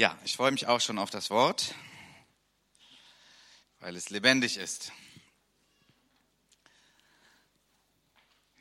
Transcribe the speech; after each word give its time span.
Ja, 0.00 0.16
ich 0.24 0.34
freue 0.34 0.50
mich 0.50 0.66
auch 0.66 0.80
schon 0.80 0.98
auf 0.98 1.10
das 1.10 1.28
Wort, 1.28 1.74
weil 3.80 3.94
es 3.96 4.08
lebendig 4.08 4.56
ist. 4.56 4.92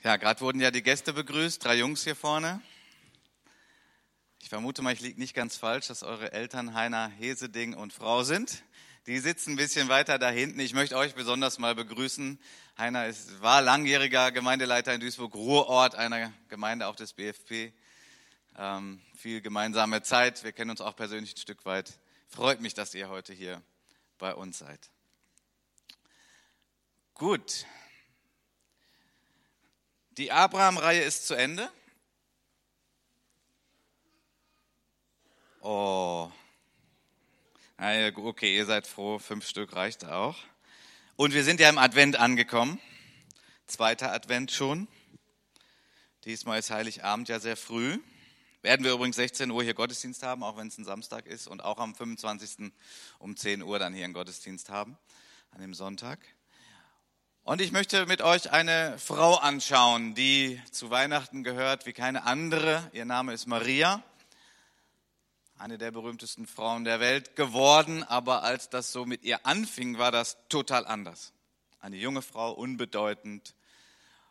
Ja, 0.04 0.18
gerade 0.18 0.42
wurden 0.42 0.60
ja 0.60 0.70
die 0.70 0.84
Gäste 0.84 1.14
begrüßt, 1.14 1.64
drei 1.64 1.78
Jungs 1.78 2.04
hier 2.04 2.18
vorne. 2.18 2.62
Ich 4.42 4.50
vermute 4.50 4.82
mal, 4.82 4.92
ich 4.92 5.00
liege 5.00 5.18
nicht 5.18 5.34
ganz 5.34 5.56
falsch, 5.56 5.88
dass 5.88 6.04
eure 6.04 6.34
Eltern 6.34 6.74
Heiner 6.74 7.08
Heseding 7.08 7.74
und 7.74 7.94
Frau 7.94 8.24
sind. 8.24 8.62
Die 9.08 9.20
sitzen 9.20 9.52
ein 9.52 9.56
bisschen 9.56 9.88
weiter 9.88 10.20
da 10.20 10.30
hinten. 10.30 10.60
Ich 10.60 10.74
möchte 10.74 10.98
euch 10.98 11.16
besonders 11.16 11.58
mal 11.58 11.74
begrüßen. 11.74 12.38
Heiner 12.78 13.08
ist, 13.08 13.42
war 13.42 13.62
langjähriger 13.62 14.34
Gemeindeleiter 14.34 14.94
in 14.94 15.00
Duisburg, 15.00 15.34
Ruhrort 15.36 15.96
einer 15.96 16.34
Gemeinde 16.50 16.88
auch 16.88 16.98
des 16.98 17.14
BFP 17.14 17.72
ähm, 18.60 19.02
viel 19.16 19.42
gemeinsame 19.42 20.04
Zeit. 20.04 20.44
Wir 20.44 20.52
kennen 20.52 20.70
uns 20.70 20.82
auch 20.82 20.96
persönlich 20.96 21.34
ein 21.34 21.38
Stück 21.38 21.66
weit. 21.66 21.98
Freut 22.28 22.60
mich, 22.60 22.74
dass 22.74 22.94
ihr 22.94 23.10
heute 23.10 23.34
hier 23.34 23.64
bei 24.18 24.36
uns 24.36 24.60
seid. 24.60 24.92
Gut. 27.14 27.66
Die 30.18 30.34
Abraham-Reihe 30.34 31.02
ist 31.02 31.26
zu 31.26 31.36
Ende. 31.36 31.72
Oh. 35.62 36.30
Okay, 37.78 38.58
ihr 38.58 38.66
seid 38.66 38.88
froh, 38.88 39.20
fünf 39.20 39.48
Stück 39.48 39.74
reicht 39.74 40.04
auch. 40.04 40.38
Und 41.16 41.34
wir 41.34 41.46
sind 41.46 41.62
ja 41.62 41.70
im 41.70 41.78
Advent 41.78 42.18
angekommen. 42.18 42.82
Zweiter 43.68 44.12
Advent 44.12 44.52
schon. 44.52 44.90
Diesmal 46.26 46.60
ist 46.60 46.72
Heiligabend 46.72 47.30
ja 47.30 47.40
sehr 47.40 47.56
früh. 47.56 48.00
Werden 48.62 48.84
wir 48.84 48.92
übrigens 48.92 49.16
16 49.16 49.52
Uhr 49.52 49.64
hier 49.64 49.74
Gottesdienst 49.74 50.22
haben, 50.22 50.44
auch 50.44 50.58
wenn 50.58 50.68
es 50.68 50.78
ein 50.78 50.84
Samstag 50.84 51.28
ist 51.28 51.48
und 51.48 51.64
auch 51.64 51.78
am 51.78 51.96
25. 51.96 52.74
um 53.18 53.38
10 53.38 53.64
Uhr 53.64 53.80
dann 53.80 53.94
hier 53.94 54.04
einen 54.04 54.14
Gottesdienst 54.14 54.70
haben, 54.70 54.98
an 55.52 55.62
dem 55.62 55.74
Sonntag. 55.74 56.20
Und 57.44 57.62
ich 57.62 57.72
möchte 57.72 58.06
mit 58.06 58.22
euch 58.22 58.52
eine 58.52 59.00
Frau 59.00 59.36
anschauen, 59.36 60.14
die 60.14 60.62
zu 60.72 60.90
Weihnachten 60.90 61.46
gehört 61.46 61.86
wie 61.86 61.94
keine 61.94 62.24
andere. 62.24 62.90
Ihr 62.92 63.06
Name 63.06 63.32
ist 63.32 63.48
Maria, 63.48 64.04
eine 65.58 65.78
der 65.78 65.92
berühmtesten 65.92 66.46
Frauen 66.46 66.84
der 66.84 67.00
Welt 67.00 67.38
geworden, 67.38 68.04
aber 68.04 68.44
als 68.44 68.70
das 68.70 68.92
so 68.92 69.06
mit 69.06 69.24
ihr 69.24 69.46
anfing, 69.46 70.00
war 70.00 70.12
das 70.12 70.38
total 70.50 70.86
anders. 70.86 71.32
Eine 71.80 71.96
junge 71.96 72.22
Frau, 72.22 72.52
unbedeutend. 72.52 73.56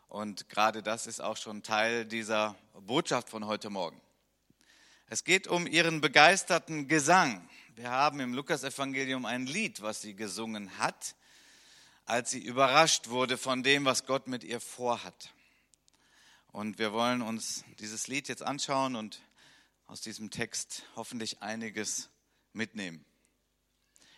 Und 0.07 0.49
gerade 0.49 0.83
das 0.83 1.07
ist 1.07 1.19
auch 1.19 1.37
schon 1.37 1.63
Teil 1.63 2.05
dieser 2.05 2.55
Botschaft 2.79 3.31
von 3.31 3.47
heute 3.47 3.71
Morgen. 3.71 3.99
Es 5.11 5.23
geht 5.23 5.47
um 5.47 5.65
ihren 5.65 6.01
begeisterten 6.01 6.87
Gesang. 6.87 7.49
Wir 7.75 7.89
haben 7.89 8.19
im 8.19 8.35
Lukasevangelium 8.35 9.25
ein 9.25 9.47
Lied, 9.47 9.81
was 9.81 10.01
sie 10.01 10.13
gesungen 10.13 10.77
hat, 10.77 11.15
als 12.05 12.29
sie 12.29 12.37
überrascht 12.37 13.07
wurde 13.07 13.39
von 13.39 13.63
dem, 13.63 13.85
was 13.85 14.05
Gott 14.05 14.27
mit 14.27 14.43
ihr 14.43 14.59
vorhat. 14.59 15.33
Und 16.51 16.77
wir 16.77 16.93
wollen 16.93 17.23
uns 17.23 17.63
dieses 17.79 18.05
Lied 18.05 18.27
jetzt 18.27 18.43
anschauen 18.43 18.95
und 18.95 19.23
aus 19.87 20.01
diesem 20.01 20.29
Text 20.29 20.83
hoffentlich 20.95 21.41
einiges 21.41 22.09
mitnehmen. 22.53 23.03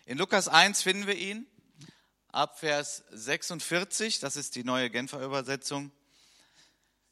In 0.04 0.18
Lukas 0.18 0.46
1 0.46 0.82
finden 0.82 1.06
wir 1.06 1.16
ihn, 1.16 1.46
ab 2.28 2.60
Vers 2.60 3.02
46, 3.12 4.18
das 4.18 4.36
ist 4.36 4.56
die 4.56 4.64
neue 4.64 4.90
Genfer 4.90 5.24
Übersetzung. 5.24 5.90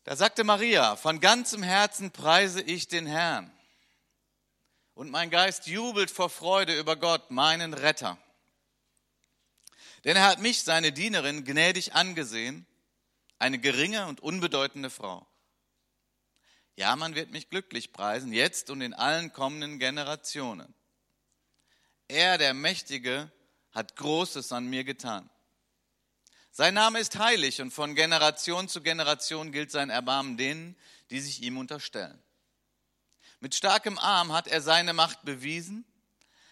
Da 0.04 0.16
sagte 0.16 0.44
Maria, 0.44 0.96
von 0.96 1.18
ganzem 1.18 1.62
Herzen 1.62 2.10
preise 2.10 2.60
ich 2.60 2.86
den 2.86 3.06
Herrn 3.06 3.50
und 5.00 5.10
mein 5.10 5.30
Geist 5.30 5.66
jubelt 5.66 6.10
vor 6.10 6.28
Freude 6.28 6.78
über 6.78 6.94
Gott, 6.94 7.30
meinen 7.30 7.72
Retter. 7.72 8.18
Denn 10.04 10.14
er 10.14 10.26
hat 10.26 10.40
mich, 10.40 10.62
seine 10.62 10.92
Dienerin, 10.92 11.46
gnädig 11.46 11.94
angesehen, 11.94 12.66
eine 13.38 13.58
geringe 13.58 14.08
und 14.08 14.20
unbedeutende 14.20 14.90
Frau. 14.90 15.26
Ja, 16.76 16.96
man 16.96 17.14
wird 17.14 17.30
mich 17.30 17.48
glücklich 17.48 17.94
preisen, 17.94 18.34
jetzt 18.34 18.68
und 18.68 18.82
in 18.82 18.92
allen 18.92 19.32
kommenden 19.32 19.78
Generationen. 19.78 20.74
Er, 22.08 22.36
der 22.36 22.52
Mächtige, 22.52 23.32
hat 23.72 23.96
Großes 23.96 24.52
an 24.52 24.66
mir 24.66 24.84
getan. 24.84 25.30
Sein 26.50 26.74
Name 26.74 27.00
ist 27.00 27.18
heilig 27.18 27.62
und 27.62 27.70
von 27.70 27.94
Generation 27.94 28.68
zu 28.68 28.82
Generation 28.82 29.50
gilt 29.50 29.70
sein 29.70 29.88
Erbarmen 29.88 30.36
denen, 30.36 30.76
die 31.08 31.20
sich 31.20 31.40
ihm 31.40 31.56
unterstellen. 31.56 32.22
Mit 33.40 33.54
starkem 33.54 33.98
Arm 33.98 34.32
hat 34.32 34.46
er 34.46 34.60
seine 34.60 34.92
Macht 34.92 35.24
bewiesen. 35.24 35.86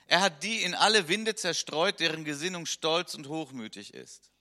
Er 0.06 0.22
hat 0.22 0.43
die 0.43 0.62
in 0.62 0.75
alle 0.75 1.09
Winde 1.09 1.34
zerstreut, 1.34 2.00
deren 2.00 2.25
Gesinnung 2.25 2.65
stolz 2.65 3.15
und 3.15 3.28
hochmütig 3.28 3.93
ist. 3.93 4.32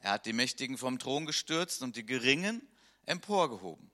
Er 0.00 0.10
hat 0.10 0.26
die 0.26 0.32
Mächtigen 0.32 0.76
vom 0.76 0.98
Thron 0.98 1.24
gestürzt 1.24 1.82
und 1.82 1.94
die 1.94 2.04
Geringen 2.04 2.68
emporgehoben. 3.06 3.92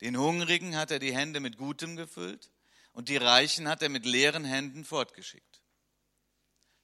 Den 0.00 0.18
Hungrigen 0.18 0.76
hat 0.76 0.90
er 0.90 0.98
die 0.98 1.14
Hände 1.14 1.38
mit 1.38 1.58
Gutem 1.58 1.96
gefüllt 1.96 2.50
und 2.92 3.08
die 3.08 3.16
Reichen 3.16 3.68
hat 3.68 3.80
er 3.80 3.88
mit 3.88 4.04
leeren 4.04 4.44
Händen 4.44 4.84
fortgeschickt. 4.84 5.62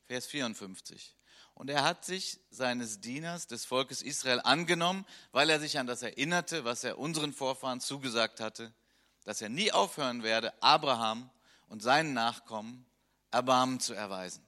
Vers 0.05 0.27
54. 0.27 1.17
Und 1.55 1.69
er 1.69 1.83
hat 1.83 2.05
sich 2.05 2.41
seines 2.51 3.01
Dieners, 3.01 3.49
des 3.49 3.65
Volkes 3.65 4.03
Israel, 4.03 4.41
angenommen, 4.41 5.05
weil 5.33 5.51
er 5.51 5.61
sich 5.61 5.79
an 5.79 5.87
das 5.87 6.03
erinnerte, 6.03 6.65
was 6.65 6.85
er 6.85 6.99
unseren 6.99 7.33
Vorfahren 7.33 7.81
zugesagt 7.81 8.41
hatte 8.41 8.73
dass 9.25 9.43
er 9.43 9.49
nie 9.49 9.73
aufhören 9.73 10.23
werde, 10.23 10.53
Abraham 10.63 11.31
und 11.69 11.83
seinen 11.83 12.15
Nachkommen 12.15 12.87
Erbarmen 13.31 13.81
zu 13.81 13.95
erweisen. 13.95 14.45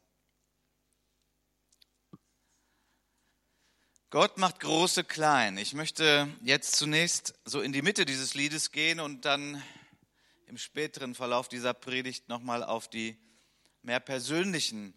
Gott 4.10 4.38
macht 4.38 4.60
große 4.60 5.02
klein. 5.02 5.58
Ich 5.58 5.74
möchte 5.74 6.28
jetzt 6.42 6.76
zunächst 6.76 7.34
so 7.44 7.60
in 7.60 7.72
die 7.72 7.82
Mitte 7.82 8.04
dieses 8.04 8.34
Liedes 8.34 8.70
gehen 8.70 9.00
und 9.00 9.24
dann 9.24 9.60
im 10.46 10.56
späteren 10.56 11.16
Verlauf 11.16 11.48
dieser 11.48 11.74
Predigt 11.74 12.28
nochmal 12.28 12.62
auf 12.62 12.88
die 12.88 13.18
mehr 13.82 13.98
persönlichen 13.98 14.94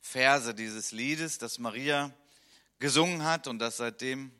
Verse 0.00 0.54
dieses 0.54 0.92
Liedes, 0.92 1.38
das 1.38 1.58
Maria 1.58 2.12
gesungen 2.78 3.24
hat 3.24 3.48
und 3.48 3.58
das 3.58 3.78
seitdem 3.78 4.32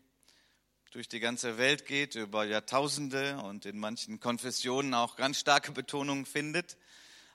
durch 0.93 1.09
die 1.09 1.21
ganze 1.21 1.57
Welt 1.57 1.87
geht, 1.87 2.17
über 2.17 2.45
Jahrtausende 2.45 3.39
und 3.39 3.65
in 3.65 3.79
manchen 3.79 4.21
Konfessionen 4.21 4.93
auch 4.93 5.17
ganz 5.17 5.39
starke 5.41 5.73
Betonungen 5.73 6.27
findet. 6.27 6.77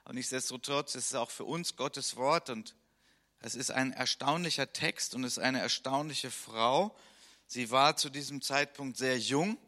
Und 0.04 0.14
nichtsdestotrotz 0.14 0.94
ist 0.94 1.06
es 1.06 1.14
auch 1.16 1.30
für 1.30 1.44
uns 1.44 1.74
Gottes 1.74 2.14
Wort 2.14 2.50
und 2.50 2.76
es 3.40 3.56
ist 3.56 3.72
ein 3.72 3.92
erstaunlicher 3.92 4.72
Text 4.72 5.16
und 5.16 5.24
es 5.24 5.38
ist 5.38 5.42
eine 5.42 5.58
erstaunliche 5.58 6.30
Frau. 6.30 6.96
Sie 7.48 7.72
war 7.72 7.96
zu 7.96 8.10
diesem 8.10 8.42
Zeitpunkt 8.42 8.96
sehr 8.96 9.18
jung, 9.18 9.58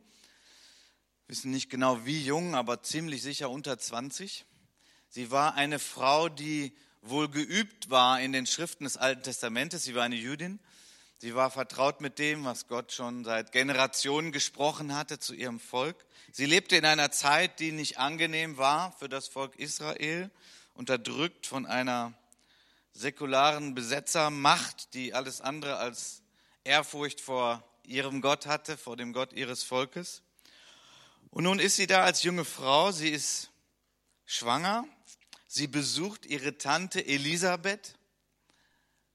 wissen 1.26 1.50
nicht 1.50 1.68
genau 1.68 2.06
wie 2.06 2.22
jung, 2.22 2.54
aber 2.54 2.84
ziemlich 2.84 3.22
sicher 3.22 3.50
unter 3.50 3.76
20. 3.76 4.44
Sie 5.08 5.32
war 5.32 5.54
eine 5.54 5.80
Frau, 5.80 6.28
die 6.28 6.76
wohl 7.02 7.28
geübt 7.28 7.90
war 7.90 8.20
in 8.20 8.32
den 8.32 8.46
Schriften 8.46 8.84
des 8.84 8.96
Alten 8.96 9.24
Testamentes. 9.24 9.82
Sie 9.82 9.96
war 9.96 10.04
eine 10.04 10.14
Jüdin 10.14 10.60
Sie 11.22 11.34
war 11.34 11.50
vertraut 11.50 12.00
mit 12.00 12.18
dem, 12.18 12.46
was 12.46 12.66
Gott 12.66 12.92
schon 12.92 13.26
seit 13.26 13.52
Generationen 13.52 14.32
gesprochen 14.32 14.96
hatte 14.96 15.18
zu 15.18 15.34
ihrem 15.34 15.60
Volk. 15.60 16.06
Sie 16.32 16.46
lebte 16.46 16.76
in 16.76 16.86
einer 16.86 17.10
Zeit, 17.10 17.60
die 17.60 17.72
nicht 17.72 17.98
angenehm 17.98 18.56
war 18.56 18.92
für 18.92 19.10
das 19.10 19.28
Volk 19.28 19.54
Israel, 19.56 20.30
unterdrückt 20.72 21.46
von 21.46 21.66
einer 21.66 22.14
säkularen 22.94 23.74
Besetzermacht, 23.74 24.94
die 24.94 25.12
alles 25.12 25.42
andere 25.42 25.76
als 25.76 26.22
Ehrfurcht 26.64 27.20
vor 27.20 27.62
ihrem 27.84 28.22
Gott 28.22 28.46
hatte, 28.46 28.78
vor 28.78 28.96
dem 28.96 29.12
Gott 29.12 29.34
ihres 29.34 29.62
Volkes. 29.62 30.22
Und 31.28 31.44
nun 31.44 31.58
ist 31.58 31.76
sie 31.76 31.86
da 31.86 32.02
als 32.02 32.22
junge 32.22 32.46
Frau, 32.46 32.92
sie 32.92 33.10
ist 33.10 33.50
schwanger, 34.24 34.86
sie 35.46 35.66
besucht 35.66 36.24
ihre 36.24 36.56
Tante 36.56 37.04
Elisabeth, 37.04 37.94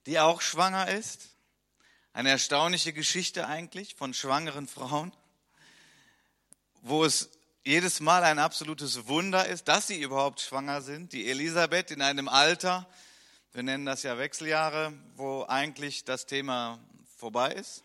die 0.05 0.19
auch 0.19 0.41
schwanger 0.41 0.87
ist. 0.87 1.34
Eine 2.15 2.29
erstaunliche 2.29 2.93
Geschichte 2.93 3.45
eigentlich 3.45 3.95
von 3.95 4.13
schwangeren 4.13 4.69
Frauen, 4.69 5.11
wo 6.81 7.03
es 7.03 7.29
jedes 7.65 7.99
Mal 7.99 8.23
ein 8.23 8.39
absolutes 8.39 9.09
Wunder 9.09 9.45
ist, 9.45 9.67
dass 9.67 9.87
sie 9.87 10.01
überhaupt 10.01 10.39
schwanger 10.39 10.81
sind. 10.81 11.11
Die 11.11 11.29
Elisabeth 11.29 11.91
in 11.91 12.01
einem 12.01 12.29
Alter, 12.29 12.87
wir 13.51 13.63
nennen 13.63 13.85
das 13.85 14.03
ja 14.03 14.17
Wechseljahre, 14.17 14.93
wo 15.17 15.43
eigentlich 15.49 16.05
das 16.05 16.25
Thema 16.25 16.79
vorbei 17.17 17.51
ist. 17.51 17.83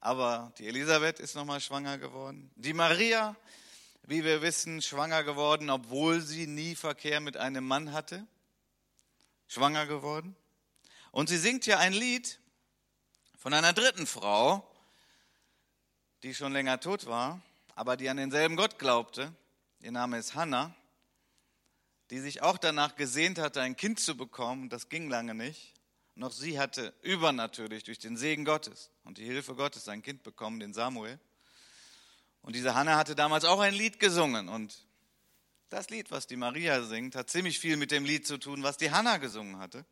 Aber 0.00 0.50
die 0.56 0.66
Elisabeth 0.66 1.20
ist 1.20 1.34
nochmal 1.34 1.60
schwanger 1.60 1.98
geworden. 1.98 2.50
Die 2.56 2.72
Maria, 2.72 3.36
wie 4.04 4.24
wir 4.24 4.40
wissen, 4.40 4.80
schwanger 4.80 5.22
geworden, 5.22 5.68
obwohl 5.68 6.22
sie 6.22 6.46
nie 6.46 6.74
Verkehr 6.74 7.20
mit 7.20 7.36
einem 7.36 7.66
Mann 7.66 7.92
hatte. 7.92 8.26
Schwanger 9.48 9.84
geworden. 9.84 10.34
Und 11.10 11.28
sie 11.28 11.36
singt 11.36 11.66
ja 11.66 11.76
ein 11.76 11.92
Lied, 11.92 12.38
von 13.42 13.52
einer 13.54 13.72
dritten 13.72 14.06
Frau, 14.06 14.64
die 16.22 16.32
schon 16.32 16.52
länger 16.52 16.78
tot 16.78 17.06
war, 17.06 17.42
aber 17.74 17.96
die 17.96 18.08
an 18.08 18.16
denselben 18.16 18.54
Gott 18.54 18.78
glaubte. 18.78 19.34
Ihr 19.80 19.90
Name 19.90 20.16
ist 20.18 20.36
Hannah. 20.36 20.72
die 22.10 22.20
sich 22.20 22.40
auch 22.42 22.56
danach 22.56 22.94
gesehnt 22.94 23.38
hatte, 23.40 23.60
ein 23.62 23.74
Kind 23.74 23.98
zu 23.98 24.16
bekommen. 24.16 24.68
Das 24.68 24.90
ging 24.90 25.08
lange 25.08 25.34
nicht. 25.34 25.72
Noch 26.14 26.30
sie 26.30 26.60
hatte 26.60 26.94
übernatürlich 27.02 27.82
durch 27.82 27.98
den 27.98 28.16
Segen 28.16 28.44
Gottes 28.44 28.90
und 29.02 29.18
die 29.18 29.24
Hilfe 29.24 29.56
Gottes 29.56 29.88
ein 29.88 30.02
Kind 30.02 30.22
bekommen, 30.22 30.60
den 30.60 30.72
Samuel. 30.72 31.18
Und 32.42 32.54
diese 32.54 32.76
Hannah 32.76 32.96
hatte 32.96 33.16
damals 33.16 33.44
auch 33.44 33.58
ein 33.58 33.74
Lied 33.74 33.98
gesungen. 33.98 34.48
Und 34.48 34.86
das 35.68 35.90
Lied, 35.90 36.12
was 36.12 36.28
die 36.28 36.36
Maria 36.36 36.82
singt, 36.82 37.16
hat 37.16 37.28
ziemlich 37.28 37.58
viel 37.58 37.76
mit 37.76 37.90
dem 37.90 38.04
Lied 38.04 38.24
zu 38.24 38.38
tun, 38.38 38.62
was 38.62 38.76
die 38.76 38.92
Hannah 38.92 39.16
gesungen 39.16 39.58
hatte. 39.58 39.84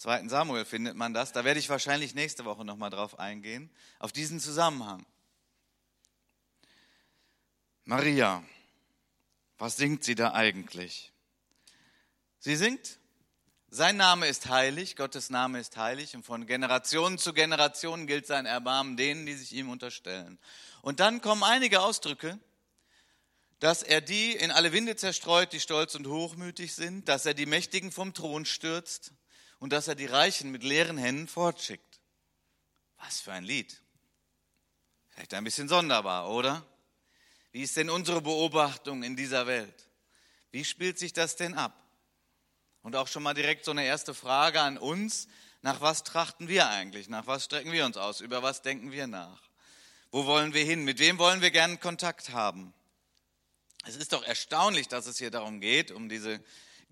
2. 0.00 0.28
Samuel 0.28 0.64
findet 0.64 0.96
man 0.96 1.12
das. 1.12 1.32
Da 1.32 1.44
werde 1.44 1.60
ich 1.60 1.68
wahrscheinlich 1.68 2.14
nächste 2.14 2.46
Woche 2.46 2.64
nochmal 2.64 2.88
drauf 2.88 3.18
eingehen, 3.18 3.70
auf 3.98 4.12
diesen 4.12 4.40
Zusammenhang. 4.40 5.04
Maria, 7.84 8.42
was 9.58 9.76
singt 9.76 10.02
sie 10.02 10.14
da 10.14 10.32
eigentlich? 10.32 11.12
Sie 12.38 12.56
singt, 12.56 12.98
sein 13.68 13.98
Name 13.98 14.26
ist 14.26 14.48
heilig, 14.48 14.96
Gottes 14.96 15.28
Name 15.28 15.60
ist 15.60 15.76
heilig 15.76 16.16
und 16.16 16.24
von 16.24 16.46
Generation 16.46 17.18
zu 17.18 17.34
Generation 17.34 18.06
gilt 18.06 18.26
sein 18.26 18.46
Erbarmen 18.46 18.96
denen, 18.96 19.26
die 19.26 19.34
sich 19.34 19.52
ihm 19.52 19.68
unterstellen. 19.68 20.38
Und 20.80 21.00
dann 21.00 21.20
kommen 21.20 21.42
einige 21.42 21.82
Ausdrücke, 21.82 22.38
dass 23.58 23.82
er 23.82 24.00
die 24.00 24.32
in 24.32 24.50
alle 24.50 24.72
Winde 24.72 24.96
zerstreut, 24.96 25.52
die 25.52 25.60
stolz 25.60 25.94
und 25.94 26.06
hochmütig 26.06 26.74
sind, 26.74 27.06
dass 27.06 27.26
er 27.26 27.34
die 27.34 27.44
Mächtigen 27.44 27.92
vom 27.92 28.14
Thron 28.14 28.46
stürzt 28.46 29.12
und 29.60 29.72
dass 29.72 29.86
er 29.86 29.94
die 29.94 30.06
Reichen 30.06 30.50
mit 30.50 30.64
leeren 30.64 30.98
Händen 30.98 31.28
fortschickt. 31.28 32.00
Was 32.98 33.20
für 33.20 33.32
ein 33.32 33.44
Lied. 33.44 33.80
Vielleicht 35.10 35.34
ein 35.34 35.44
bisschen 35.44 35.68
sonderbar, 35.68 36.30
oder? 36.30 36.66
Wie 37.52 37.62
ist 37.62 37.76
denn 37.76 37.90
unsere 37.90 38.20
Beobachtung 38.20 39.02
in 39.02 39.16
dieser 39.16 39.46
Welt? 39.46 39.88
Wie 40.50 40.64
spielt 40.64 40.98
sich 40.98 41.12
das 41.12 41.36
denn 41.36 41.54
ab? 41.54 41.76
Und 42.82 42.96
auch 42.96 43.06
schon 43.06 43.22
mal 43.22 43.34
direkt 43.34 43.64
so 43.64 43.70
eine 43.70 43.84
erste 43.84 44.14
Frage 44.14 44.60
an 44.60 44.78
uns. 44.78 45.28
Nach 45.62 45.80
was 45.80 46.04
trachten 46.04 46.48
wir 46.48 46.68
eigentlich? 46.68 47.08
Nach 47.08 47.26
was 47.26 47.44
strecken 47.44 47.72
wir 47.72 47.84
uns 47.84 47.96
aus? 47.96 48.20
Über 48.20 48.42
was 48.42 48.62
denken 48.62 48.92
wir 48.92 49.06
nach? 49.06 49.42
Wo 50.10 50.24
wollen 50.26 50.54
wir 50.54 50.64
hin? 50.64 50.84
Mit 50.84 50.98
wem 50.98 51.18
wollen 51.18 51.42
wir 51.42 51.50
gerne 51.50 51.76
Kontakt 51.76 52.30
haben? 52.30 52.72
Es 53.84 53.96
ist 53.96 54.12
doch 54.12 54.24
erstaunlich, 54.24 54.88
dass 54.88 55.06
es 55.06 55.18
hier 55.18 55.30
darum 55.30 55.60
geht, 55.60 55.90
um 55.90 56.08
diese 56.08 56.42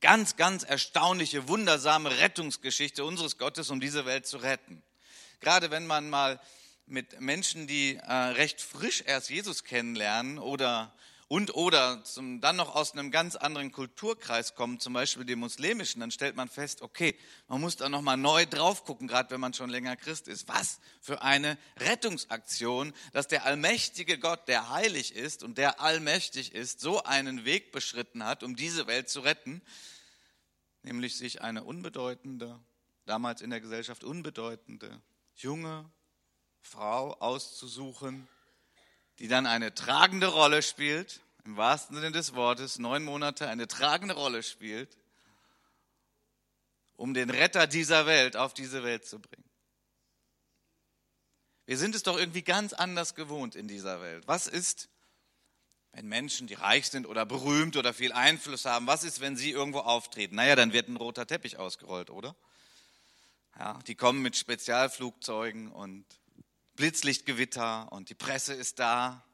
ganz, 0.01 0.37
ganz 0.37 0.63
erstaunliche, 0.63 1.49
wundersame 1.49 2.19
Rettungsgeschichte 2.19 3.05
unseres 3.05 3.39
Gottes, 3.39 3.71
um 3.71 3.81
diese 3.81 4.07
Welt 4.07 4.27
zu 4.27 4.39
retten. 4.39 4.83
Gerade 5.41 5.71
wenn 5.71 5.87
man 5.87 6.11
mal 6.11 6.41
mit 6.87 7.21
Menschen, 7.21 7.67
die 7.67 7.97
äh, 7.97 8.13
recht 8.13 8.61
frisch 8.61 9.03
erst 9.07 9.31
Jesus 9.31 9.65
kennenlernen 9.65 10.39
oder 10.39 10.93
und 11.29 11.55
oder 11.55 12.03
zum, 12.05 12.41
dann 12.41 12.57
noch 12.57 12.75
aus 12.75 12.93
einem 12.93 13.11
ganz 13.11 13.37
anderen 13.37 13.71
Kulturkreis 13.71 14.55
kommen, 14.55 14.81
zum 14.81 14.95
Beispiel 14.95 15.27
dem 15.27 15.41
muslimischen, 15.41 16.01
dann 16.01 16.11
stellt 16.11 16.37
man 16.37 16.49
fest, 16.49 16.81
okay, 16.81 17.15
man 17.49 17.61
muss 17.61 17.77
da 17.77 17.91
nochmal 17.91 18.17
neu 18.17 18.47
drauf 18.47 18.85
gucken, 18.85 19.07
gerade 19.07 19.31
wenn 19.31 19.41
man 19.41 19.53
schon 19.53 19.69
länger 19.69 19.95
Christ 19.97 20.27
ist. 20.27 20.49
Was 20.49 20.81
für 21.03 21.21
eine 21.21 21.59
Rettungsaktion, 21.77 22.95
dass 23.13 23.29
der 23.29 23.45
allmächtige 23.45 24.19
Gott, 24.19 24.49
der 24.49 24.71
heilig 24.71 25.15
ist 25.15 25.43
und 25.43 25.59
der 25.59 25.81
allmächtig 25.81 26.55
ist, 26.55 26.81
so 26.81 27.03
einen 27.05 27.45
Weg 27.45 27.73
beschritten 27.73 28.25
hat, 28.25 28.43
um 28.43 28.57
diese 28.57 28.87
Welt 28.87 29.11
zu 29.11 29.21
retten, 29.21 29.61
nämlich 30.83 31.19
sich 31.19 31.43
eine 31.43 31.63
unbedeutende, 31.63 32.59
damals 33.05 33.43
in 33.43 33.51
der 33.51 33.61
Gesellschaft 33.61 34.03
unbedeutende, 34.03 35.03
junge 35.35 35.91
Frau 36.63 37.13
auszusuchen, 37.21 38.29
die 39.19 39.29
dann 39.29 39.47
eine 39.47 39.75
tragende 39.75 40.29
Rolle 40.29 40.63
spielt, 40.63 41.21
im 41.45 41.57
wahrsten 41.57 41.97
Sinne 41.97 42.13
des 42.13 42.35
Wortes, 42.35 42.79
neun 42.79 43.05
Monate 43.05 43.49
eine 43.49 43.67
tragende 43.67 44.15
Rolle 44.15 44.43
spielt, 44.43 44.97
um 46.97 47.15
den 47.15 47.31
Retter 47.31 47.67
dieser 47.67 48.07
Welt 48.07 48.37
auf 48.37 48.55
diese 48.55 48.83
Welt 48.85 49.07
zu 49.07 49.19
bringen. 49.19 49.49
Wir 51.67 51.79
sind 51.79 51.95
es 51.95 52.03
doch 52.03 52.19
irgendwie 52.19 52.43
ganz 52.43 52.73
anders 52.73 53.15
gewohnt 53.15 53.55
in 53.55 53.69
dieser 53.69 54.01
Welt. 54.01 54.25
Was 54.27 54.47
ist, 54.47 54.89
wenn 55.93 56.07
Menschen, 56.07 56.47
die 56.47 56.55
reich 56.55 56.89
sind 56.89 57.07
oder 57.07 57.27
berühmt 57.27 57.77
oder 57.77 57.93
viel 57.93 58.13
Einfluss 58.13 58.65
haben, 58.65 58.87
was 58.87 59.05
ist, 59.05 59.21
wenn 59.21 59.37
sie 59.37 59.51
irgendwo 59.51 59.81
auftreten? 59.81 60.37
Naja, 60.37 60.57
dann 60.57 60.73
wird 60.73 60.89
ein 60.89 60.97
roter 60.97 61.27
Teppich 61.27 61.59
ausgerollt, 61.59 62.11
oder? 62.11 62.35
Ja, 63.59 63.79
die 63.87 63.97
kommen 63.97 64.23
mit 64.23 64.37
Spezialflugzeugen 64.37 65.71
und 65.73 66.05
Blitzlichtgewitter 66.79 67.91
und 67.91 68.09
die 68.09 68.15
Presse 68.15 68.55
ist 68.55 68.79
da. 68.79 69.25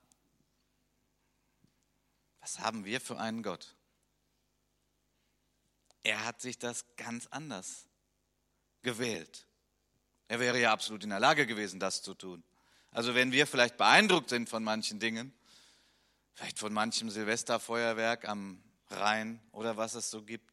Was 2.40 2.58
haben 2.58 2.86
wir 2.86 3.02
für 3.02 3.18
einen 3.18 3.42
Gott? 3.42 3.76
Er 6.02 6.24
hat 6.24 6.40
sich 6.40 6.58
das 6.58 6.86
ganz 6.96 7.26
anders 7.26 7.84
gewählt. 8.80 9.46
Er 10.26 10.40
wäre 10.40 10.58
ja 10.58 10.72
absolut 10.72 11.04
in 11.04 11.10
der 11.10 11.20
Lage 11.20 11.46
gewesen, 11.46 11.78
das 11.78 12.00
zu 12.00 12.14
tun. 12.14 12.42
Also 12.90 13.14
wenn 13.14 13.30
wir 13.30 13.46
vielleicht 13.46 13.76
beeindruckt 13.76 14.30
sind 14.30 14.48
von 14.48 14.64
manchen 14.64 14.98
Dingen, 14.98 15.30
vielleicht 16.32 16.58
von 16.58 16.72
manchem 16.72 17.10
Silvesterfeuerwerk 17.10 18.26
am 18.26 18.64
Rhein 18.88 19.38
oder 19.52 19.76
was 19.76 19.92
es 19.92 20.10
so 20.10 20.22
gibt, 20.22 20.50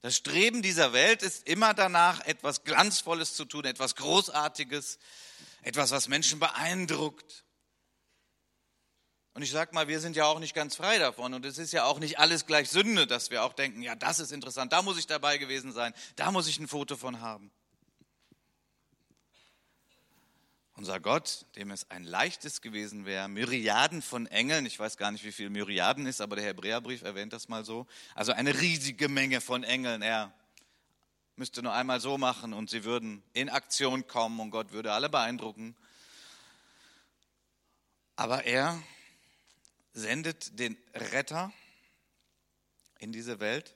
das 0.00 0.16
Streben 0.16 0.60
dieser 0.60 0.92
Welt 0.92 1.22
ist 1.22 1.46
immer 1.46 1.72
danach, 1.72 2.18
etwas 2.26 2.64
Glanzvolles 2.64 3.36
zu 3.36 3.44
tun, 3.44 3.64
etwas 3.64 3.94
Großartiges, 3.94 4.98
etwas, 5.62 5.90
was 5.90 6.08
Menschen 6.08 6.38
beeindruckt. 6.38 7.44
Und 9.34 9.42
ich 9.42 9.50
sage 9.50 9.74
mal, 9.74 9.88
wir 9.88 10.00
sind 10.00 10.14
ja 10.14 10.26
auch 10.26 10.40
nicht 10.40 10.54
ganz 10.54 10.76
frei 10.76 10.98
davon 10.98 11.32
und 11.32 11.46
es 11.46 11.56
ist 11.56 11.72
ja 11.72 11.84
auch 11.84 11.98
nicht 11.98 12.18
alles 12.18 12.44
gleich 12.44 12.68
Sünde, 12.68 13.06
dass 13.06 13.30
wir 13.30 13.44
auch 13.44 13.54
denken, 13.54 13.80
ja, 13.80 13.94
das 13.94 14.18
ist 14.18 14.30
interessant, 14.30 14.72
da 14.72 14.82
muss 14.82 14.98
ich 14.98 15.06
dabei 15.06 15.38
gewesen 15.38 15.72
sein, 15.72 15.94
da 16.16 16.30
muss 16.30 16.48
ich 16.48 16.58
ein 16.58 16.68
Foto 16.68 16.96
von 16.96 17.20
haben. 17.20 17.50
Unser 20.74 21.00
Gott, 21.00 21.46
dem 21.56 21.70
es 21.70 21.90
ein 21.90 22.02
leichtes 22.02 22.60
gewesen 22.60 23.06
wäre, 23.06 23.28
Myriaden 23.28 24.02
von 24.02 24.26
Engeln, 24.26 24.66
ich 24.66 24.78
weiß 24.78 24.96
gar 24.96 25.12
nicht, 25.12 25.24
wie 25.24 25.32
viel 25.32 25.48
Myriaden 25.48 26.06
ist, 26.06 26.20
aber 26.20 26.36
der 26.36 26.46
Hebräerbrief 26.46 27.02
erwähnt 27.02 27.32
das 27.32 27.48
mal 27.48 27.64
so, 27.64 27.86
also 28.14 28.32
eine 28.32 28.60
riesige 28.60 29.08
Menge 29.08 29.40
von 29.40 29.64
Engeln, 29.64 30.02
er 30.02 30.34
müsste 31.36 31.62
nur 31.62 31.72
einmal 31.72 32.00
so 32.00 32.18
machen 32.18 32.52
und 32.52 32.70
sie 32.70 32.84
würden 32.84 33.22
in 33.32 33.48
Aktion 33.48 34.06
kommen 34.06 34.40
und 34.40 34.50
Gott 34.50 34.72
würde 34.72 34.92
alle 34.92 35.08
beeindrucken. 35.08 35.76
Aber 38.16 38.44
er 38.44 38.82
sendet 39.92 40.58
den 40.58 40.76
Retter 40.94 41.52
in 42.98 43.12
diese 43.12 43.40
Welt 43.40 43.74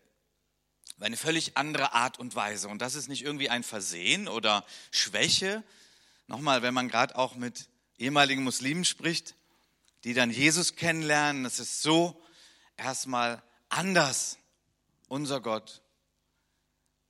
auf 0.96 1.02
eine 1.02 1.16
völlig 1.16 1.56
andere 1.56 1.92
Art 1.92 2.18
und 2.18 2.34
Weise. 2.34 2.68
Und 2.68 2.80
das 2.80 2.94
ist 2.94 3.08
nicht 3.08 3.22
irgendwie 3.22 3.50
ein 3.50 3.62
Versehen 3.62 4.28
oder 4.28 4.64
Schwäche. 4.90 5.62
Nochmal, 6.26 6.62
wenn 6.62 6.72
man 6.72 6.88
gerade 6.88 7.16
auch 7.16 7.34
mit 7.34 7.68
ehemaligen 7.98 8.42
Muslimen 8.42 8.84
spricht, 8.84 9.34
die 10.04 10.14
dann 10.14 10.30
Jesus 10.30 10.76
kennenlernen, 10.76 11.44
das 11.44 11.58
ist 11.58 11.82
so 11.82 12.22
erstmal 12.76 13.42
anders, 13.68 14.38
unser 15.08 15.40
Gott 15.40 15.82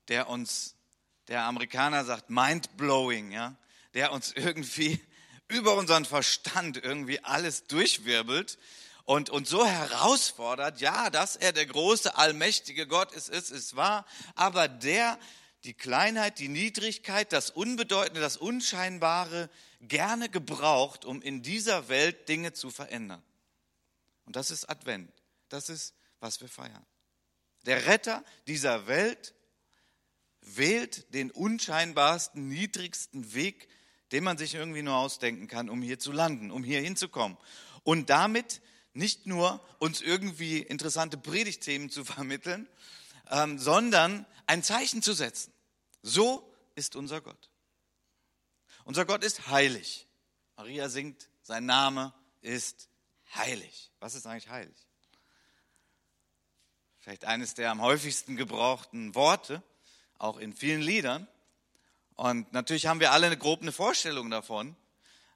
der 0.08 0.28
uns, 0.28 0.75
der 1.28 1.44
Amerikaner 1.44 2.04
sagt, 2.04 2.30
mind-blowing, 2.30 3.32
ja, 3.32 3.56
der 3.94 4.12
uns 4.12 4.32
irgendwie 4.32 5.00
über 5.48 5.75
unseren 5.75 6.04
Verstand 6.04 6.82
irgendwie 6.82 7.22
alles 7.22 7.64
durchwirbelt 7.64 8.58
und, 9.04 9.30
und 9.30 9.46
so 9.46 9.64
herausfordert, 9.66 10.80
ja, 10.80 11.10
dass 11.10 11.36
er 11.36 11.52
der 11.52 11.66
große, 11.66 12.16
allmächtige 12.16 12.86
Gott 12.86 13.12
ist, 13.12 13.28
ist, 13.28 13.50
ist 13.50 13.76
wahr, 13.76 14.04
aber 14.34 14.68
der 14.68 15.18
die 15.64 15.75
Kleinheit, 15.75 16.38
die 16.38 16.48
Niedrigkeit, 16.48 17.32
das 17.32 17.50
Unbedeutende, 17.50 18.20
das 18.20 18.36
Unscheinbare 18.36 19.50
gerne 19.80 20.28
gebraucht, 20.28 21.04
um 21.04 21.20
in 21.22 21.42
dieser 21.42 21.88
Welt 21.88 22.28
Dinge 22.28 22.52
zu 22.52 22.70
verändern. 22.70 23.22
Und 24.25 24.36
das 24.36 24.50
ist 24.50 24.68
Advent. 24.68 25.12
Das 25.48 25.68
ist, 25.68 25.94
was 26.20 26.40
wir 26.40 26.48
feiern. 26.48 26.84
Der 27.64 27.86
Retter 27.86 28.25
dieser 28.46 28.86
Welt 28.86 29.34
wählt 30.47 31.12
den 31.12 31.31
unscheinbarsten, 31.31 32.49
niedrigsten 32.49 33.35
Weg, 33.35 33.69
den 34.12 34.25
man 34.25 34.38
sich 34.38 34.55
irgendwie 34.55 34.83
nur 34.83 34.97
ausdenken 34.97 35.49
kann, 35.49 35.69
um 35.69 35.83
hier 35.83 35.99
zu 35.99 36.12
landen, 36.12 36.50
um 36.50 36.62
hier 36.62 36.81
hinzukommen. 36.81 37.37
Und 37.83 38.09
damit 38.11 38.62
nicht 38.93 39.26
nur 39.26 39.61
uns 39.79 40.00
irgendwie 40.00 40.59
interessante 40.59 41.19
Predigtthemen 41.19 41.91
zu 41.91 42.05
vermitteln, 42.05 42.69
ähm, 43.31 43.59
sondern 43.59 44.25
ein 44.47 44.62
Zeichen 44.62 45.03
zu 45.03 45.12
setzen. 45.12 45.53
So 46.03 46.53
ist 46.76 46.97
unser 46.97 47.21
Gott. 47.21 47.50
Unser 48.85 49.05
Gott 49.05 49.25
ist 49.25 49.49
heilig. 49.49 50.07
Maria 50.57 50.88
singt, 50.88 51.29
sein 51.43 51.67
Name 51.67 52.15
ist 52.41 52.88
heilig. 53.35 53.91
Was 53.99 54.15
ist 54.15 54.26
eigentlich 54.26 54.49
heilig? 54.49 54.76
Vielleicht 56.99 57.25
eines 57.25 57.55
der 57.55 57.71
am 57.71 57.83
häufigsten 57.83 58.37
gebrauchten 58.37 59.15
Worte 59.15 59.62
auch 60.18 60.37
in 60.38 60.54
vielen 60.54 60.82
Liedern. 60.82 61.26
Und 62.14 62.52
natürlich 62.52 62.87
haben 62.87 63.00
wir 63.00 63.12
alle 63.12 63.26
eine 63.26 63.37
grobe 63.37 63.70
Vorstellung 63.73 64.30
davon. 64.30 64.76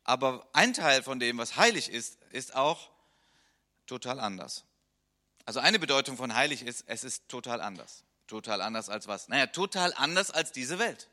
Aber 0.05 0.49
ein 0.53 0.73
Teil 0.73 1.03
von 1.03 1.21
dem, 1.21 1.39
was 1.39 1.57
heilig 1.57 1.91
ist, 1.91 2.19
ist 2.33 2.55
auch 2.57 2.91
total 3.87 4.19
anders. 4.19 4.65
Also 5.45 5.61
eine 5.61 5.79
Bedeutung 5.79 6.17
von 6.17 6.35
heilig 6.35 6.63
ist, 6.63 6.85
es 6.87 7.05
ist 7.05 7.29
total 7.29 7.61
anders. 7.61 8.05
Total 8.27 8.61
anders 8.61 8.89
als 8.89 9.09
was? 9.09 9.29
Naja, 9.29 9.47
total 9.47 9.93
anders 9.95 10.31
als 10.31 10.53
diese 10.53 10.79
Welt. 10.79 11.09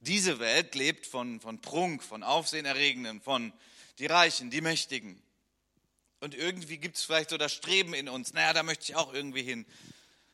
Diese 0.00 0.38
Welt 0.38 0.74
lebt 0.74 1.06
von, 1.06 1.40
von 1.40 1.60
Prunk, 1.60 2.02
von 2.02 2.22
Aufsehenerregenden, 2.22 3.22
von 3.22 3.52
die 3.98 4.06
Reichen, 4.06 4.50
die 4.50 4.60
Mächtigen. 4.60 5.22
Und 6.20 6.34
irgendwie 6.34 6.76
gibt 6.76 6.96
es 6.96 7.04
vielleicht 7.04 7.30
so 7.30 7.38
das 7.38 7.52
Streben 7.52 7.94
in 7.94 8.08
uns, 8.08 8.34
naja, 8.34 8.52
da 8.52 8.62
möchte 8.62 8.84
ich 8.84 8.96
auch 8.96 9.14
irgendwie 9.14 9.42
hin. 9.42 9.64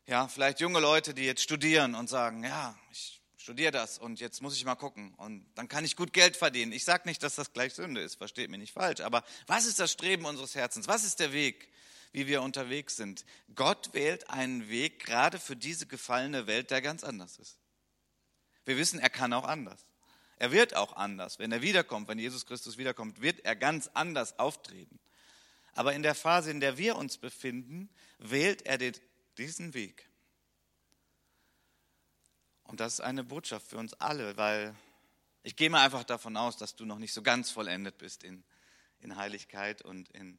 Ja, 0.07 0.29
vielleicht 0.29 0.61
junge 0.61 0.81
Leute, 0.81 1.15
die 1.15 1.25
jetzt 1.25 1.43
studieren 1.43 1.95
und 1.95 2.09
sagen, 2.09 2.43
ja, 2.43 2.77
ich 2.91 3.21
studiere 3.37 3.71
das 3.71 3.99
und 3.99 4.21
jetzt 4.21 4.43
muss 4.43 4.57
ich 4.57 4.65
mal 4.65 4.75
gucken 4.75 5.15
und 5.15 5.47
dann 5.55 5.69
kann 5.69 5.85
ich 5.85 5.97
gut 5.97 6.13
Geld 6.13 6.37
verdienen. 6.37 6.73
Ich 6.73 6.85
sage 6.85 7.09
nicht, 7.09 7.23
dass 7.23 7.37
das 7.37 7.53
gleich 7.53 7.75
Sünde 7.75 8.01
ist, 8.01 8.17
versteht 8.17 8.51
mich 8.51 8.61
nicht 8.61 8.73
falsch, 8.73 9.01
aber 9.01 9.25
was 9.47 9.67
ist 9.67 9.79
das 9.79 9.93
Streben 9.93 10.25
unseres 10.25 10.55
Herzens? 10.55 10.89
Was 10.89 11.05
ist 11.05 11.21
der 11.21 11.33
Weg, 11.33 11.69
wie 12.13 12.27
wir 12.27 12.43
unterwegs 12.43 12.97
sind? 12.97 13.25
Gott 13.55 13.91
wählt 13.93 14.31
einen 14.31 14.69
Weg 14.69 15.05
gerade 15.05 15.39
für 15.39 15.57
diese 15.57 15.87
gefallene 15.87 16.47
Welt, 16.47 16.71
der 16.71 16.83
ganz 16.83 17.05
anders 17.05 17.39
ist. 17.39 17.59
Wir 18.65 18.77
wissen, 18.77 18.99
er 18.99 19.11
kann 19.11 19.33
auch 19.33 19.45
anders. 19.45 19.87
Er 20.37 20.53
wird 20.53 20.75
auch 20.75 20.97
anders. 20.97 21.39
Wenn 21.39 21.53
er 21.53 21.63
wiederkommt, 21.63 22.09
wenn 22.09 22.19
Jesus 22.19 22.47
Christus 22.47 22.79
wiederkommt, 22.79 23.21
wird 23.21 23.45
er 23.45 23.55
ganz 23.55 23.91
anders 23.95 24.39
auftreten. 24.39 24.99
Aber 25.75 25.93
in 25.93 26.03
der 26.03 26.15
Phase, 26.15 26.51
in 26.51 26.61
der 26.61 26.79
wir 26.79 26.97
uns 26.97 27.19
befinden, 27.19 27.91
wählt 28.19 28.63
er 28.63 28.79
diesen 29.41 29.75
Weg. 29.75 30.09
Und 32.65 32.79
das 32.81 32.95
ist 32.95 33.01
eine 33.01 33.25
Botschaft 33.25 33.67
für 33.67 33.79
uns 33.79 33.95
alle, 33.95 34.37
weil 34.37 34.77
ich 35.43 35.57
gehe 35.57 35.71
mal 35.71 35.85
einfach 35.85 36.05
davon 36.05 36.37
aus, 36.37 36.57
dass 36.57 36.77
du 36.77 36.85
noch 36.85 36.99
nicht 36.99 37.13
so 37.13 37.23
ganz 37.23 37.51
vollendet 37.51 37.99
bist 37.99 38.23
in, 38.23 38.45
in 39.01 39.17
Heiligkeit 39.17 39.83
und 39.83 40.11
in 40.11 40.39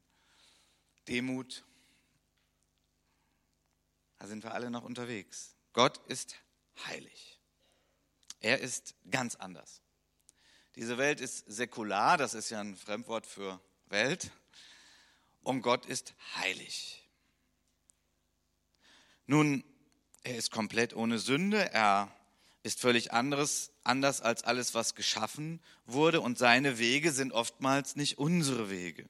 Demut. 1.08 1.66
Da 4.20 4.28
sind 4.28 4.44
wir 4.44 4.54
alle 4.54 4.70
noch 4.70 4.84
unterwegs. 4.84 5.56
Gott 5.74 5.98
ist 6.08 6.36
heilig. 6.86 7.40
Er 8.40 8.60
ist 8.60 8.96
ganz 9.10 9.36
anders. 9.36 9.82
Diese 10.76 10.98
Welt 10.98 11.20
ist 11.20 11.40
säkular, 11.48 12.18
das 12.18 12.34
ist 12.34 12.50
ja 12.50 12.62
ein 12.62 12.78
Fremdwort 12.78 13.26
für 13.26 13.60
Welt. 13.88 14.32
Und 15.44 15.64
Gott 15.64 15.86
ist 15.86 16.14
heilig. 16.36 17.04
Nun, 19.32 19.64
er 20.24 20.36
ist 20.36 20.52
komplett 20.52 20.94
ohne 20.94 21.18
Sünde, 21.18 21.72
er 21.72 22.14
ist 22.64 22.82
völlig 22.82 23.14
anderes, 23.14 23.72
anders 23.86 24.20
als 24.20 24.44
alles, 24.44 24.76
was 24.76 24.94
geschaffen 24.94 25.62
wurde 25.86 26.20
und 26.20 26.38
seine 26.38 26.80
Wege 26.80 27.14
sind 27.14 27.32
oftmals 27.32 27.96
nicht 27.96 28.18
unsere 28.18 28.70
Wege. 28.70 29.08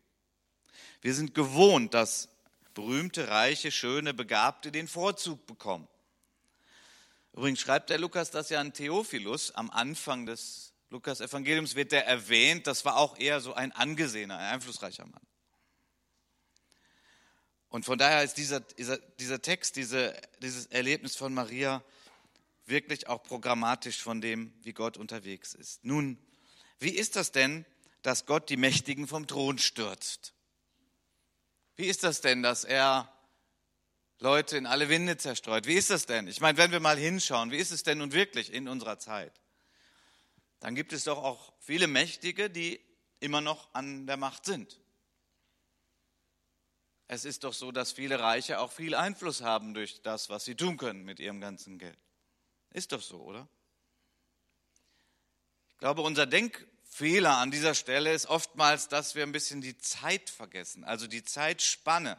Wir 1.02 1.16
sind 1.16 1.34
gewohnt, 1.34 1.96
dass 1.96 2.30
berühmte, 2.76 3.30
reiche, 3.30 3.72
schöne, 3.72 4.14
Begabte 4.14 4.72
den 4.72 4.88
Vorzug 4.88 5.48
bekommen. 5.48 5.88
Übrigens 7.34 7.60
schreibt 7.60 7.90
der 7.90 7.98
Lukas 7.98 8.30
das 8.30 8.52
ja 8.52 8.60
an 8.60 8.74
Theophilus. 8.74 9.50
Am 9.56 9.72
Anfang 9.72 10.28
des 10.28 10.72
Lukas-Evangeliums 10.92 11.74
wird 11.74 11.94
der 11.94 12.06
erwähnt. 12.06 12.68
Das 12.68 12.86
war 12.86 12.98
auch 12.98 13.18
eher 13.18 13.42
so 13.42 13.56
ein 13.56 13.72
angesehener, 13.72 14.38
ein 14.38 14.54
einflussreicher 14.54 15.08
Mann. 15.08 15.31
Und 17.72 17.86
von 17.86 17.98
daher 17.98 18.24
ist 18.24 18.36
dieser, 18.36 18.60
dieser, 18.60 18.98
dieser 18.98 19.42
Text, 19.42 19.76
diese, 19.76 20.16
dieses 20.44 20.68
Erlebnis 20.68 21.16
von 21.16 21.34
Maria 21.34 21.84
wirklich 22.66 23.08
auch 23.08 23.24
programmatisch 23.24 24.04
von 24.04 24.22
dem, 24.22 24.54
wie 24.62 24.74
Gott 24.74 24.98
unterwegs 24.98 25.56
ist. 25.56 25.84
Nun, 25.84 26.20
wie 26.80 26.92
ist 26.92 27.16
das 27.16 27.32
denn, 27.32 27.66
dass 28.04 28.28
Gott 28.28 28.50
die 28.50 28.58
Mächtigen 28.58 29.08
vom 29.08 29.26
Thron 29.26 29.58
stürzt? 29.58 30.34
Wie 31.76 31.88
ist 31.88 32.04
das 32.04 32.22
denn, 32.22 32.44
dass 32.44 32.64
er 32.64 33.12
Leute 34.22 34.56
in 34.56 34.68
alle 34.68 34.88
Winde 34.88 35.18
zerstreut. 35.18 35.66
Wie 35.66 35.74
ist 35.74 35.90
das 35.90 36.06
denn? 36.06 36.28
Ich 36.28 36.42
meine, 36.42 36.56
wenn 36.60 36.72
wir 36.72 36.80
mal 36.80 36.96
hinschauen, 36.98 37.50
wie 37.50 37.58
ist 37.58 37.72
es 37.72 37.82
denn 37.82 37.98
nun 37.98 38.14
wirklich 38.14 38.54
in 38.54 38.68
unserer 38.68 39.00
Zeit? 39.00 39.34
Dann 40.60 40.76
gibt 40.76 40.94
es 40.94 41.06
doch 41.06 41.24
auch 41.24 41.54
viele 41.60 41.88
Mächtige, 41.88 42.52
die 42.52 42.80
immer 43.20 43.42
noch 43.42 43.74
an 43.74 44.06
der 44.06 44.18
Macht 44.18 44.46
sind. 44.46 44.80
Es 47.14 47.26
ist 47.26 47.44
doch 47.44 47.52
so, 47.52 47.74
dass 47.74 47.92
viele 47.92 48.22
Reiche 48.22 48.62
auch 48.62 48.72
viel 48.72 48.96
Einfluss 48.96 49.42
haben 49.42 49.74
durch 49.74 50.02
das, 50.02 50.30
was 50.30 50.46
sie 50.46 50.56
tun 50.56 50.78
können 50.78 51.04
mit 51.04 51.20
ihrem 51.20 51.42
ganzen 51.42 51.78
Geld. 51.78 52.00
Ist 52.70 52.94
doch 52.94 53.02
so, 53.02 53.18
oder? 53.18 53.50
Ich 55.72 55.78
glaube, 55.78 56.04
unser 56.04 56.26
Denkfehler 56.26 57.36
an 57.36 57.52
dieser 57.52 57.76
Stelle 57.76 58.14
ist 58.14 58.28
oftmals, 58.28 58.88
dass 58.88 59.14
wir 59.14 59.24
ein 59.24 59.34
bisschen 59.34 59.60
die 59.60 59.78
Zeit 59.78 60.30
vergessen, 60.30 60.86
also 60.86 61.06
die 61.06 61.22
Zeitspanne 61.22 62.18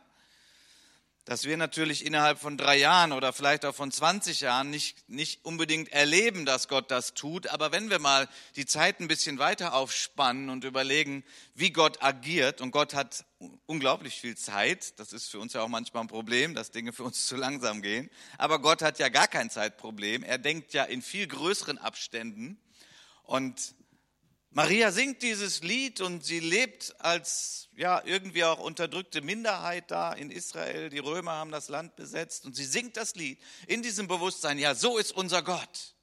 dass 1.24 1.44
wir 1.44 1.56
natürlich 1.56 2.04
innerhalb 2.04 2.38
von 2.40 2.56
drei 2.56 2.76
Jahren 2.76 3.12
oder 3.12 3.32
vielleicht 3.32 3.64
auch 3.64 3.74
von 3.74 3.92
20 3.92 4.40
Jahren 4.40 4.70
nicht, 4.70 5.08
nicht 5.08 5.44
unbedingt 5.44 5.92
erleben, 5.92 6.44
dass 6.44 6.66
Gott 6.66 6.90
das 6.90 7.14
tut. 7.14 7.46
Aber 7.48 7.70
wenn 7.70 7.90
wir 7.90 8.00
mal 8.00 8.28
die 8.56 8.66
Zeit 8.66 8.98
ein 8.98 9.06
bisschen 9.06 9.38
weiter 9.38 9.74
aufspannen 9.74 10.50
und 10.50 10.64
überlegen, 10.64 11.22
wie 11.54 11.70
Gott 11.70 12.02
agiert, 12.02 12.60
und 12.60 12.72
Gott 12.72 12.94
hat 12.94 13.24
unglaublich 13.66 14.20
viel 14.20 14.36
Zeit, 14.36 14.98
das 14.98 15.12
ist 15.12 15.30
für 15.30 15.38
uns 15.38 15.52
ja 15.52 15.62
auch 15.62 15.68
manchmal 15.68 16.02
ein 16.02 16.08
Problem, 16.08 16.54
dass 16.54 16.72
Dinge 16.72 16.92
für 16.92 17.04
uns 17.04 17.26
zu 17.28 17.36
langsam 17.36 17.82
gehen. 17.82 18.10
Aber 18.36 18.60
Gott 18.60 18.82
hat 18.82 18.98
ja 18.98 19.08
gar 19.08 19.28
kein 19.28 19.48
Zeitproblem. 19.48 20.24
Er 20.24 20.38
denkt 20.38 20.72
ja 20.72 20.84
in 20.84 21.02
viel 21.02 21.28
größeren 21.28 21.78
Abständen. 21.78 22.58
Und 23.22 23.74
Maria 24.54 24.92
singt 24.92 25.22
dieses 25.22 25.62
Lied 25.62 26.02
und 26.02 26.26
sie 26.26 26.38
lebt 26.38 26.94
als 27.00 27.70
ja 27.74 28.02
irgendwie 28.04 28.44
auch 28.44 28.58
unterdrückte 28.58 29.22
Minderheit 29.22 29.90
da 29.90 30.12
in 30.12 30.30
Israel. 30.30 30.90
Die 30.90 30.98
Römer 30.98 31.32
haben 31.32 31.50
das 31.50 31.70
Land 31.70 31.96
besetzt 31.96 32.44
und 32.44 32.54
sie 32.54 32.66
singt 32.66 32.98
das 32.98 33.14
Lied 33.14 33.40
in 33.66 33.82
diesem 33.82 34.08
Bewusstsein, 34.08 34.58
ja, 34.58 34.74
so 34.74 34.98
ist 34.98 35.12
unser 35.12 35.42
Gott. 35.42 35.94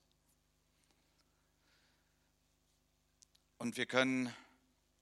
Und 3.60 3.78
wir 3.78 3.86
können 3.86 4.34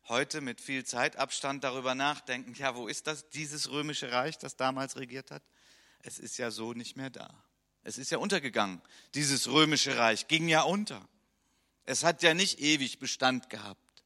heute 0.10 0.42
mit 0.42 0.60
viel 0.60 0.84
Zeitabstand 0.84 1.64
darüber 1.64 1.96
nachdenken, 1.96 2.54
ja, 2.54 2.76
wo 2.76 2.88
ist 2.90 3.08
das 3.08 3.30
dieses 3.30 3.72
römische 3.72 4.12
Reich, 4.12 4.38
das 4.38 4.58
damals 4.58 4.98
regiert 4.98 5.32
hat? 5.32 5.44
Es 6.00 6.20
ist 6.20 6.38
ja 6.38 6.52
so 6.52 6.74
nicht 6.74 6.98
mehr 6.98 7.10
da. 7.10 7.44
Es 7.84 7.98
ist 7.98 8.12
ja 8.12 8.18
untergegangen. 8.18 8.82
Dieses 9.14 9.48
römische 9.48 9.98
Reich 9.98 10.28
ging 10.28 10.50
ja 10.50 10.64
unter. 10.64 11.08
Es 11.88 12.04
hat 12.04 12.22
ja 12.22 12.34
nicht 12.34 12.60
ewig 12.60 13.00
Bestand 13.00 13.50
gehabt. 13.50 14.04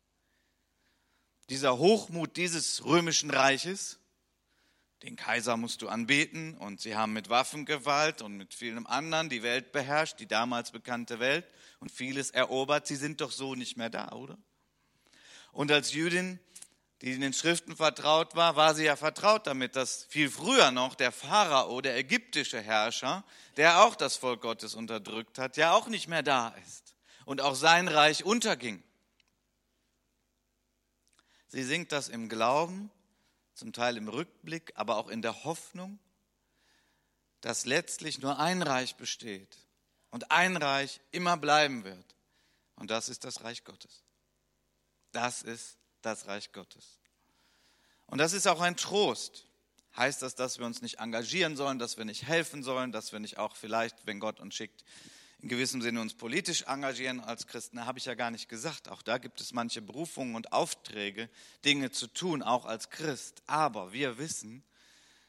Dieser 1.49 1.79
Hochmut 1.79 2.37
dieses 2.37 2.85
römischen 2.85 3.31
Reiches, 3.31 3.97
den 5.01 5.15
Kaiser 5.15 5.57
musst 5.57 5.81
du 5.81 5.89
anbeten 5.89 6.55
und 6.57 6.79
sie 6.79 6.95
haben 6.95 7.11
mit 7.11 7.29
Waffengewalt 7.29 8.21
und 8.21 8.37
mit 8.37 8.53
vielem 8.53 8.85
anderen 8.85 9.29
die 9.29 9.41
Welt 9.41 9.71
beherrscht, 9.71 10.19
die 10.19 10.27
damals 10.27 10.69
bekannte 10.69 11.19
Welt 11.19 11.43
und 11.79 11.91
vieles 11.91 12.29
erobert. 12.29 12.85
Sie 12.85 12.95
sind 12.95 13.19
doch 13.19 13.31
so 13.31 13.55
nicht 13.55 13.77
mehr 13.77 13.89
da, 13.89 14.11
oder? 14.11 14.37
Und 15.51 15.71
als 15.71 15.91
Jüdin, 15.91 16.39
die 17.01 17.13
in 17.13 17.21
den 17.21 17.33
Schriften 17.33 17.75
vertraut 17.75 18.35
war, 18.35 18.55
war 18.55 18.75
sie 18.75 18.85
ja 18.85 18.95
vertraut 18.95 19.47
damit, 19.47 19.75
dass 19.75 20.03
viel 20.03 20.29
früher 20.29 20.69
noch 20.69 20.93
der 20.93 21.11
Pharao, 21.11 21.81
der 21.81 21.97
ägyptische 21.97 22.61
Herrscher, 22.61 23.23
der 23.57 23.83
auch 23.83 23.95
das 23.95 24.17
Volk 24.17 24.41
Gottes 24.41 24.75
unterdrückt 24.75 25.39
hat, 25.39 25.57
ja 25.57 25.73
auch 25.73 25.87
nicht 25.87 26.07
mehr 26.07 26.21
da 26.21 26.49
ist 26.63 26.80
und 27.31 27.39
auch 27.39 27.55
sein 27.55 27.87
Reich 27.87 28.25
unterging. 28.25 28.83
Sie 31.47 31.63
singt 31.63 31.93
das 31.93 32.09
im 32.09 32.27
Glauben, 32.27 32.91
zum 33.53 33.71
Teil 33.71 33.95
im 33.95 34.09
Rückblick, 34.09 34.73
aber 34.75 34.97
auch 34.97 35.07
in 35.07 35.21
der 35.21 35.45
Hoffnung, 35.45 35.97
dass 37.39 37.65
letztlich 37.65 38.19
nur 38.19 38.37
ein 38.37 38.61
Reich 38.61 38.97
besteht 38.97 39.57
und 40.09 40.29
ein 40.29 40.57
Reich 40.57 40.99
immer 41.11 41.37
bleiben 41.37 41.85
wird. 41.85 42.03
Und 42.75 42.91
das 42.91 43.07
ist 43.07 43.23
das 43.23 43.45
Reich 43.45 43.63
Gottes. 43.63 44.03
Das 45.13 45.41
ist 45.41 45.77
das 46.01 46.27
Reich 46.27 46.51
Gottes. 46.51 46.99
Und 48.07 48.17
das 48.17 48.33
ist 48.33 48.45
auch 48.45 48.59
ein 48.59 48.75
Trost. 48.75 49.45
Heißt 49.95 50.21
das, 50.21 50.35
dass 50.35 50.59
wir 50.59 50.65
uns 50.65 50.81
nicht 50.81 50.99
engagieren 50.99 51.55
sollen, 51.55 51.79
dass 51.79 51.95
wir 51.95 52.03
nicht 52.03 52.23
helfen 52.23 52.61
sollen, 52.61 52.91
dass 52.91 53.13
wir 53.13 53.21
nicht 53.21 53.37
auch 53.37 53.55
vielleicht, 53.55 54.05
wenn 54.05 54.19
Gott 54.19 54.41
uns 54.41 54.53
schickt, 54.53 54.83
in 55.41 55.49
gewissem 55.49 55.81
Sinne 55.81 56.01
uns 56.01 56.13
politisch 56.13 56.63
engagieren 56.63 57.19
als 57.19 57.47
Christen, 57.47 57.85
habe 57.85 57.97
ich 57.97 58.05
ja 58.05 58.13
gar 58.13 58.31
nicht 58.31 58.47
gesagt. 58.47 58.89
Auch 58.89 59.01
da 59.01 59.17
gibt 59.17 59.41
es 59.41 59.53
manche 59.53 59.81
Berufungen 59.81 60.35
und 60.35 60.53
Aufträge, 60.53 61.29
Dinge 61.65 61.91
zu 61.91 62.07
tun, 62.07 62.43
auch 62.43 62.65
als 62.65 62.89
Christ. 62.89 63.41
Aber 63.47 63.91
wir 63.91 64.17
wissen, 64.17 64.63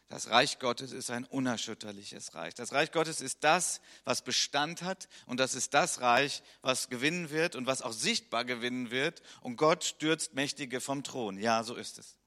das 0.09 0.29
Reich 0.29 0.59
Gottes 0.59 0.93
ist 0.93 1.11
ein 1.11 1.25
unerschütterliches 1.25 2.35
Reich. 2.35 2.53
Das 2.53 2.73
Reich 2.73 2.93
Gottes 2.93 3.23
ist 3.23 3.45
das, 3.45 3.81
was 4.05 4.23
Bestand 4.23 4.83
hat 4.83 5.09
und 5.25 5.41
das 5.41 5.55
ist 5.55 5.73
das 5.73 6.03
Reich, 6.03 6.43
was 6.61 6.91
gewinnen 6.91 7.31
wird 7.31 7.57
und 7.57 7.67
was 7.67 7.81
auch 7.81 7.93
sichtbar 7.93 8.45
gewinnen 8.45 8.91
wird. 8.91 9.23
Und 9.41 9.57
Gott 9.57 9.85
stürzt 9.85 10.35
Mächtige 10.35 10.83
vom 10.83 11.03
Thron. 11.03 11.39
Ja, 11.39 11.65
so 11.65 11.75
ist 11.75 11.99
es. 11.99 12.19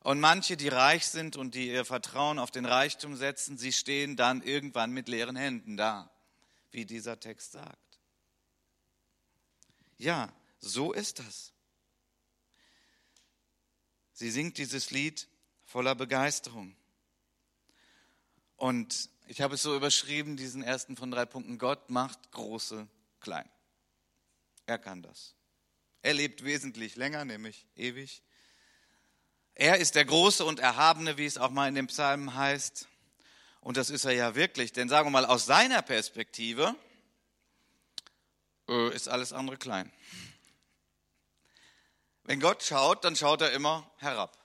Und 0.00 0.18
manche, 0.18 0.56
die 0.56 0.68
reich 0.68 1.06
sind 1.06 1.36
und 1.36 1.54
die 1.54 1.68
ihr 1.68 1.84
Vertrauen 1.84 2.38
auf 2.38 2.50
den 2.50 2.64
Reichtum 2.64 3.16
setzen, 3.16 3.58
sie 3.58 3.72
stehen 3.72 4.16
dann 4.16 4.42
irgendwann 4.42 4.92
mit 4.92 5.08
leeren 5.08 5.36
Händen 5.36 5.76
da, 5.76 6.10
wie 6.70 6.86
dieser 6.86 7.20
Text 7.20 7.52
sagt. 7.52 8.00
Ja, 9.98 10.32
so 10.58 10.92
ist 10.92 11.18
das. 11.18 11.52
Sie 14.14 14.30
singt 14.30 14.56
dieses 14.56 14.90
Lied 14.90 15.28
voller 15.64 15.94
Begeisterung. 15.94 16.74
Und 18.56 19.10
ich 19.26 19.42
habe 19.42 19.54
es 19.54 19.62
so 19.62 19.76
überschrieben, 19.76 20.36
diesen 20.36 20.62
ersten 20.62 20.96
von 20.96 21.10
drei 21.10 21.26
Punkten. 21.26 21.58
Gott 21.58 21.90
macht 21.90 22.30
große 22.32 22.88
klein. 23.20 23.48
Er 24.64 24.78
kann 24.78 25.02
das. 25.02 25.34
Er 26.02 26.14
lebt 26.14 26.44
wesentlich 26.44 26.96
länger, 26.96 27.24
nämlich 27.26 27.66
ewig. 27.76 28.22
Er 29.54 29.78
ist 29.78 29.94
der 29.94 30.04
Große 30.04 30.44
und 30.44 30.60
Erhabene, 30.60 31.18
wie 31.18 31.26
es 31.26 31.38
auch 31.38 31.50
mal 31.50 31.68
in 31.68 31.74
dem 31.74 31.88
Psalm 31.88 32.34
heißt. 32.34 32.88
Und 33.60 33.76
das 33.76 33.90
ist 33.90 34.04
er 34.04 34.12
ja 34.12 34.34
wirklich. 34.34 34.72
Denn 34.72 34.88
sagen 34.88 35.06
wir 35.06 35.10
mal, 35.10 35.26
aus 35.26 35.46
seiner 35.46 35.82
Perspektive 35.82 36.74
äh, 38.68 38.94
ist 38.94 39.08
alles 39.08 39.32
andere 39.32 39.58
klein. 39.58 39.92
Wenn 42.24 42.40
Gott 42.40 42.62
schaut, 42.62 43.04
dann 43.04 43.16
schaut 43.16 43.42
er 43.42 43.52
immer 43.52 43.90
herab. 43.98 44.39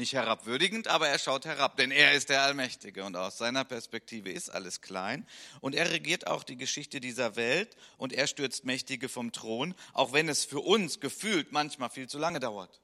Nicht 0.00 0.14
herabwürdigend, 0.14 0.88
aber 0.88 1.08
er 1.08 1.18
schaut 1.18 1.44
herab, 1.44 1.76
denn 1.76 1.90
er 1.90 2.12
ist 2.12 2.30
der 2.30 2.40
Allmächtige 2.40 3.04
und 3.04 3.16
aus 3.16 3.36
seiner 3.36 3.66
Perspektive 3.66 4.32
ist 4.32 4.48
alles 4.48 4.80
klein. 4.80 5.26
Und 5.60 5.74
er 5.74 5.90
regiert 5.90 6.26
auch 6.26 6.42
die 6.42 6.56
Geschichte 6.56 7.02
dieser 7.02 7.36
Welt 7.36 7.76
und 7.98 8.14
er 8.14 8.26
stürzt 8.26 8.64
Mächtige 8.64 9.10
vom 9.10 9.30
Thron, 9.30 9.74
auch 9.92 10.14
wenn 10.14 10.30
es 10.30 10.46
für 10.46 10.60
uns 10.60 11.00
gefühlt 11.00 11.52
manchmal 11.52 11.90
viel 11.90 12.08
zu 12.08 12.18
lange 12.18 12.40
dauert. 12.40 12.80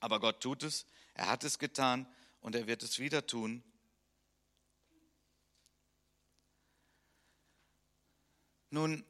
Aber 0.00 0.18
Gott 0.18 0.40
tut 0.40 0.62
es, 0.62 0.86
er 1.12 1.28
hat 1.28 1.44
es 1.44 1.58
getan 1.58 2.06
und 2.40 2.54
er 2.54 2.66
wird 2.66 2.82
es 2.82 2.98
wieder 2.98 3.26
tun. 3.26 3.62
Nun, 8.70 9.04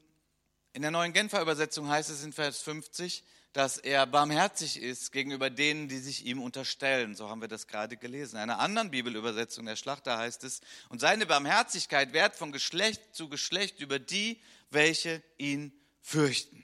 in 0.73 0.81
der 0.81 0.91
neuen 0.91 1.13
Genfer 1.13 1.41
Übersetzung 1.41 1.87
heißt 1.87 2.09
es 2.09 2.25
in 2.25 2.33
Vers 2.33 2.61
50, 2.61 3.23
dass 3.53 3.77
er 3.77 4.07
barmherzig 4.07 4.81
ist 4.81 5.11
gegenüber 5.11 5.51
denen, 5.51 5.87
die 5.87 5.99
sich 5.99 6.25
ihm 6.25 6.41
unterstellen. 6.41 7.15
So 7.15 7.29
haben 7.29 7.39
wir 7.39 7.47
das 7.47 7.67
gerade 7.67 7.97
gelesen. 7.97 8.35
In 8.35 8.41
einer 8.41 8.59
anderen 8.59 8.89
Bibelübersetzung 8.89 9.65
der 9.67 9.75
Schlachter 9.75 10.17
heißt 10.17 10.43
es, 10.43 10.61
und 10.89 10.99
seine 10.99 11.27
Barmherzigkeit 11.27 12.13
währt 12.13 12.35
von 12.35 12.51
Geschlecht 12.51 13.15
zu 13.15 13.29
Geschlecht 13.29 13.79
über 13.79 13.99
die, 13.99 14.41
welche 14.71 15.21
ihn 15.37 15.71
fürchten. 16.01 16.63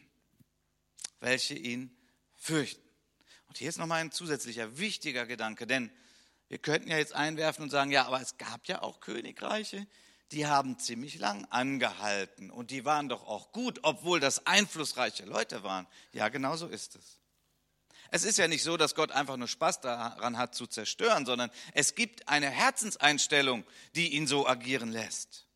Welche 1.20 1.54
ihn 1.54 1.96
fürchten. 2.36 2.82
Und 3.48 3.60
hier 3.60 3.70
ist 3.70 3.78
nochmal 3.78 4.02
ein 4.02 4.12
zusätzlicher 4.12 4.80
wichtiger 4.80 5.28
Gedanke, 5.28 5.68
denn 5.68 5.92
wir 6.48 6.58
könnten 6.58 6.90
ja 6.90 6.98
jetzt 6.98 7.14
einwerfen 7.14 7.64
und 7.64 7.70
sagen, 7.70 7.92
ja, 7.92 8.06
aber 8.06 8.20
es 8.20 8.38
gab 8.38 8.68
ja 8.68 8.82
auch 8.82 9.00
Königreiche, 9.00 9.86
die 10.32 10.46
haben 10.46 10.78
ziemlich 10.78 11.18
lang 11.18 11.46
angehalten 11.46 12.52
und 12.52 12.72
die 12.72 12.86
waren 12.86 13.10
doch 13.10 13.26
auch 13.26 13.52
gut, 13.52 13.80
obwohl 13.84 14.20
das 14.20 14.46
einflussreiche 14.46 15.26
Leute 15.26 15.64
waren. 15.64 15.88
Ja, 16.14 16.30
genau 16.30 16.56
so 16.56 16.68
ist 16.68 16.96
es. 16.96 17.20
Es 18.12 18.24
ist 18.24 18.38
ja 18.38 18.48
nicht 18.48 18.64
so, 18.64 18.78
dass 18.78 18.96
Gott 18.96 19.12
einfach 19.12 19.38
nur 19.38 19.48
Spaß 19.48 19.82
daran 19.82 20.38
hat 20.38 20.56
zu 20.56 20.66
zerstören, 20.68 21.26
sondern 21.26 21.52
es 21.74 21.96
gibt 21.96 22.28
eine 22.28 22.50
Herzenseinstellung, 22.50 23.64
die 23.96 24.16
ihn 24.16 24.26
so 24.28 24.48
agieren 24.48 24.92
lässt. 24.92 25.48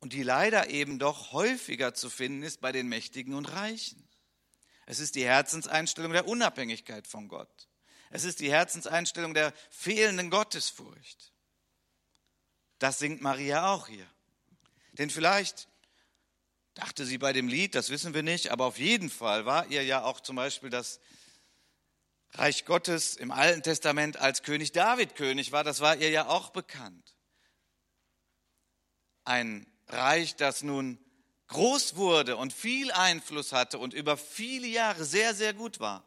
Und 0.00 0.12
die 0.12 0.22
leider 0.22 0.70
eben 0.70 0.98
doch 0.98 1.32
häufiger 1.32 1.94
zu 1.94 2.08
finden 2.08 2.42
ist 2.42 2.60
bei 2.60 2.72
den 2.72 2.88
Mächtigen 2.88 3.34
und 3.34 3.46
Reichen. 3.46 4.08
Es 4.86 5.00
ist 5.00 5.14
die 5.14 5.24
Herzenseinstellung 5.24 6.12
der 6.12 6.28
Unabhängigkeit 6.28 7.06
von 7.06 7.28
Gott. 7.28 7.68
Es 8.10 8.24
ist 8.24 8.40
die 8.40 8.50
Herzenseinstellung 8.50 9.34
der 9.34 9.52
fehlenden 9.70 10.30
Gottesfurcht. 10.30 11.32
Das 12.78 12.98
singt 12.98 13.22
Maria 13.22 13.72
auch 13.72 13.88
hier. 13.88 14.06
Denn 14.92 15.10
vielleicht 15.10 15.68
dachte 16.74 17.06
sie 17.06 17.18
bei 17.18 17.32
dem 17.32 17.48
Lied, 17.48 17.74
das 17.74 17.90
wissen 17.90 18.14
wir 18.14 18.22
nicht, 18.22 18.50
aber 18.50 18.66
auf 18.66 18.78
jeden 18.78 19.10
Fall 19.10 19.46
war 19.46 19.66
ihr 19.68 19.82
ja 19.84 20.04
auch 20.04 20.20
zum 20.20 20.36
Beispiel 20.36 20.70
das 20.70 21.00
Reich 22.32 22.66
Gottes 22.66 23.16
im 23.16 23.30
Alten 23.30 23.62
Testament 23.62 24.18
als 24.18 24.42
König 24.42 24.72
David 24.72 25.16
König 25.16 25.52
war, 25.52 25.64
das 25.64 25.80
war 25.80 25.96
ihr 25.96 26.10
ja 26.10 26.26
auch 26.26 26.50
bekannt. 26.50 27.14
Ein 29.24 29.66
Reich, 29.88 30.36
das 30.36 30.62
nun 30.62 30.98
groß 31.48 31.96
wurde 31.96 32.36
und 32.36 32.52
viel 32.52 32.92
Einfluss 32.92 33.52
hatte 33.52 33.78
und 33.78 33.94
über 33.94 34.16
viele 34.16 34.66
Jahre 34.66 35.04
sehr, 35.04 35.34
sehr 35.34 35.54
gut 35.54 35.80
war. 35.80 36.04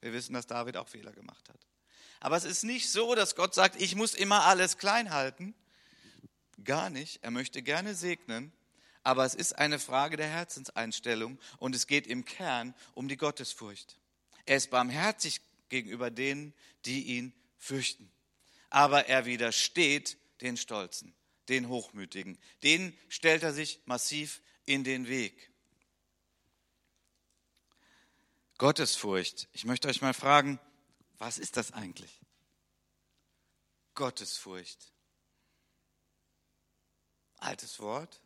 Wir 0.00 0.12
wissen, 0.12 0.34
dass 0.34 0.46
David 0.46 0.76
auch 0.76 0.88
Fehler 0.88 1.12
gemacht 1.12 1.48
hat. 1.48 1.58
Aber 2.20 2.36
es 2.36 2.44
ist 2.44 2.62
nicht 2.62 2.90
so, 2.90 3.14
dass 3.14 3.34
Gott 3.34 3.54
sagt, 3.54 3.80
ich 3.80 3.96
muss 3.96 4.14
immer 4.14 4.44
alles 4.44 4.78
klein 4.78 5.10
halten, 5.10 5.54
Gar 6.62 6.90
nicht. 6.90 7.22
Er 7.22 7.30
möchte 7.30 7.62
gerne 7.62 7.94
segnen, 7.94 8.52
aber 9.02 9.24
es 9.24 9.34
ist 9.34 9.54
eine 9.58 9.78
Frage 9.78 10.16
der 10.16 10.28
Herzenseinstellung 10.28 11.38
und 11.58 11.74
es 11.74 11.86
geht 11.86 12.06
im 12.06 12.24
Kern 12.24 12.74
um 12.94 13.08
die 13.08 13.16
Gottesfurcht. 13.16 13.98
Er 14.46 14.56
ist 14.56 14.70
barmherzig 14.70 15.40
gegenüber 15.68 16.10
denen, 16.10 16.54
die 16.84 17.02
ihn 17.16 17.32
fürchten. 17.58 18.10
Aber 18.70 19.06
er 19.06 19.26
widersteht 19.26 20.18
den 20.40 20.56
Stolzen, 20.56 21.14
den 21.48 21.68
Hochmütigen. 21.68 22.38
Den 22.62 22.96
stellt 23.08 23.42
er 23.42 23.52
sich 23.52 23.80
massiv 23.86 24.42
in 24.64 24.84
den 24.84 25.08
Weg. 25.08 25.50
Gottesfurcht. 28.58 29.48
Ich 29.52 29.64
möchte 29.64 29.88
euch 29.88 30.00
mal 30.00 30.14
fragen, 30.14 30.60
was 31.18 31.38
ist 31.38 31.56
das 31.56 31.72
eigentlich? 31.72 32.20
Gottesfurcht 33.94 34.93
altes 37.44 37.80
Wort. 37.80 38.20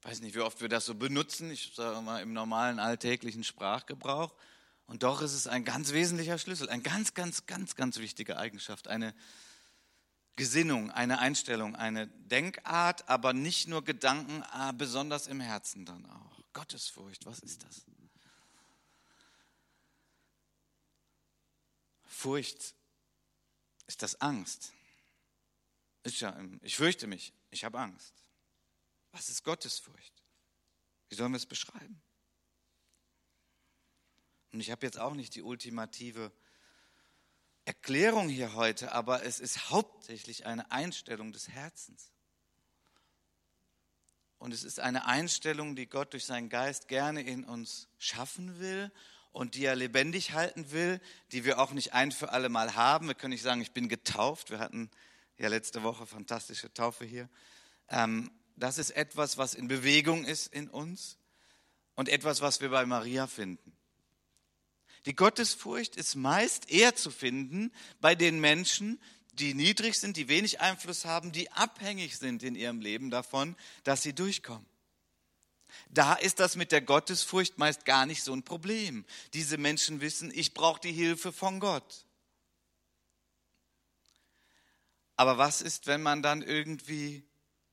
Ich 0.00 0.10
weiß 0.10 0.20
nicht, 0.20 0.34
wie 0.34 0.40
oft 0.40 0.60
wir 0.60 0.68
das 0.68 0.84
so 0.84 0.94
benutzen, 0.94 1.50
ich 1.50 1.72
sage 1.74 2.00
mal 2.02 2.20
im 2.20 2.32
normalen 2.32 2.78
alltäglichen 2.78 3.42
Sprachgebrauch. 3.42 4.34
Und 4.86 5.02
doch 5.02 5.22
ist 5.22 5.32
es 5.32 5.46
ein 5.46 5.64
ganz 5.64 5.92
wesentlicher 5.92 6.36
Schlüssel, 6.36 6.68
eine 6.68 6.82
ganz, 6.82 7.14
ganz, 7.14 7.46
ganz, 7.46 7.74
ganz 7.74 7.98
wichtige 7.98 8.36
Eigenschaft, 8.36 8.86
eine 8.88 9.14
Gesinnung, 10.36 10.90
eine 10.90 11.20
Einstellung, 11.20 11.74
eine 11.74 12.08
Denkart, 12.08 13.08
aber 13.08 13.32
nicht 13.32 13.66
nur 13.66 13.82
Gedanken, 13.82 14.42
ah, 14.50 14.72
besonders 14.72 15.26
im 15.26 15.40
Herzen 15.40 15.86
dann 15.86 16.04
auch. 16.04 16.42
Gottesfurcht, 16.52 17.24
was 17.24 17.38
ist 17.38 17.62
das? 17.64 17.86
Furcht, 22.06 22.74
ist 23.86 24.02
das 24.02 24.20
Angst? 24.20 24.73
Ist 26.04 26.20
ja, 26.20 26.38
ich 26.60 26.76
fürchte 26.76 27.06
mich, 27.06 27.32
ich 27.50 27.64
habe 27.64 27.78
Angst. 27.80 28.14
Was 29.12 29.28
ist 29.28 29.42
Gottesfurcht? 29.42 30.22
Wie 31.08 31.14
sollen 31.14 31.32
wir 31.32 31.38
es 31.38 31.46
beschreiben? 31.46 32.00
Und 34.52 34.60
ich 34.60 34.70
habe 34.70 34.86
jetzt 34.86 34.98
auch 34.98 35.14
nicht 35.14 35.34
die 35.34 35.42
ultimative 35.42 36.30
Erklärung 37.64 38.28
hier 38.28 38.54
heute, 38.54 38.92
aber 38.92 39.24
es 39.24 39.40
ist 39.40 39.70
hauptsächlich 39.70 40.44
eine 40.46 40.70
Einstellung 40.70 41.32
des 41.32 41.48
Herzens. 41.48 42.12
Und 44.38 44.52
es 44.52 44.62
ist 44.62 44.80
eine 44.80 45.06
Einstellung, 45.06 45.74
die 45.74 45.86
Gott 45.86 46.12
durch 46.12 46.26
seinen 46.26 46.50
Geist 46.50 46.88
gerne 46.88 47.22
in 47.22 47.44
uns 47.44 47.88
schaffen 47.98 48.58
will 48.60 48.92
und 49.32 49.54
die 49.54 49.64
er 49.64 49.74
lebendig 49.74 50.32
halten 50.32 50.70
will, 50.70 51.00
die 51.32 51.44
wir 51.46 51.58
auch 51.58 51.72
nicht 51.72 51.94
ein 51.94 52.12
für 52.12 52.30
alle 52.30 52.50
Mal 52.50 52.74
haben. 52.74 53.06
Wir 53.06 53.14
können 53.14 53.32
nicht 53.32 53.42
sagen, 53.42 53.62
ich 53.62 53.72
bin 53.72 53.88
getauft. 53.88 54.50
Wir 54.50 54.58
hatten 54.58 54.90
ja 55.38 55.48
letzte 55.48 55.82
Woche 55.82 56.06
fantastische 56.06 56.72
Taufe 56.72 57.04
hier. 57.04 57.28
Ähm, 57.88 58.30
das 58.56 58.78
ist 58.78 58.90
etwas, 58.90 59.36
was 59.36 59.54
in 59.54 59.68
Bewegung 59.68 60.24
ist 60.24 60.46
in 60.46 60.68
uns 60.68 61.18
und 61.94 62.08
etwas, 62.08 62.40
was 62.40 62.60
wir 62.60 62.70
bei 62.70 62.86
Maria 62.86 63.26
finden. 63.26 63.76
Die 65.06 65.14
Gottesfurcht 65.14 65.96
ist 65.96 66.14
meist 66.14 66.70
eher 66.70 66.94
zu 66.94 67.10
finden 67.10 67.72
bei 68.00 68.14
den 68.14 68.40
Menschen, 68.40 69.00
die 69.32 69.54
niedrig 69.54 69.98
sind, 69.98 70.16
die 70.16 70.28
wenig 70.28 70.60
Einfluss 70.60 71.04
haben, 71.04 71.32
die 71.32 71.50
abhängig 71.52 72.16
sind 72.16 72.42
in 72.42 72.54
ihrem 72.54 72.80
Leben 72.80 73.10
davon, 73.10 73.56
dass 73.82 74.02
sie 74.02 74.14
durchkommen. 74.14 74.66
Da 75.90 76.14
ist 76.14 76.38
das 76.38 76.54
mit 76.54 76.70
der 76.70 76.80
Gottesfurcht 76.80 77.58
meist 77.58 77.84
gar 77.84 78.06
nicht 78.06 78.22
so 78.22 78.32
ein 78.32 78.44
Problem. 78.44 79.04
Diese 79.32 79.58
Menschen 79.58 80.00
wissen, 80.00 80.30
ich 80.32 80.54
brauche 80.54 80.80
die 80.80 80.92
Hilfe 80.92 81.32
von 81.32 81.58
Gott. 81.58 82.06
Aber 85.16 85.38
was 85.38 85.62
ist, 85.62 85.86
wenn 85.86 86.02
man 86.02 86.22
dann 86.22 86.42
irgendwie 86.42 87.24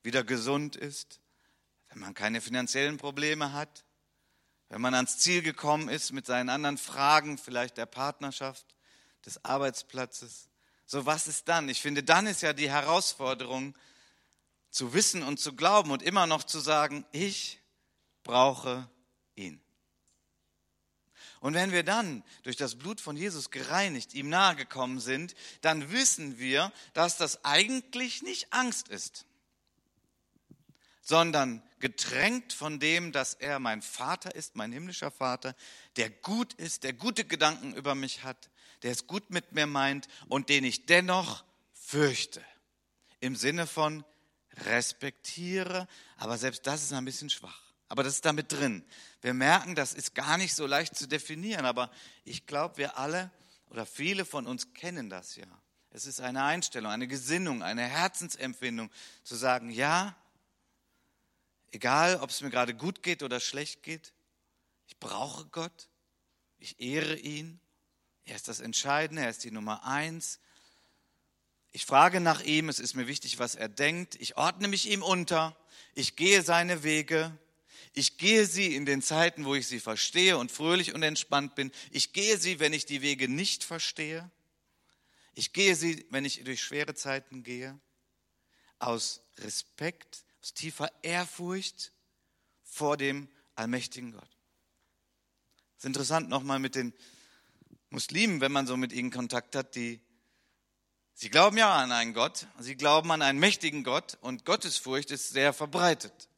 wieder 0.02 0.24
gesund 0.24 0.76
ist, 0.76 1.20
wenn 1.88 2.00
man 2.00 2.14
keine 2.14 2.40
finanziellen 2.40 2.96
Probleme 2.96 3.52
hat, 3.52 3.84
wenn 4.68 4.80
man 4.80 4.94
ans 4.94 5.18
Ziel 5.18 5.42
gekommen 5.42 5.88
ist 5.88 6.12
mit 6.12 6.26
seinen 6.26 6.48
anderen 6.48 6.78
Fragen, 6.78 7.36
vielleicht 7.36 7.76
der 7.76 7.86
Partnerschaft, 7.86 8.74
des 9.26 9.44
Arbeitsplatzes? 9.44 10.48
So, 10.86 11.06
was 11.06 11.26
ist 11.26 11.48
dann? 11.48 11.68
Ich 11.68 11.80
finde, 11.80 12.02
dann 12.02 12.26
ist 12.26 12.42
ja 12.42 12.52
die 12.52 12.70
Herausforderung, 12.70 13.76
zu 14.72 14.94
wissen 14.94 15.22
und 15.22 15.38
zu 15.38 15.54
glauben 15.54 15.90
und 15.90 16.02
immer 16.02 16.26
noch 16.26 16.42
zu 16.42 16.58
sagen, 16.58 17.04
ich 17.12 17.60
brauche. 18.24 18.88
Und 21.42 21.54
wenn 21.54 21.72
wir 21.72 21.82
dann 21.82 22.22
durch 22.44 22.54
das 22.56 22.76
Blut 22.76 23.00
von 23.00 23.16
Jesus 23.16 23.50
gereinigt, 23.50 24.14
ihm 24.14 24.28
nahegekommen 24.28 25.00
sind, 25.00 25.34
dann 25.60 25.90
wissen 25.90 26.38
wir, 26.38 26.72
dass 26.94 27.16
das 27.16 27.44
eigentlich 27.44 28.22
nicht 28.22 28.52
Angst 28.52 28.86
ist, 28.86 29.26
sondern 31.00 31.60
getränkt 31.80 32.52
von 32.52 32.78
dem, 32.78 33.10
dass 33.10 33.34
er 33.34 33.58
mein 33.58 33.82
Vater 33.82 34.36
ist, 34.36 34.54
mein 34.54 34.70
himmlischer 34.70 35.10
Vater, 35.10 35.56
der 35.96 36.10
gut 36.10 36.52
ist, 36.54 36.84
der 36.84 36.92
gute 36.92 37.24
Gedanken 37.24 37.74
über 37.74 37.96
mich 37.96 38.22
hat, 38.22 38.48
der 38.84 38.92
es 38.92 39.08
gut 39.08 39.30
mit 39.30 39.50
mir 39.50 39.66
meint 39.66 40.06
und 40.28 40.48
den 40.48 40.62
ich 40.62 40.86
dennoch 40.86 41.42
fürchte. 41.72 42.40
Im 43.18 43.34
Sinne 43.34 43.66
von 43.66 44.04
respektiere, 44.58 45.88
aber 46.18 46.38
selbst 46.38 46.68
das 46.68 46.84
ist 46.84 46.92
ein 46.92 47.04
bisschen 47.04 47.30
schwach. 47.30 47.61
Aber 47.92 48.04
das 48.04 48.14
ist 48.14 48.24
damit 48.24 48.50
drin. 48.50 48.82
Wir 49.20 49.34
merken, 49.34 49.74
das 49.74 49.92
ist 49.92 50.14
gar 50.14 50.38
nicht 50.38 50.54
so 50.54 50.64
leicht 50.64 50.96
zu 50.96 51.06
definieren, 51.06 51.66
aber 51.66 51.90
ich 52.24 52.46
glaube, 52.46 52.78
wir 52.78 52.96
alle 52.96 53.30
oder 53.68 53.84
viele 53.84 54.24
von 54.24 54.46
uns 54.46 54.72
kennen 54.72 55.10
das 55.10 55.36
ja. 55.36 55.44
Es 55.90 56.06
ist 56.06 56.18
eine 56.18 56.42
Einstellung, 56.42 56.90
eine 56.90 57.06
Gesinnung, 57.06 57.62
eine 57.62 57.82
Herzensempfindung, 57.82 58.90
zu 59.24 59.34
sagen, 59.34 59.68
ja, 59.68 60.16
egal 61.70 62.16
ob 62.22 62.30
es 62.30 62.40
mir 62.40 62.48
gerade 62.48 62.72
gut 62.74 63.02
geht 63.02 63.22
oder 63.22 63.40
schlecht 63.40 63.82
geht, 63.82 64.14
ich 64.86 64.98
brauche 64.98 65.44
Gott, 65.44 65.90
ich 66.60 66.80
ehre 66.80 67.16
ihn, 67.16 67.60
er 68.24 68.36
ist 68.36 68.48
das 68.48 68.60
Entscheidende, 68.60 69.20
er 69.20 69.28
ist 69.28 69.44
die 69.44 69.50
Nummer 69.50 69.84
eins. 69.84 70.40
Ich 71.72 71.84
frage 71.84 72.20
nach 72.20 72.40
ihm, 72.40 72.70
es 72.70 72.78
ist 72.78 72.94
mir 72.94 73.06
wichtig, 73.06 73.38
was 73.38 73.54
er 73.54 73.68
denkt, 73.68 74.14
ich 74.14 74.38
ordne 74.38 74.68
mich 74.68 74.88
ihm 74.88 75.02
unter, 75.02 75.54
ich 75.94 76.16
gehe 76.16 76.40
seine 76.40 76.84
Wege, 76.84 77.38
ich 77.94 78.16
gehe 78.16 78.46
sie 78.46 78.74
in 78.74 78.86
den 78.86 79.02
Zeiten, 79.02 79.44
wo 79.44 79.54
ich 79.54 79.66
sie 79.66 79.80
verstehe 79.80 80.38
und 80.38 80.50
fröhlich 80.50 80.94
und 80.94 81.02
entspannt 81.02 81.54
bin. 81.54 81.70
Ich 81.90 82.12
gehe 82.12 82.38
sie, 82.38 82.58
wenn 82.58 82.72
ich 82.72 82.86
die 82.86 83.02
Wege 83.02 83.28
nicht 83.28 83.64
verstehe. 83.64 84.30
Ich 85.34 85.52
gehe 85.52 85.76
sie, 85.76 86.06
wenn 86.10 86.24
ich 86.24 86.42
durch 86.44 86.62
schwere 86.62 86.94
Zeiten 86.94 87.42
gehe, 87.42 87.78
aus 88.78 89.22
Respekt, 89.38 90.24
aus 90.42 90.54
tiefer 90.54 90.90
Ehrfurcht 91.02 91.92
vor 92.64 92.96
dem 92.96 93.28
allmächtigen 93.54 94.12
Gott. 94.12 94.22
Es 95.76 95.84
ist 95.84 95.86
interessant 95.86 96.28
nochmal 96.28 96.58
mit 96.58 96.74
den 96.74 96.94
Muslimen, 97.90 98.40
wenn 98.40 98.52
man 98.52 98.66
so 98.66 98.76
mit 98.76 98.92
ihnen 98.92 99.10
Kontakt 99.10 99.54
hat, 99.54 99.74
die 99.74 100.00
Sie 101.14 101.28
glauben 101.28 101.56
ja 101.56 101.76
an 101.76 101.92
einen 101.92 102.14
Gott, 102.14 102.46
sie 102.58 102.74
glauben 102.74 103.10
an 103.12 103.22
einen 103.22 103.38
mächtigen 103.38 103.84
Gott 103.84 104.18
und 104.22 104.44
Gottesfurcht 104.44 105.10
ist 105.10 105.30
sehr 105.30 105.52
verbreitet. 105.52 106.28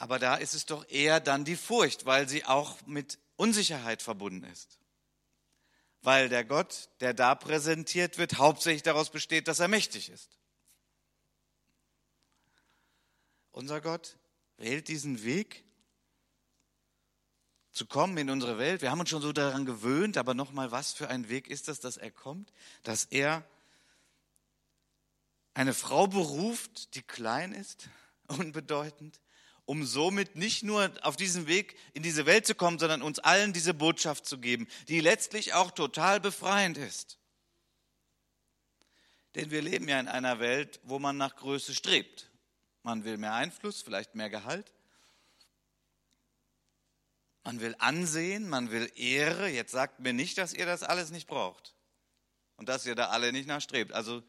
Aber 0.00 0.18
da 0.18 0.36
ist 0.36 0.54
es 0.54 0.64
doch 0.64 0.88
eher 0.88 1.20
dann 1.20 1.44
die 1.44 1.56
Furcht, 1.56 2.06
weil 2.06 2.26
sie 2.26 2.46
auch 2.46 2.80
mit 2.86 3.18
Unsicherheit 3.36 4.00
verbunden 4.00 4.44
ist. 4.44 4.78
Weil 6.00 6.30
der 6.30 6.42
Gott, 6.42 6.88
der 7.00 7.12
da 7.12 7.34
präsentiert 7.34 8.16
wird, 8.16 8.38
hauptsächlich 8.38 8.82
daraus 8.82 9.10
besteht, 9.10 9.46
dass 9.46 9.60
er 9.60 9.68
mächtig 9.68 10.08
ist. 10.08 10.38
Unser 13.50 13.82
Gott 13.82 14.16
wählt 14.56 14.88
diesen 14.88 15.22
Weg, 15.22 15.64
zu 17.70 17.84
kommen 17.84 18.16
in 18.16 18.30
unsere 18.30 18.56
Welt. 18.56 18.80
Wir 18.80 18.90
haben 18.90 19.00
uns 19.00 19.10
schon 19.10 19.22
so 19.22 19.34
daran 19.34 19.66
gewöhnt, 19.66 20.16
aber 20.16 20.32
nochmal, 20.32 20.72
was 20.72 20.94
für 20.94 21.08
ein 21.08 21.28
Weg 21.28 21.46
ist 21.46 21.68
das, 21.68 21.78
dass 21.78 21.98
er 21.98 22.10
kommt? 22.10 22.54
Dass 22.84 23.04
er 23.04 23.44
eine 25.52 25.74
Frau 25.74 26.06
beruft, 26.06 26.94
die 26.94 27.02
klein 27.02 27.52
ist, 27.52 27.90
unbedeutend, 28.28 29.20
um 29.64 29.84
somit 29.84 30.36
nicht 30.36 30.62
nur 30.62 30.92
auf 31.02 31.16
diesem 31.16 31.46
Weg 31.46 31.76
in 31.92 32.02
diese 32.02 32.26
Welt 32.26 32.46
zu 32.46 32.54
kommen, 32.54 32.78
sondern 32.78 33.02
uns 33.02 33.18
allen 33.18 33.52
diese 33.52 33.74
Botschaft 33.74 34.26
zu 34.26 34.38
geben, 34.38 34.66
die 34.88 35.00
letztlich 35.00 35.54
auch 35.54 35.70
total 35.70 36.20
befreiend 36.20 36.78
ist. 36.78 37.18
Denn 39.34 39.50
wir 39.50 39.62
leben 39.62 39.88
ja 39.88 40.00
in 40.00 40.08
einer 40.08 40.40
Welt, 40.40 40.80
wo 40.82 40.98
man 40.98 41.16
nach 41.16 41.36
Größe 41.36 41.74
strebt. 41.74 42.30
Man 42.82 43.04
will 43.04 43.16
mehr 43.16 43.34
Einfluss, 43.34 43.82
vielleicht 43.82 44.14
mehr 44.14 44.30
Gehalt. 44.30 44.72
Man 47.44 47.60
will 47.60 47.74
Ansehen, 47.78 48.48
man 48.48 48.70
will 48.70 48.90
Ehre. 48.96 49.48
Jetzt 49.48 49.72
sagt 49.72 50.00
mir 50.00 50.12
nicht, 50.12 50.36
dass 50.38 50.52
ihr 50.52 50.66
das 50.66 50.82
alles 50.82 51.10
nicht 51.10 51.26
braucht. 51.26 51.74
Und 52.56 52.68
dass 52.68 52.86
ihr 52.86 52.94
da 52.94 53.08
alle 53.08 53.32
nicht 53.32 53.46
nachstrebt. 53.46 53.92
Also, 53.92 54.22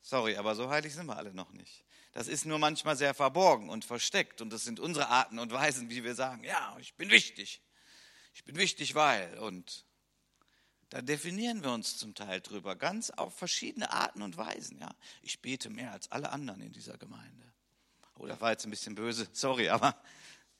sorry, 0.00 0.36
aber 0.36 0.54
so 0.54 0.70
heilig 0.70 0.94
sind 0.94 1.06
wir 1.06 1.16
alle 1.16 1.34
noch 1.34 1.52
nicht. 1.52 1.84
Das 2.12 2.26
ist 2.26 2.44
nur 2.44 2.58
manchmal 2.58 2.96
sehr 2.96 3.14
verborgen 3.14 3.68
und 3.68 3.84
versteckt. 3.84 4.40
Und 4.40 4.50
das 4.50 4.64
sind 4.64 4.80
unsere 4.80 5.08
Arten 5.08 5.38
und 5.38 5.52
Weisen, 5.52 5.90
wie 5.90 6.02
wir 6.02 6.14
sagen, 6.14 6.42
ja, 6.44 6.76
ich 6.80 6.94
bin 6.94 7.10
wichtig. 7.10 7.62
Ich 8.34 8.44
bin 8.44 8.56
wichtig, 8.56 8.94
weil. 8.94 9.38
Und 9.38 9.84
da 10.90 11.02
definieren 11.02 11.62
wir 11.62 11.70
uns 11.70 11.98
zum 11.98 12.14
Teil 12.14 12.40
drüber, 12.40 12.74
ganz 12.74 13.10
auf 13.10 13.36
verschiedene 13.36 13.92
Arten 13.92 14.22
und 14.22 14.36
Weisen. 14.36 14.78
Ja, 14.80 14.90
ich 15.22 15.40
bete 15.40 15.70
mehr 15.70 15.92
als 15.92 16.10
alle 16.10 16.30
anderen 16.30 16.60
in 16.60 16.72
dieser 16.72 16.98
Gemeinde. 16.98 17.52
Oh, 18.16 18.26
das 18.26 18.40
war 18.40 18.50
jetzt 18.50 18.66
ein 18.66 18.70
bisschen 18.70 18.96
böse, 18.96 19.28
sorry, 19.32 19.68
aber 19.68 19.96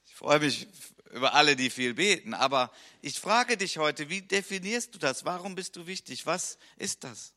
ich 0.07 0.15
freue 0.15 0.39
mich 0.39 0.69
über 1.11 1.35
alle, 1.35 1.57
die 1.57 1.69
viel 1.69 1.95
beten. 1.95 2.33
Aber 2.33 2.73
ich 3.03 3.19
frage 3.19 3.57
dich 3.57 3.79
heute, 3.79 4.09
wie 4.09 4.23
definierst 4.23 4.95
du 4.95 4.99
das? 4.99 5.25
Warum 5.25 5.57
bist 5.57 5.77
du 5.77 5.87
wichtig? 5.87 6.27
Was 6.27 6.59
ist 6.77 7.03
das? 7.05 7.35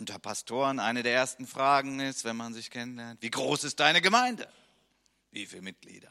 Unter 0.00 0.18
Pastoren 0.18 0.80
eine 0.80 1.02
der 1.02 1.12
ersten 1.12 1.46
Fragen 1.46 2.00
ist, 2.00 2.24
wenn 2.24 2.34
man 2.34 2.54
sich 2.54 2.70
kennenlernt, 2.70 3.20
wie 3.20 3.30
groß 3.30 3.64
ist 3.64 3.80
deine 3.80 4.00
Gemeinde? 4.00 4.50
Wie 5.30 5.44
viele 5.44 5.60
Mitglieder? 5.60 6.10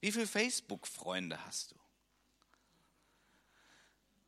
Wie 0.00 0.10
viele 0.10 0.26
Facebook-Freunde 0.26 1.44
hast 1.44 1.72
du? 1.72 1.76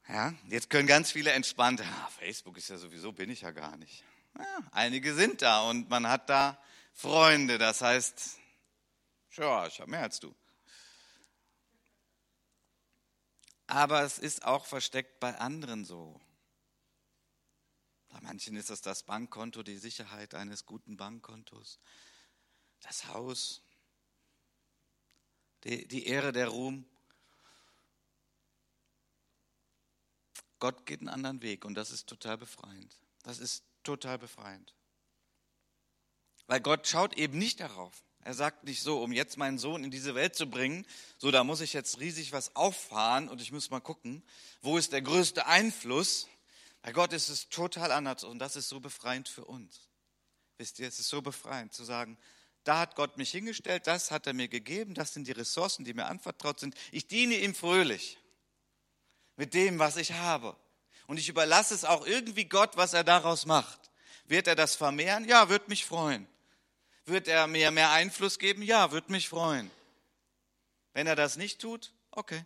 Ja, 0.08 0.34
jetzt 0.48 0.68
können 0.68 0.86
ganz 0.86 1.10
viele 1.10 1.32
entspannt, 1.32 1.80
ah, 2.04 2.08
Facebook 2.18 2.58
ist 2.58 2.68
ja 2.68 2.76
sowieso, 2.76 3.12
bin 3.12 3.30
ich 3.30 3.40
ja 3.40 3.50
gar 3.50 3.78
nicht. 3.78 4.04
Ja, 4.38 4.58
einige 4.70 5.14
sind 5.14 5.40
da 5.40 5.62
und 5.62 5.88
man 5.88 6.06
hat 6.06 6.28
da 6.28 6.62
Freunde, 6.92 7.56
das 7.56 7.80
heißt, 7.80 8.36
ja, 9.38 9.66
ich 9.66 9.80
habe 9.80 9.90
mehr 9.90 10.02
als 10.02 10.20
du. 10.20 10.34
Aber 13.66 14.02
es 14.02 14.18
ist 14.18 14.44
auch 14.44 14.66
versteckt 14.66 15.18
bei 15.18 15.34
anderen 15.38 15.86
so. 15.86 16.20
Bei 18.12 18.20
manchen 18.20 18.56
ist 18.56 18.68
das 18.68 18.82
das 18.82 19.04
Bankkonto, 19.04 19.62
die 19.62 19.78
Sicherheit 19.78 20.34
eines 20.34 20.66
guten 20.66 20.98
Bankkontos, 20.98 21.80
das 22.80 23.08
Haus, 23.08 23.62
die, 25.64 25.88
die 25.88 26.06
Ehre, 26.06 26.32
der 26.32 26.48
Ruhm. 26.48 26.84
Gott 30.58 30.84
geht 30.84 31.00
einen 31.00 31.08
anderen 31.08 31.40
Weg 31.40 31.64
und 31.64 31.74
das 31.74 31.90
ist 31.90 32.06
total 32.06 32.36
befreiend. 32.36 33.00
Das 33.22 33.38
ist 33.38 33.64
total 33.82 34.18
befreiend. 34.18 34.74
Weil 36.46 36.60
Gott 36.60 36.86
schaut 36.86 37.16
eben 37.16 37.38
nicht 37.38 37.60
darauf. 37.60 38.04
Er 38.20 38.34
sagt 38.34 38.64
nicht 38.64 38.82
so, 38.82 39.02
um 39.02 39.10
jetzt 39.10 39.38
meinen 39.38 39.58
Sohn 39.58 39.82
in 39.82 39.90
diese 39.90 40.14
Welt 40.14 40.36
zu 40.36 40.48
bringen, 40.48 40.86
so 41.16 41.30
da 41.30 41.44
muss 41.44 41.60
ich 41.60 41.72
jetzt 41.72 41.98
riesig 41.98 42.32
was 42.32 42.54
auffahren 42.54 43.28
und 43.28 43.40
ich 43.40 43.52
muss 43.52 43.70
mal 43.70 43.80
gucken, 43.80 44.22
wo 44.60 44.76
ist 44.76 44.92
der 44.92 45.02
größte 45.02 45.46
Einfluss, 45.46 46.28
bei 46.82 46.92
Gott 46.92 47.12
ist 47.12 47.28
es 47.28 47.48
total 47.48 47.92
anders 47.92 48.24
und 48.24 48.38
das 48.38 48.56
ist 48.56 48.68
so 48.68 48.80
befreiend 48.80 49.28
für 49.28 49.44
uns. 49.44 49.88
Wisst 50.58 50.78
ihr, 50.78 50.88
es 50.88 50.98
ist 50.98 51.08
so 51.08 51.22
befreiend 51.22 51.72
zu 51.72 51.84
sagen, 51.84 52.18
da 52.64 52.78
hat 52.78 52.94
Gott 52.94 53.16
mich 53.16 53.30
hingestellt, 53.30 53.86
das 53.86 54.10
hat 54.10 54.26
er 54.26 54.34
mir 54.34 54.48
gegeben, 54.48 54.94
das 54.94 55.14
sind 55.14 55.26
die 55.26 55.32
Ressourcen, 55.32 55.84
die 55.84 55.94
mir 55.94 56.06
anvertraut 56.06 56.60
sind. 56.60 56.74
Ich 56.92 57.08
diene 57.08 57.36
ihm 57.36 57.54
fröhlich 57.54 58.18
mit 59.36 59.54
dem, 59.54 59.78
was 59.78 59.96
ich 59.96 60.12
habe. 60.12 60.56
Und 61.06 61.18
ich 61.18 61.28
überlasse 61.28 61.74
es 61.74 61.84
auch 61.84 62.06
irgendwie 62.06 62.44
Gott, 62.44 62.76
was 62.76 62.92
er 62.92 63.04
daraus 63.04 63.46
macht. 63.46 63.90
Wird 64.26 64.46
er 64.46 64.54
das 64.54 64.76
vermehren? 64.76 65.26
Ja, 65.28 65.48
wird 65.48 65.68
mich 65.68 65.84
freuen. 65.84 66.28
Wird 67.04 67.26
er 67.26 67.46
mir 67.48 67.70
mehr 67.72 67.90
Einfluss 67.90 68.38
geben? 68.38 68.62
Ja, 68.62 68.92
wird 68.92 69.10
mich 69.10 69.28
freuen. 69.28 69.70
Wenn 70.92 71.06
er 71.06 71.16
das 71.16 71.36
nicht 71.36 71.60
tut, 71.60 71.92
okay. 72.12 72.44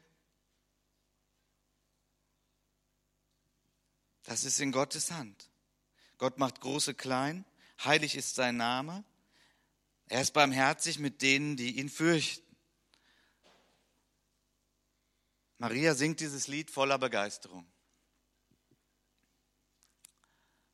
Das 4.27 4.45
ist 4.45 4.61
in 4.61 4.73
Gottes 4.73 5.13
Hand. 5.13 5.49
Gott 6.19 6.39
macht 6.39 6.61
große 6.61 6.95
klein, 6.95 7.45
heilig 7.85 8.17
ist 8.17 8.35
sein 8.35 8.57
Name. 8.57 9.05
Er 10.09 10.21
ist 10.21 10.33
barmherzig 10.33 10.99
mit 10.99 11.23
denen, 11.23 11.57
die 11.57 11.79
ihn 11.79 11.89
fürchten. 11.89 12.45
Maria 15.59 15.95
singt 15.95 16.21
dieses 16.21 16.49
Lied 16.49 16.71
voller 16.71 16.99
Begeisterung. 16.99 17.67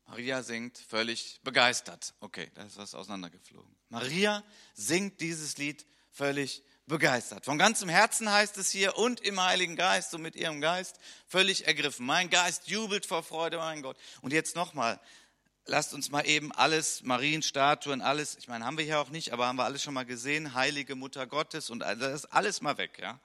Maria 0.05 0.43
singt 0.43 0.77
völlig 0.77 1.39
begeistert. 1.43 2.13
Okay, 2.19 2.51
da 2.55 2.63
ist 2.63 2.77
was 2.77 2.93
auseinandergeflogen. 2.93 3.75
Maria 3.89 4.43
singt 4.73 5.21
dieses 5.21 5.57
Lied 5.57 5.85
völlig 6.11 6.63
begeistert. 6.85 7.45
Von 7.45 7.57
ganzem 7.57 7.89
Herzen 7.89 8.31
heißt 8.31 8.57
es 8.57 8.69
hier 8.69 8.97
und 8.97 9.21
im 9.21 9.41
Heiligen 9.41 9.75
Geist 9.75 10.13
und 10.13 10.21
mit 10.21 10.35
ihrem 10.35 10.61
Geist 10.61 10.99
völlig 11.27 11.65
ergriffen. 11.65 12.05
Mein 12.05 12.29
Geist 12.29 12.67
jubelt 12.67 13.05
vor 13.05 13.23
Freude, 13.23 13.57
mein 13.57 13.81
Gott. 13.81 13.97
Und 14.21 14.33
jetzt 14.33 14.55
nochmal, 14.55 14.99
lasst 15.65 15.93
uns 15.93 16.11
mal 16.11 16.27
eben 16.27 16.51
alles, 16.51 17.01
Marienstatuen, 17.03 18.01
alles, 18.01 18.35
ich 18.37 18.47
meine, 18.47 18.65
haben 18.65 18.77
wir 18.77 18.85
hier 18.85 18.99
auch 18.99 19.09
nicht, 19.09 19.31
aber 19.31 19.47
haben 19.47 19.57
wir 19.57 19.63
alles 19.63 19.81
schon 19.81 19.93
mal 19.93 20.05
gesehen, 20.05 20.53
heilige 20.53 20.95
Mutter 20.95 21.25
Gottes 21.25 21.69
und 21.69 21.79
das 21.79 22.13
ist 22.13 22.25
alles 22.25 22.61
mal 22.61 22.77
weg, 22.77 22.99
ja. 22.99 23.19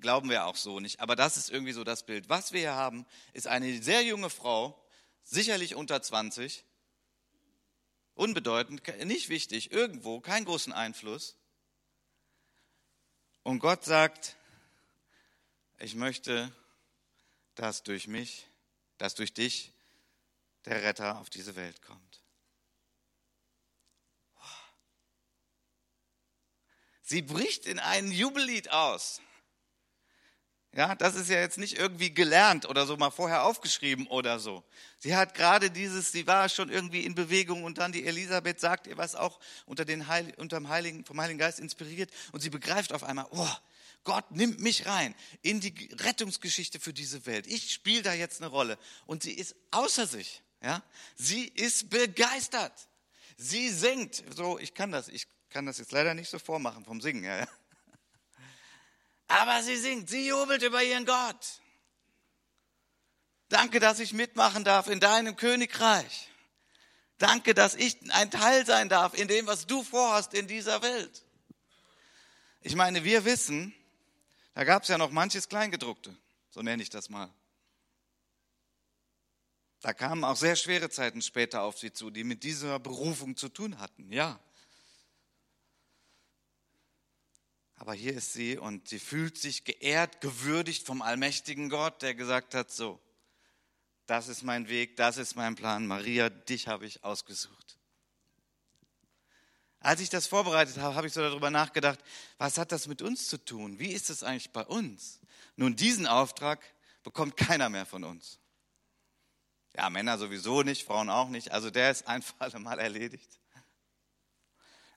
glauben 0.00 0.30
wir 0.30 0.46
auch 0.46 0.56
so 0.56 0.80
nicht. 0.80 1.00
Aber 1.00 1.16
das 1.16 1.36
ist 1.36 1.50
irgendwie 1.50 1.72
so 1.72 1.84
das 1.84 2.04
Bild. 2.04 2.28
Was 2.28 2.52
wir 2.52 2.60
hier 2.60 2.74
haben, 2.74 3.04
ist 3.34 3.46
eine 3.46 3.82
sehr 3.82 4.02
junge 4.02 4.30
Frau, 4.30 4.82
sicherlich 5.22 5.74
unter 5.74 6.00
20, 6.00 6.64
unbedeutend, 8.14 8.82
nicht 9.04 9.28
wichtig, 9.28 9.70
irgendwo, 9.70 10.20
keinen 10.20 10.46
großen 10.46 10.72
Einfluss. 10.72 11.36
Und 13.44 13.60
Gott 13.60 13.84
sagt, 13.84 14.36
ich 15.78 15.94
möchte, 15.94 16.50
dass 17.54 17.82
durch 17.82 18.08
mich, 18.08 18.48
dass 18.98 19.14
durch 19.14 19.34
dich 19.34 19.72
der 20.64 20.82
Retter 20.82 21.18
auf 21.18 21.28
diese 21.28 21.54
Welt 21.54 21.82
kommt. 21.82 22.22
Sie 27.02 27.20
bricht 27.20 27.66
in 27.66 27.78
ein 27.78 28.10
Jubellied 28.10 28.70
aus. 28.70 29.20
Ja, 30.76 30.96
das 30.96 31.14
ist 31.14 31.30
ja 31.30 31.38
jetzt 31.38 31.56
nicht 31.56 31.78
irgendwie 31.78 32.12
gelernt 32.12 32.68
oder 32.68 32.84
so 32.84 32.96
mal 32.96 33.10
vorher 33.10 33.44
aufgeschrieben 33.44 34.08
oder 34.08 34.40
so. 34.40 34.64
Sie 34.98 35.14
hat 35.14 35.34
gerade 35.34 35.70
dieses, 35.70 36.10
sie 36.10 36.26
war 36.26 36.48
schon 36.48 36.68
irgendwie 36.68 37.04
in 37.04 37.14
Bewegung 37.14 37.62
und 37.62 37.78
dann 37.78 37.92
die 37.92 38.04
Elisabeth 38.04 38.58
sagt 38.58 38.88
ihr 38.88 38.96
was 38.96 39.14
auch 39.14 39.38
unter 39.66 39.84
den 39.84 40.08
Heil, 40.08 40.34
unterm 40.36 40.68
Heiligen, 40.68 41.04
vom 41.04 41.20
Heiligen 41.20 41.38
Geist 41.38 41.60
inspiriert 41.60 42.10
und 42.32 42.40
sie 42.40 42.50
begreift 42.50 42.92
auf 42.92 43.04
einmal, 43.04 43.26
oh, 43.30 43.48
Gott 44.02 44.32
nimmt 44.32 44.58
mich 44.58 44.86
rein 44.86 45.14
in 45.42 45.60
die 45.60 45.90
Rettungsgeschichte 46.00 46.80
für 46.80 46.92
diese 46.92 47.24
Welt. 47.24 47.46
Ich 47.46 47.72
spiele 47.72 48.02
da 48.02 48.12
jetzt 48.12 48.42
eine 48.42 48.50
Rolle 48.50 48.76
und 49.06 49.22
sie 49.22 49.32
ist 49.32 49.54
außer 49.70 50.08
sich. 50.08 50.42
Ja, 50.60 50.82
sie 51.14 51.44
ist 51.44 51.90
begeistert. 51.90 52.72
Sie 53.36 53.68
singt. 53.68 54.24
So, 54.34 54.58
ich 54.58 54.74
kann 54.74 54.90
das, 54.90 55.08
ich 55.08 55.26
kann 55.50 55.66
das 55.66 55.78
jetzt 55.78 55.92
leider 55.92 56.14
nicht 56.14 56.30
so 56.30 56.38
vormachen 56.38 56.84
vom 56.84 57.00
Singen. 57.00 57.22
Ja, 57.22 57.40
ja. 57.40 57.48
Aber 59.28 59.62
sie 59.62 59.76
singt, 59.76 60.08
sie 60.08 60.28
jubelt 60.28 60.62
über 60.62 60.82
ihren 60.82 61.06
Gott. 61.06 61.60
Danke, 63.48 63.80
dass 63.80 64.00
ich 64.00 64.12
mitmachen 64.12 64.64
darf 64.64 64.88
in 64.88 65.00
deinem 65.00 65.36
Königreich. 65.36 66.28
Danke, 67.18 67.54
dass 67.54 67.74
ich 67.74 67.96
ein 68.12 68.30
Teil 68.30 68.66
sein 68.66 68.88
darf 68.88 69.14
in 69.14 69.28
dem, 69.28 69.46
was 69.46 69.66
du 69.66 69.82
vorhast 69.82 70.34
in 70.34 70.48
dieser 70.48 70.82
Welt. 70.82 71.24
Ich 72.60 72.74
meine, 72.74 73.04
wir 73.04 73.24
wissen, 73.24 73.74
da 74.54 74.64
gab 74.64 74.82
es 74.82 74.88
ja 74.88 74.98
noch 74.98 75.10
manches 75.10 75.48
Kleingedruckte, 75.48 76.16
so 76.50 76.62
nenne 76.62 76.82
ich 76.82 76.90
das 76.90 77.08
mal. 77.08 77.32
Da 79.80 79.92
kamen 79.92 80.24
auch 80.24 80.36
sehr 80.36 80.56
schwere 80.56 80.88
Zeiten 80.88 81.20
später 81.20 81.62
auf 81.62 81.78
sie 81.78 81.92
zu, 81.92 82.10
die 82.10 82.24
mit 82.24 82.42
dieser 82.42 82.78
Berufung 82.78 83.36
zu 83.36 83.50
tun 83.50 83.78
hatten, 83.78 84.10
ja. 84.10 84.40
Aber 87.76 87.94
hier 87.94 88.14
ist 88.14 88.32
sie 88.32 88.56
und 88.56 88.88
sie 88.88 88.98
fühlt 88.98 89.36
sich 89.36 89.64
geehrt, 89.64 90.20
gewürdigt 90.20 90.86
vom 90.86 91.02
allmächtigen 91.02 91.68
Gott, 91.68 92.02
der 92.02 92.14
gesagt 92.14 92.54
hat, 92.54 92.70
so, 92.70 93.00
das 94.06 94.28
ist 94.28 94.42
mein 94.42 94.68
Weg, 94.68 94.96
das 94.96 95.16
ist 95.16 95.34
mein 95.34 95.54
Plan. 95.54 95.86
Maria, 95.86 96.28
dich 96.30 96.68
habe 96.68 96.86
ich 96.86 97.02
ausgesucht. 97.02 97.78
Als 99.80 100.00
ich 100.00 100.08
das 100.08 100.26
vorbereitet 100.26 100.78
habe, 100.78 100.94
habe 100.94 101.06
ich 101.06 101.12
so 101.12 101.20
darüber 101.20 101.50
nachgedacht, 101.50 101.98
was 102.38 102.56
hat 102.56 102.72
das 102.72 102.86
mit 102.86 103.02
uns 103.02 103.28
zu 103.28 103.36
tun? 103.36 103.78
Wie 103.78 103.92
ist 103.92 104.08
es 104.08 104.22
eigentlich 104.22 104.50
bei 104.50 104.64
uns? 104.64 105.20
Nun, 105.56 105.76
diesen 105.76 106.06
Auftrag 106.06 106.60
bekommt 107.02 107.36
keiner 107.36 107.68
mehr 107.68 107.84
von 107.84 108.04
uns. 108.04 108.38
Ja, 109.76 109.90
Männer 109.90 110.16
sowieso 110.16 110.62
nicht, 110.62 110.86
Frauen 110.86 111.10
auch 111.10 111.28
nicht. 111.28 111.50
Also 111.52 111.70
der 111.70 111.90
ist 111.90 112.06
ein 112.06 112.22
für 112.22 112.34
alle 112.38 112.58
Mal 112.60 112.78
erledigt. 112.78 113.38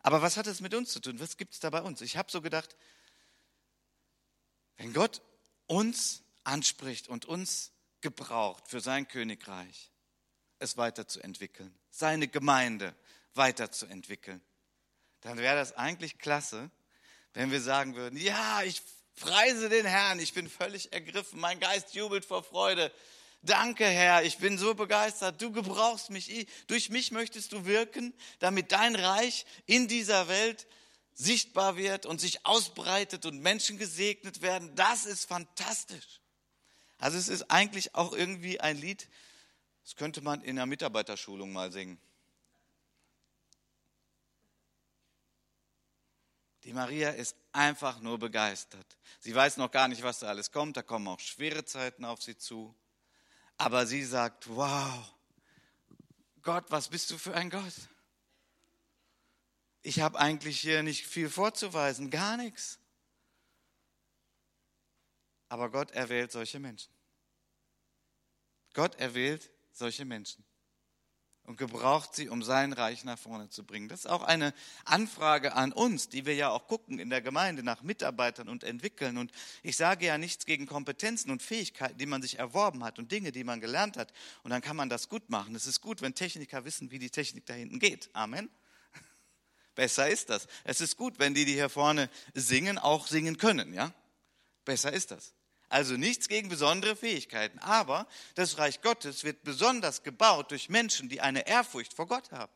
Aber 0.08 0.22
was 0.22 0.38
hat 0.38 0.48
es 0.48 0.62
mit 0.62 0.74
uns 0.74 0.93
zu 0.93 1.02
tun? 1.02 1.20
Was 1.20 1.36
gibt 1.36 1.54
es 1.54 1.60
da 1.60 1.70
bei 1.70 1.82
uns? 1.82 2.00
Ich 2.00 2.15
habe 2.15 2.32
so 2.32 2.41
gedacht, 2.41 2.78
wenn 4.78 4.93
Gott 4.93 5.22
uns 5.65 6.24
anspricht 6.46 7.10
und 7.10 7.26
uns 7.26 7.74
gebraucht 8.00 8.70
für 8.70 8.80
sein 8.80 9.10
Königreich, 9.10 9.91
es 10.60 10.78
weiterzuentwickeln, 10.78 11.78
seine 11.89 12.30
Gemeinde 12.30 12.96
weiterzuentwickeln, 13.34 14.41
dann 15.20 15.39
wäre 15.39 15.58
das 15.58 15.74
eigentlich 15.74 16.20
klasse, 16.20 16.72
wenn 17.34 17.52
wir 17.52 17.60
sagen 17.60 17.96
würden, 17.96 18.17
ja, 18.17 18.63
ich 18.63 18.82
preise 19.17 19.67
den 19.67 19.86
Herrn, 19.86 20.22
ich 20.22 20.34
bin 20.34 20.50
völlig 20.50 20.93
ergriffen, 20.93 21.38
mein 21.38 21.60
Geist 21.60 21.96
jubelt 21.96 22.24
vor 22.24 22.46
Freude, 22.46 22.93
Danke, 23.41 23.86
Herr, 23.86 24.23
ich 24.23 24.38
bin 24.38 24.58
so 24.58 24.73
begeistert. 24.73 25.41
Du 25.41 25.52
gebrauchst 25.52 26.10
mich. 26.10 26.47
Durch 26.67 26.89
mich 26.89 27.12
möchtest 27.12 27.52
du 27.54 27.65
wirken, 27.65 28.13
damit 28.39 28.71
dein 28.71 28.95
Reich 28.95 29.45
in 29.65 29.88
dieser 29.88 30.28
Welt 30.28 30.67
sichtbar 31.13 31.78
wird 31.78 32.06
und 32.06 32.21
sich 32.21 32.45
ausbreitet 32.45 33.26
und 33.26 33.39
Menschen 33.41 33.78
gesegnet 33.78 34.41
werden. 34.41 34.76
Das 34.76 35.06
ist 35.06 35.26
fantastisch. 35.26 36.21
Also 37.00 37.17
es 37.17 37.28
ist 37.28 37.50
eigentlich 37.52 37.95
auch 37.95 38.13
irgendwie 38.13 38.60
ein 38.60 38.78
Lied, 38.78 39.08
das 39.84 39.95
könnte 39.95 40.21
man 40.21 40.41
in 40.41 40.58
der 40.58 40.65
Mitarbeiterschulung 40.65 41.54
mal 41.54 41.71
singen. 41.71 41.97
Die 46.63 46.73
Maria 46.73 47.12
ist 47.12 47.38
einfach 47.54 48.02
nur 48.02 48.19
begeistert. 48.19 48.97
Sie 49.19 49.34
weiß 49.34 49.56
noch 49.56 49.71
gar 49.71 49.88
nicht, 49.88 50.04
was 50.04 50.19
da 50.19 50.28
alles 50.28 50.52
kommt. 50.52 50.76
Da 50.76 50.82
kommen 50.82 51.08
auch 51.08 51.21
schwere 51.21 51.63
Zeiten 51.63 52.04
auf 52.04 52.21
sie 52.21 52.38
zu. 52.38 52.76
Aber 53.58 53.86
sie 53.86 54.04
sagt, 54.04 54.48
wow, 54.50 55.13
Gott, 56.41 56.65
was 56.70 56.89
bist 56.89 57.12
du 57.12 57.17
für 57.17 57.34
ein 57.34 57.50
Gott? 57.50 57.74
Ich 59.82 60.00
habe 60.00 60.20
eigentlich 60.20 60.60
hier 60.60 60.84
nicht 60.84 61.06
viel 61.06 61.30
vorzuweisen, 61.30 62.10
gar 62.10 62.38
nichts. 62.38 62.80
Aber 65.50 65.70
Gott 65.70 65.91
erwählt 65.91 66.32
solche 66.32 66.60
Menschen. 66.60 66.91
Gott 68.74 68.96
erwählt 68.96 69.50
solche 69.72 70.06
Menschen 70.06 70.46
und 71.47 71.55
gebraucht 71.55 72.13
sie, 72.13 72.27
um 72.27 72.43
sein 72.43 72.73
Reich 72.73 73.05
nach 73.05 73.17
vorne 73.17 73.49
zu 73.49 73.63
bringen. 73.63 73.88
Das 73.88 74.01
ist 74.01 74.05
auch 74.07 74.21
eine 74.21 74.53
Anfrage 74.83 75.53
an 75.53 75.71
uns, 75.71 76.10
die 76.10 76.25
wir 76.25 76.36
ja 76.36 76.49
auch 76.49 76.67
gucken 76.67 76.99
in 76.99 77.10
der 77.10 77.21
Gemeinde 77.21 77.63
nach 77.63 77.81
Mitarbeitern 77.83 78.49
und 78.49 78.65
entwickeln. 78.65 79.17
Und 79.17 79.31
ich 79.63 79.77
sage 79.77 80.05
ja 80.05 80.17
nichts 80.17 80.45
gegen 80.45 80.65
Kompetenzen 80.65 81.31
und 81.31 81.41
Fähigkeiten, 81.41 81.97
die 81.97 82.05
man 82.05 82.21
sich 82.21 82.38
erworben 82.38 82.83
hat 82.83 82.99
und 82.99 83.13
Dinge, 83.13 83.31
die 83.31 83.45
man 83.45 83.62
gelernt 83.62 83.95
hat. 83.95 84.12
Und 84.43 84.51
dann 84.51 84.62
kann 84.62 84.75
man 84.75 84.89
das 84.89 85.07
gut 85.07 85.29
machen. 85.29 85.55
Es 85.55 85.67
ist 85.67 85.79
gut, 85.79 86.01
wenn 86.01 86.13
Techniker 86.13 86.65
wissen, 86.65 86.91
wie 86.91 86.99
die 86.99 87.10
Technik 87.10 87.45
da 87.45 87.53
hinten 87.53 87.79
geht. 87.79 88.10
Amen. 88.12 88.49
Besser 89.75 90.10
ist 90.10 90.29
das. 90.29 90.47
Es 90.65 90.81
ist 90.81 90.97
gut, 90.97 91.17
wenn 91.17 91.33
die, 91.33 91.45
die 91.45 91.53
hier 91.53 91.69
vorne 91.69 92.10
singen, 92.33 92.77
auch 92.77 93.07
singen 93.07 93.38
können, 93.38 93.73
ja? 93.73 93.93
Besser 94.65 94.91
ist 94.91 95.12
das. 95.12 95.33
Also 95.69 95.97
nichts 95.97 96.27
gegen 96.27 96.49
besondere 96.49 96.95
Fähigkeiten. 96.95 97.60
Aber 97.60 98.08
das 98.36 98.58
Reich 98.58 98.82
Gottes 98.82 99.23
wird 99.23 99.43
besonders 99.43 100.03
gebaut 100.03 100.51
durch 100.51 100.69
Menschen, 100.69 101.10
die 101.10 101.21
eine 101.21 101.47
Ehrfurcht 101.47 101.93
vor 101.93 102.08
Gott 102.08 102.32
haben. 102.32 102.51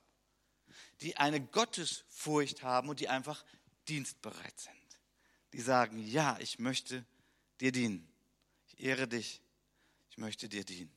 Die 1.01 1.17
eine 1.17 1.41
Gottesfurcht 1.41 2.63
haben 2.63 2.89
und 2.89 2.99
die 2.99 3.09
einfach 3.09 3.43
dienstbereit 3.87 4.59
sind. 4.59 4.75
Die 5.53 5.61
sagen, 5.61 5.97
ja, 6.07 6.37
ich 6.39 6.59
möchte 6.59 7.05
dir 7.59 7.71
dienen. 7.71 8.07
Ich 8.67 8.79
ehre 8.83 9.07
dich. 9.07 9.41
Ich 10.09 10.17
möchte 10.17 10.47
dir 10.47 10.63
dienen. 10.63 10.91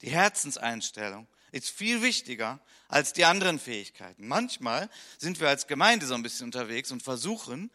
Die 0.00 0.10
Herzenseinstellung 0.10 1.26
ist 1.52 1.70
viel 1.70 2.02
wichtiger 2.02 2.60
als 2.88 3.12
die 3.12 3.24
anderen 3.24 3.58
Fähigkeiten. 3.58 4.26
Manchmal 4.26 4.90
sind 5.18 5.40
wir 5.40 5.48
als 5.48 5.66
Gemeinde 5.66 6.06
so 6.06 6.14
ein 6.14 6.22
bisschen 6.22 6.46
unterwegs 6.46 6.90
und 6.90 7.02
versuchen, 7.02 7.70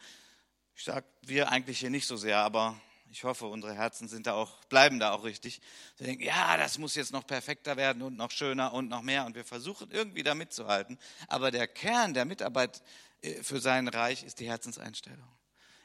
ich 0.74 0.84
sage 0.84 1.06
wir 1.22 1.50
eigentlich 1.50 1.80
hier 1.80 1.90
nicht 1.90 2.06
so 2.06 2.16
sehr, 2.16 2.38
aber 2.38 2.80
ich 3.10 3.24
hoffe, 3.24 3.46
unsere 3.46 3.74
Herzen 3.74 4.08
sind 4.08 4.26
da 4.26 4.34
auch, 4.34 4.64
bleiben 4.66 5.00
da 5.00 5.12
auch 5.12 5.24
richtig. 5.24 5.60
Wir 5.96 6.06
denken, 6.06 6.22
ja, 6.22 6.56
das 6.56 6.78
muss 6.78 6.94
jetzt 6.94 7.12
noch 7.12 7.26
perfekter 7.26 7.76
werden 7.76 8.02
und 8.02 8.16
noch 8.16 8.30
schöner 8.30 8.72
und 8.72 8.88
noch 8.88 9.02
mehr. 9.02 9.26
Und 9.26 9.34
wir 9.34 9.44
versuchen 9.44 9.90
irgendwie 9.90 10.22
da 10.22 10.34
mitzuhalten. 10.34 10.98
Aber 11.26 11.50
der 11.50 11.66
Kern 11.66 12.14
der 12.14 12.24
Mitarbeit 12.24 12.82
äh, 13.22 13.42
für 13.42 13.60
sein 13.60 13.88
Reich 13.88 14.22
ist 14.22 14.38
die 14.38 14.46
Herzenseinstellung. 14.46 15.28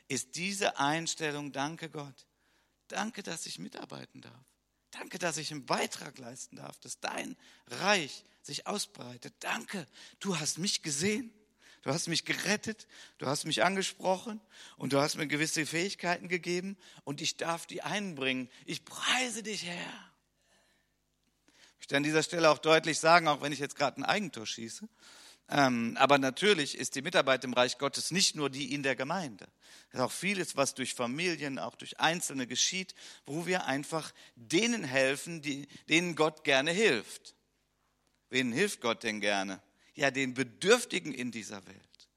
Ist 0.07 0.35
diese 0.35 0.77
Einstellung, 0.77 1.51
danke 1.51 1.89
Gott. 1.89 2.27
Danke, 2.87 3.23
dass 3.23 3.47
ich 3.47 3.57
mitarbeiten 3.57 4.21
darf. 4.21 4.45
Danke, 4.91 5.17
dass 5.17 5.37
ich 5.37 5.51
einen 5.51 5.65
Beitrag 5.65 6.17
leisten 6.19 6.57
darf, 6.57 6.79
dass 6.79 6.99
dein 6.99 7.35
Reich 7.67 8.23
sich 8.43 8.67
ausbreitet. 8.67 9.33
Danke, 9.39 9.87
du 10.19 10.39
hast 10.39 10.59
mich 10.59 10.83
gesehen. 10.83 11.33
Du 11.85 11.91
hast 11.93 12.07
mich 12.07 12.25
gerettet, 12.25 12.87
du 13.19 13.27
hast 13.27 13.45
mich 13.45 13.63
angesprochen 13.63 14.41
und 14.75 14.91
du 14.91 14.99
hast 14.99 15.17
mir 15.17 15.27
gewisse 15.27 15.67
Fähigkeiten 15.67 16.27
gegeben 16.27 16.77
und 17.03 17.21
ich 17.21 17.37
darf 17.37 17.67
die 17.67 17.83
einbringen. 17.83 18.49
Ich 18.65 18.85
preise 18.85 19.43
dich, 19.43 19.65
Herr. 19.65 20.11
Ich 21.45 21.81
möchte 21.81 21.97
an 21.97 22.01
dieser 22.01 22.23
Stelle 22.23 22.49
auch 22.49 22.57
deutlich 22.57 22.97
sagen, 22.97 23.27
auch 23.27 23.43
wenn 23.43 23.51
ich 23.51 23.59
jetzt 23.59 23.75
gerade 23.75 24.01
ein 24.01 24.03
Eigentor 24.03 24.47
schieße, 24.47 24.89
ähm, 25.47 25.95
aber 25.99 26.17
natürlich 26.17 26.75
ist 26.75 26.95
die 26.95 27.03
Mitarbeit 27.03 27.43
im 27.43 27.53
Reich 27.53 27.77
Gottes 27.77 28.09
nicht 28.09 28.35
nur 28.35 28.49
die 28.49 28.73
in 28.73 28.81
der 28.81 28.95
Gemeinde. 28.95 29.45
Es 29.89 29.99
ist 29.99 29.99
auch 29.99 30.11
vieles, 30.11 30.55
was 30.55 30.73
durch 30.73 30.95
Familien, 30.95 31.59
auch 31.59 31.75
durch 31.75 31.99
Einzelne 31.99 32.47
geschieht, 32.47 32.95
wo 33.27 33.45
wir 33.45 33.67
einfach 33.67 34.11
denen 34.33 34.83
helfen, 34.83 35.43
die, 35.43 35.67
denen 35.87 36.15
Gott 36.15 36.43
gerne 36.43 36.71
hilft. 36.71 37.35
Wen 38.31 38.51
hilft 38.51 38.81
Gott 38.81 39.03
denn 39.03 39.21
gerne? 39.21 39.61
Ja 39.95 40.11
den 40.11 40.33
Bedürftigen 40.33 41.13
in 41.13 41.31
dieser 41.31 41.65
Welt, 41.65 42.09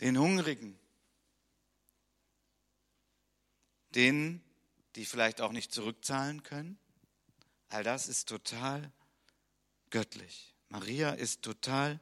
den 0.00 0.18
Hungrigen, 0.18 0.78
denen, 3.94 4.42
die 4.94 5.04
vielleicht 5.04 5.40
auch 5.40 5.52
nicht 5.52 5.72
zurückzahlen 5.72 6.42
können. 6.42 6.78
All 7.68 7.82
das 7.82 8.08
ist 8.08 8.28
total 8.28 8.92
göttlich. 9.90 10.54
Maria 10.68 11.10
ist 11.10 11.42
total 11.42 12.00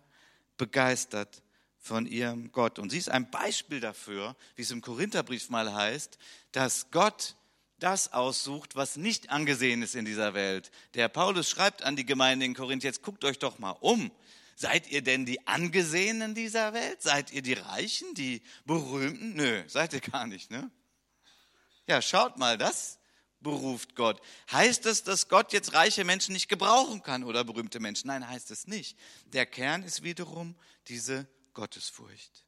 begeistert 0.57 1.43
von 1.79 2.07
ihrem 2.07 2.51
Gott. 2.53 2.79
Und 2.79 2.91
sie 2.91 2.99
ist 2.99 3.11
ein 3.11 3.31
Beispiel 3.31 3.81
dafür, 3.81 4.37
wie 4.57 4.63
es 4.63 4.71
im 4.71 4.81
Korintherbrief 4.81 5.51
mal 5.51 5.73
heißt, 5.73 6.19
dass 6.53 6.91
Gott 6.91 7.37
das 7.85 8.15
aussucht, 8.15 8.77
was 8.77 8.97
nicht 8.97 9.29
angesehen 9.29 9.83
ist 9.83 9.95
in 9.95 10.07
dieser 10.07 10.33
Welt. 10.33 10.71
Der 10.95 11.09
Paulus 11.09 11.51
schreibt 11.51 11.83
an 11.83 11.97
die 11.97 12.07
Gemeinde 12.07 12.47
in 12.47 12.55
Korinth, 12.55 12.83
jetzt 12.83 13.03
guckt 13.03 13.25
euch 13.25 13.39
doch 13.39 13.59
mal 13.59 13.77
um. 13.81 14.11
Seid 14.57 14.91
ihr 14.91 15.03
denn 15.03 15.27
die 15.27 15.47
Angesehenen 15.47 16.35
dieser 16.35 16.73
Welt? 16.73 17.03
Seid 17.03 17.31
ihr 17.33 17.43
die 17.43 17.53
Reichen, 17.53 18.15
die 18.15 18.41
Berühmten? 18.65 19.35
Nö, 19.35 19.63
seid 19.67 19.93
ihr 19.93 20.01
gar 20.01 20.27
nicht, 20.27 20.51
ne? 20.51 20.71
Ja, 21.87 22.01
schaut 22.01 22.39
mal, 22.39 22.57
das 22.57 22.99
beruft 23.41 23.95
Gott. 23.97 24.23
Heißt 24.51 24.87
es, 24.87 25.03
dass 25.03 25.29
Gott 25.29 25.53
jetzt 25.53 25.75
reiche 25.75 26.05
Menschen 26.05 26.33
nicht 26.33 26.49
gebrauchen 26.49 27.03
kann 27.03 27.23
oder 27.23 27.45
berühmte 27.45 27.81
Menschen? 27.81 28.07
Nein, 28.07 28.27
heißt 28.27 28.51
es 28.51 28.67
nicht. 28.67 28.97
Der 29.27 29.45
Kern 29.45 29.83
ist 29.83 30.03
wiederum 30.03 30.55
diese 30.89 31.29
Gottesfurcht. 31.53 32.47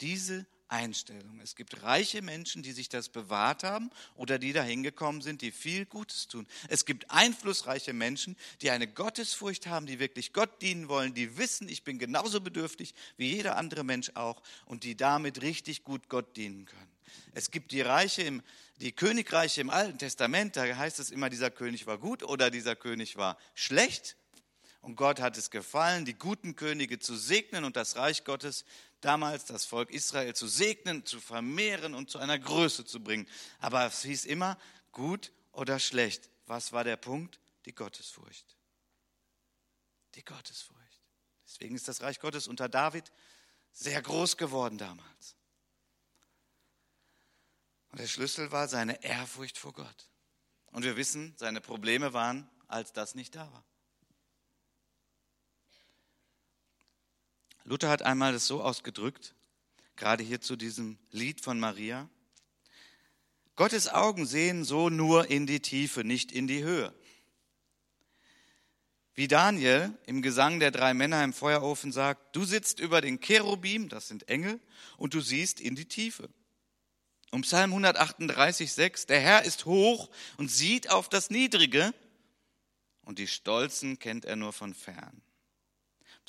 Diese 0.00 0.46
Einstellung. 0.70 1.40
Es 1.40 1.56
gibt 1.56 1.82
reiche 1.82 2.22
Menschen, 2.22 2.62
die 2.62 2.72
sich 2.72 2.88
das 2.88 3.08
bewahrt 3.08 3.64
haben 3.64 3.90
oder 4.14 4.38
die 4.38 4.52
dahin 4.52 4.82
gekommen 4.82 5.20
sind, 5.20 5.42
die 5.42 5.50
viel 5.50 5.84
Gutes 5.84 6.28
tun. 6.28 6.46
Es 6.68 6.84
gibt 6.84 7.10
einflussreiche 7.10 7.92
Menschen, 7.92 8.36
die 8.62 8.70
eine 8.70 8.86
Gottesfurcht 8.86 9.66
haben, 9.66 9.86
die 9.86 9.98
wirklich 9.98 10.32
Gott 10.32 10.62
dienen 10.62 10.88
wollen, 10.88 11.14
die 11.14 11.36
wissen, 11.36 11.68
ich 11.68 11.82
bin 11.82 11.98
genauso 11.98 12.40
bedürftig 12.40 12.94
wie 13.16 13.34
jeder 13.34 13.56
andere 13.56 13.84
Mensch 13.84 14.12
auch 14.14 14.42
und 14.66 14.84
die 14.84 14.96
damit 14.96 15.42
richtig 15.42 15.82
gut 15.82 16.08
Gott 16.08 16.36
dienen 16.36 16.66
können. 16.66 16.90
Es 17.32 17.50
gibt 17.50 17.72
die 17.72 17.80
Reiche 17.80 18.22
im, 18.22 18.42
die 18.80 18.92
Königreiche 18.92 19.60
im 19.60 19.70
Alten 19.70 19.98
Testament, 19.98 20.56
da 20.56 20.62
heißt 20.62 20.98
es 20.98 21.10
immer, 21.10 21.30
dieser 21.30 21.50
König 21.50 21.86
war 21.86 21.98
gut 21.98 22.22
oder 22.22 22.50
dieser 22.50 22.76
König 22.76 23.16
war 23.16 23.36
schlecht. 23.54 24.16
Und 24.80 24.96
Gott 24.96 25.20
hat 25.20 25.36
es 25.36 25.50
gefallen, 25.50 26.04
die 26.04 26.14
guten 26.14 26.56
Könige 26.56 26.98
zu 26.98 27.16
segnen 27.16 27.64
und 27.64 27.76
das 27.76 27.96
Reich 27.96 28.24
Gottes 28.24 28.64
damals, 29.00 29.44
das 29.44 29.66
Volk 29.66 29.90
Israel 29.90 30.34
zu 30.34 30.48
segnen, 30.48 31.04
zu 31.04 31.20
vermehren 31.20 31.94
und 31.94 32.10
zu 32.10 32.18
einer 32.18 32.38
Größe 32.38 32.84
zu 32.84 33.02
bringen. 33.02 33.28
Aber 33.58 33.84
es 33.84 34.02
hieß 34.02 34.24
immer 34.24 34.58
gut 34.92 35.32
oder 35.52 35.78
schlecht. 35.78 36.30
Was 36.46 36.72
war 36.72 36.84
der 36.84 36.96
Punkt? 36.96 37.40
Die 37.66 37.74
Gottesfurcht. 37.74 38.56
Die 40.14 40.24
Gottesfurcht. 40.24 40.80
Deswegen 41.46 41.74
ist 41.74 41.88
das 41.88 42.00
Reich 42.00 42.18
Gottes 42.20 42.48
unter 42.48 42.68
David 42.68 43.12
sehr 43.72 44.00
groß 44.00 44.36
geworden 44.36 44.78
damals. 44.78 45.36
Und 47.90 48.00
der 48.00 48.06
Schlüssel 48.06 48.50
war 48.50 48.68
seine 48.68 49.02
Ehrfurcht 49.02 49.58
vor 49.58 49.72
Gott. 49.72 50.08
Und 50.66 50.84
wir 50.84 50.96
wissen, 50.96 51.34
seine 51.36 51.60
Probleme 51.60 52.12
waren, 52.12 52.48
als 52.68 52.92
das 52.92 53.14
nicht 53.14 53.34
da 53.34 53.52
war. 53.52 53.64
Luther 57.64 57.88
hat 57.88 58.02
einmal 58.02 58.32
das 58.32 58.46
so 58.46 58.62
ausgedrückt, 58.62 59.34
gerade 59.96 60.22
hier 60.22 60.40
zu 60.40 60.56
diesem 60.56 60.98
Lied 61.10 61.40
von 61.40 61.60
Maria. 61.60 62.08
Gottes 63.56 63.88
Augen 63.88 64.26
sehen 64.26 64.64
so 64.64 64.88
nur 64.88 65.30
in 65.30 65.46
die 65.46 65.60
Tiefe, 65.60 66.02
nicht 66.02 66.32
in 66.32 66.46
die 66.46 66.62
Höhe. 66.62 66.94
Wie 69.14 69.28
Daniel 69.28 69.92
im 70.06 70.22
Gesang 70.22 70.60
der 70.60 70.70
drei 70.70 70.94
Männer 70.94 71.22
im 71.22 71.34
Feuerofen 71.34 71.92
sagt, 71.92 72.34
du 72.34 72.44
sitzt 72.44 72.80
über 72.80 73.02
den 73.02 73.20
Cherubim, 73.20 73.90
das 73.90 74.08
sind 74.08 74.28
Engel, 74.28 74.60
und 74.96 75.12
du 75.12 75.20
siehst 75.20 75.60
in 75.60 75.76
die 75.76 75.84
Tiefe. 75.84 76.30
Um 77.30 77.42
Psalm 77.42 77.70
138, 77.70 78.72
6, 78.72 79.06
der 79.06 79.20
Herr 79.20 79.44
ist 79.44 79.66
hoch 79.66 80.10
und 80.38 80.50
sieht 80.50 80.90
auf 80.90 81.08
das 81.08 81.28
Niedrige, 81.28 81.92
und 83.02 83.18
die 83.18 83.26
Stolzen 83.26 83.98
kennt 83.98 84.24
er 84.24 84.36
nur 84.36 84.52
von 84.52 84.72
fern. 84.72 85.20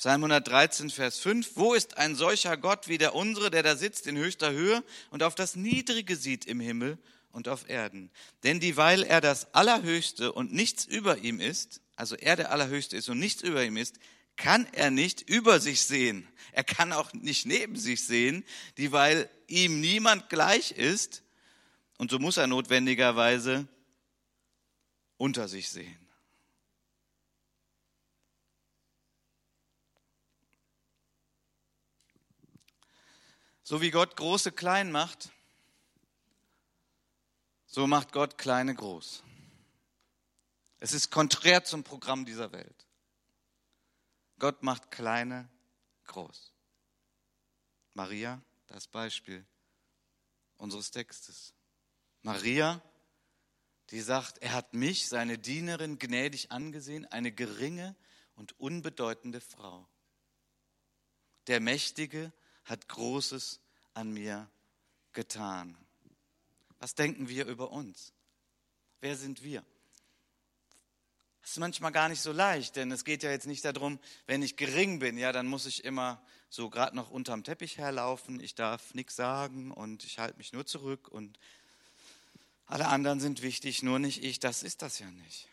Psalm 0.02 0.24
113, 0.24 0.90
Vers 0.90 1.20
5. 1.20 1.52
Wo 1.54 1.74
ist 1.74 1.96
ein 1.96 2.16
solcher 2.16 2.56
Gott 2.56 2.88
wie 2.88 2.98
der 2.98 3.14
unsere, 3.14 3.52
der 3.52 3.62
da 3.62 3.76
sitzt 3.76 4.08
in 4.08 4.16
höchster 4.16 4.50
Höhe 4.50 4.82
und 5.10 5.22
auf 5.22 5.36
das 5.36 5.54
Niedrige 5.54 6.16
sieht 6.16 6.44
im 6.44 6.58
Himmel 6.58 6.98
und 7.30 7.46
auf 7.46 7.70
Erden? 7.70 8.10
Denn 8.42 8.58
dieweil 8.58 9.04
er 9.04 9.20
das 9.20 9.54
Allerhöchste 9.54 10.32
und 10.32 10.52
nichts 10.52 10.86
über 10.86 11.18
ihm 11.18 11.38
ist, 11.38 11.80
also 11.94 12.16
er 12.16 12.34
der 12.34 12.50
Allerhöchste 12.50 12.96
ist 12.96 13.08
und 13.10 13.20
nichts 13.20 13.42
über 13.42 13.62
ihm 13.62 13.76
ist, 13.76 14.00
kann 14.34 14.66
er 14.72 14.90
nicht 14.90 15.20
über 15.30 15.60
sich 15.60 15.82
sehen. 15.82 16.26
Er 16.50 16.64
kann 16.64 16.92
auch 16.92 17.12
nicht 17.12 17.46
neben 17.46 17.76
sich 17.76 18.04
sehen, 18.04 18.44
dieweil 18.78 19.30
ihm 19.46 19.80
niemand 19.80 20.28
gleich 20.30 20.72
ist. 20.72 21.22
Und 21.96 22.10
so 22.10 22.18
muss 22.18 22.38
er 22.38 22.48
notwendigerweise 22.48 23.68
unter 25.16 25.46
sich 25.46 25.68
sehen. 25.68 26.01
So 33.72 33.80
wie 33.80 33.90
Gott 33.90 34.18
große 34.18 34.52
klein 34.52 34.92
macht, 34.92 35.30
so 37.64 37.86
macht 37.86 38.12
Gott 38.12 38.36
kleine 38.36 38.74
groß. 38.74 39.22
Es 40.78 40.92
ist 40.92 41.10
konträr 41.10 41.64
zum 41.64 41.82
Programm 41.82 42.26
dieser 42.26 42.52
Welt. 42.52 42.86
Gott 44.38 44.62
macht 44.62 44.90
kleine 44.90 45.48
groß. 46.04 46.52
Maria, 47.94 48.42
das 48.66 48.88
Beispiel 48.88 49.42
unseres 50.58 50.90
Textes. 50.90 51.54
Maria, 52.20 52.82
die 53.88 54.02
sagt, 54.02 54.36
er 54.42 54.52
hat 54.52 54.74
mich, 54.74 55.08
seine 55.08 55.38
Dienerin, 55.38 55.98
gnädig 55.98 56.52
angesehen, 56.52 57.06
eine 57.06 57.32
geringe 57.32 57.96
und 58.34 58.52
unbedeutende 58.60 59.40
Frau. 59.40 59.88
Der 61.46 61.60
Mächtige 61.60 62.34
hat 62.64 62.86
Großes 62.88 63.61
an 63.94 64.12
mir 64.12 64.48
getan. 65.12 65.76
Was 66.78 66.94
denken 66.94 67.28
wir 67.28 67.46
über 67.46 67.70
uns? 67.70 68.12
Wer 69.00 69.16
sind 69.16 69.42
wir? 69.42 69.64
Das 71.42 71.52
ist 71.52 71.58
manchmal 71.58 71.90
gar 71.90 72.08
nicht 72.08 72.20
so 72.20 72.30
leicht, 72.30 72.76
denn 72.76 72.92
es 72.92 73.04
geht 73.04 73.24
ja 73.24 73.30
jetzt 73.30 73.46
nicht 73.46 73.64
darum, 73.64 73.98
wenn 74.26 74.42
ich 74.42 74.56
gering 74.56 75.00
bin, 75.00 75.18
ja, 75.18 75.32
dann 75.32 75.48
muss 75.48 75.66
ich 75.66 75.84
immer 75.84 76.22
so 76.48 76.70
gerade 76.70 76.94
noch 76.94 77.10
unterm 77.10 77.42
Teppich 77.42 77.78
herlaufen, 77.78 78.38
ich 78.38 78.54
darf 78.54 78.94
nichts 78.94 79.16
sagen 79.16 79.72
und 79.72 80.04
ich 80.04 80.18
halte 80.20 80.38
mich 80.38 80.52
nur 80.52 80.66
zurück 80.66 81.08
und 81.08 81.38
alle 82.66 82.88
anderen 82.88 83.20
sind 83.20 83.42
wichtig, 83.42 83.82
nur 83.82 83.98
nicht 83.98 84.22
ich, 84.22 84.38
das 84.38 84.62
ist 84.62 84.82
das 84.82 84.98
ja 84.98 85.10
nicht. 85.10 85.48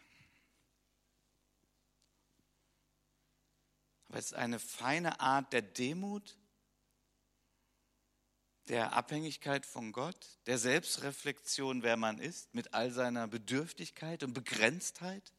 Aber 4.08 4.17
es 4.19 4.25
ist 4.25 4.34
eine 4.34 4.60
feine 4.60 5.19
Art 5.19 5.54
der 5.54 5.62
Demut, 5.62 6.38
der 8.69 8.93
Abhängigkeit 8.93 9.65
von 9.65 9.91
Gott, 9.91 10.39
der 10.45 10.60
Selbstreflexion, 10.60 11.82
wer 11.82 11.97
man 11.97 12.19
ist, 12.19 12.53
mit 12.53 12.73
all 12.75 12.91
seiner 12.91 13.27
Bedürftigkeit 13.27 14.21
und 14.21 14.34
Begrenztheit. 14.34 15.34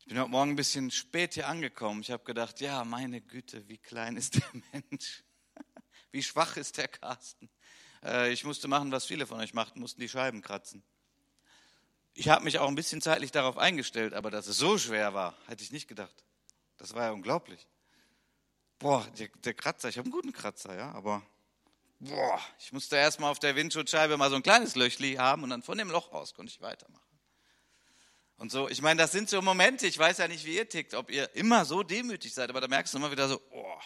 Ich 0.00 0.06
bin 0.06 0.18
heute 0.18 0.30
Morgen 0.30 0.50
ein 0.50 0.56
bisschen 0.56 0.90
spät 0.90 1.34
hier 1.34 1.46
angekommen. 1.46 2.00
Ich 2.00 2.10
habe 2.10 2.24
gedacht, 2.24 2.60
ja, 2.60 2.84
meine 2.84 3.20
Güte, 3.20 3.68
wie 3.68 3.78
klein 3.78 4.16
ist 4.16 4.34
der 4.34 4.50
Mensch? 4.72 5.22
Wie 6.10 6.24
schwach 6.24 6.56
ist 6.56 6.78
der 6.78 6.88
Carsten? 6.88 7.48
Äh, 8.02 8.32
ich 8.32 8.42
musste 8.42 8.66
machen, 8.66 8.90
was 8.90 9.06
viele 9.06 9.28
von 9.28 9.38
euch 9.38 9.54
machten, 9.54 9.78
mussten 9.78 10.00
die 10.00 10.08
Scheiben 10.08 10.42
kratzen. 10.42 10.82
Ich 12.12 12.28
habe 12.28 12.42
mich 12.42 12.58
auch 12.58 12.68
ein 12.68 12.74
bisschen 12.74 13.00
zeitlich 13.00 13.30
darauf 13.30 13.56
eingestellt, 13.56 14.14
aber 14.14 14.32
dass 14.32 14.48
es 14.48 14.58
so 14.58 14.78
schwer 14.78 15.14
war, 15.14 15.38
hätte 15.46 15.62
ich 15.62 15.70
nicht 15.70 15.86
gedacht. 15.86 16.24
Das 16.76 16.92
war 16.94 17.04
ja 17.04 17.10
unglaublich. 17.12 17.68
Boah, 18.80 19.06
der, 19.16 19.28
der 19.28 19.54
Kratzer, 19.54 19.88
ich 19.88 19.96
habe 19.96 20.06
einen 20.06 20.12
guten 20.12 20.32
Kratzer, 20.32 20.76
ja, 20.76 20.90
aber 20.90 21.24
boah, 22.02 22.40
ich 22.58 22.72
musste 22.72 22.96
erstmal 22.96 23.30
auf 23.30 23.38
der 23.38 23.56
Windschutzscheibe 23.56 24.16
mal 24.16 24.30
so 24.30 24.36
ein 24.36 24.42
kleines 24.42 24.74
Löchli 24.74 25.14
haben 25.14 25.42
und 25.44 25.50
dann 25.50 25.62
von 25.62 25.78
dem 25.78 25.90
Loch 25.90 26.12
aus 26.12 26.34
konnte 26.34 26.52
ich 26.52 26.60
weitermachen. 26.60 27.00
Und 28.36 28.50
so, 28.50 28.68
ich 28.68 28.82
meine, 28.82 29.00
das 29.00 29.12
sind 29.12 29.30
so 29.30 29.40
Momente, 29.40 29.86
ich 29.86 29.98
weiß 29.98 30.18
ja 30.18 30.26
nicht, 30.26 30.44
wie 30.44 30.56
ihr 30.56 30.68
tickt, 30.68 30.94
ob 30.94 31.10
ihr 31.10 31.32
immer 31.36 31.64
so 31.64 31.84
demütig 31.84 32.34
seid, 32.34 32.50
aber 32.50 32.60
da 32.60 32.66
merkst 32.66 32.92
du 32.92 32.98
immer 32.98 33.12
wieder 33.12 33.28
so, 33.28 33.40
oh, 33.50 33.80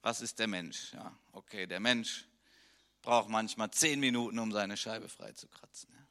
was 0.00 0.22
ist 0.22 0.38
der 0.38 0.46
Mensch? 0.46 0.94
Ja, 0.94 1.18
okay, 1.32 1.66
der 1.66 1.80
Mensch 1.80 2.26
braucht 3.02 3.28
manchmal 3.28 3.70
zehn 3.70 4.00
Minuten, 4.00 4.38
um 4.38 4.50
seine 4.50 4.78
Scheibe 4.78 5.08
frei 5.08 5.32
zu 5.32 5.48
kratzen. 5.48 5.94
Ja. 5.94 6.03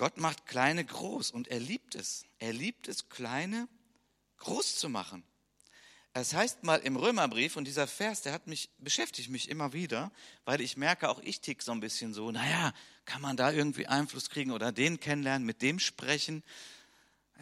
Gott 0.00 0.16
macht 0.16 0.46
Kleine 0.46 0.82
groß 0.82 1.30
und 1.30 1.48
er 1.48 1.60
liebt 1.60 1.94
es. 1.94 2.24
Er 2.38 2.54
liebt 2.54 2.88
es, 2.88 3.10
Kleine 3.10 3.68
groß 4.38 4.76
zu 4.76 4.88
machen. 4.88 5.22
Es 6.14 6.32
heißt 6.32 6.64
mal 6.64 6.78
im 6.78 6.96
Römerbrief, 6.96 7.56
und 7.56 7.66
dieser 7.66 7.86
Vers, 7.86 8.22
der 8.22 8.32
hat 8.32 8.46
mich, 8.46 8.70
beschäftigt 8.78 9.28
mich 9.28 9.50
immer 9.50 9.74
wieder, 9.74 10.10
weil 10.46 10.62
ich 10.62 10.78
merke, 10.78 11.10
auch 11.10 11.20
ich 11.20 11.42
tick 11.42 11.60
so 11.60 11.72
ein 11.72 11.80
bisschen 11.80 12.14
so, 12.14 12.30
naja, 12.30 12.72
kann 13.04 13.20
man 13.20 13.36
da 13.36 13.52
irgendwie 13.52 13.88
Einfluss 13.88 14.30
kriegen 14.30 14.52
oder 14.52 14.72
den 14.72 15.00
kennenlernen, 15.00 15.44
mit 15.44 15.60
dem 15.60 15.78
sprechen? 15.78 16.42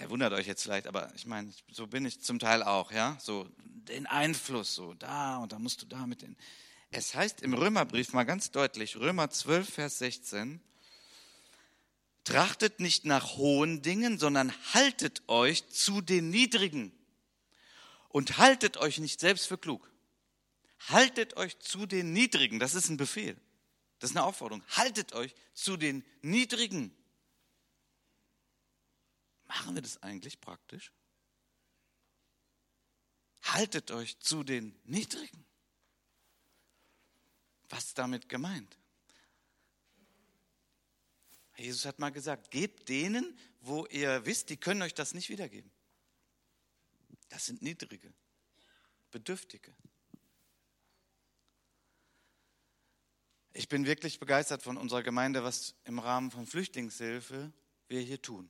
Ihr 0.00 0.10
wundert 0.10 0.32
euch 0.32 0.48
jetzt 0.48 0.64
vielleicht, 0.64 0.88
aber 0.88 1.14
ich 1.14 1.26
meine, 1.26 1.52
so 1.70 1.86
bin 1.86 2.04
ich 2.06 2.22
zum 2.22 2.40
Teil 2.40 2.64
auch, 2.64 2.90
ja, 2.90 3.16
so 3.20 3.48
den 3.58 4.08
Einfluss, 4.08 4.74
so 4.74 4.94
da 4.94 5.36
und 5.36 5.52
da 5.52 5.60
musst 5.60 5.82
du 5.82 5.86
da 5.86 6.08
mit 6.08 6.22
den. 6.22 6.36
Es 6.90 7.14
heißt 7.14 7.40
im 7.40 7.54
Römerbrief 7.54 8.12
mal 8.14 8.24
ganz 8.24 8.50
deutlich, 8.50 8.96
Römer 8.96 9.30
12, 9.30 9.74
Vers 9.74 9.98
16, 10.00 10.60
trachtet 12.28 12.78
nicht 12.78 13.06
nach 13.06 13.36
hohen 13.36 13.80
Dingen, 13.80 14.18
sondern 14.18 14.52
haltet 14.74 15.26
euch 15.28 15.66
zu 15.70 16.02
den 16.02 16.28
niedrigen 16.28 16.92
und 18.10 18.36
haltet 18.36 18.76
euch 18.76 18.98
nicht 18.98 19.18
selbst 19.18 19.46
für 19.46 19.56
klug. 19.56 19.90
Haltet 20.88 21.36
euch 21.38 21.58
zu 21.58 21.86
den 21.86 22.12
niedrigen, 22.12 22.58
das 22.58 22.74
ist 22.74 22.90
ein 22.90 22.98
Befehl. 22.98 23.40
Das 23.98 24.10
ist 24.10 24.16
eine 24.16 24.26
Aufforderung. 24.26 24.62
Haltet 24.68 25.14
euch 25.14 25.34
zu 25.54 25.76
den 25.76 26.04
niedrigen. 26.20 26.94
Machen 29.46 29.74
wir 29.74 29.82
das 29.82 30.02
eigentlich 30.02 30.40
praktisch? 30.40 30.92
Haltet 33.42 33.90
euch 33.90 34.20
zu 34.20 34.44
den 34.44 34.78
Niedrigen. 34.84 35.46
Was 37.70 37.86
ist 37.86 37.98
damit 37.98 38.28
gemeint? 38.28 38.78
Jesus 41.58 41.84
hat 41.86 41.98
mal 41.98 42.10
gesagt, 42.10 42.50
gebt 42.52 42.88
denen, 42.88 43.36
wo 43.60 43.84
ihr 43.86 44.24
wisst, 44.24 44.48
die 44.48 44.56
können 44.56 44.80
euch 44.82 44.94
das 44.94 45.12
nicht 45.12 45.28
wiedergeben. 45.28 45.70
Das 47.28 47.46
sind 47.46 47.62
Niedrige, 47.62 48.12
Bedürftige. 49.10 49.74
Ich 53.52 53.68
bin 53.68 53.86
wirklich 53.86 54.20
begeistert 54.20 54.62
von 54.62 54.76
unserer 54.76 55.02
Gemeinde, 55.02 55.42
was 55.42 55.74
im 55.84 55.98
Rahmen 55.98 56.30
von 56.30 56.46
Flüchtlingshilfe 56.46 57.52
wir 57.88 58.00
hier 58.00 58.22
tun. 58.22 58.48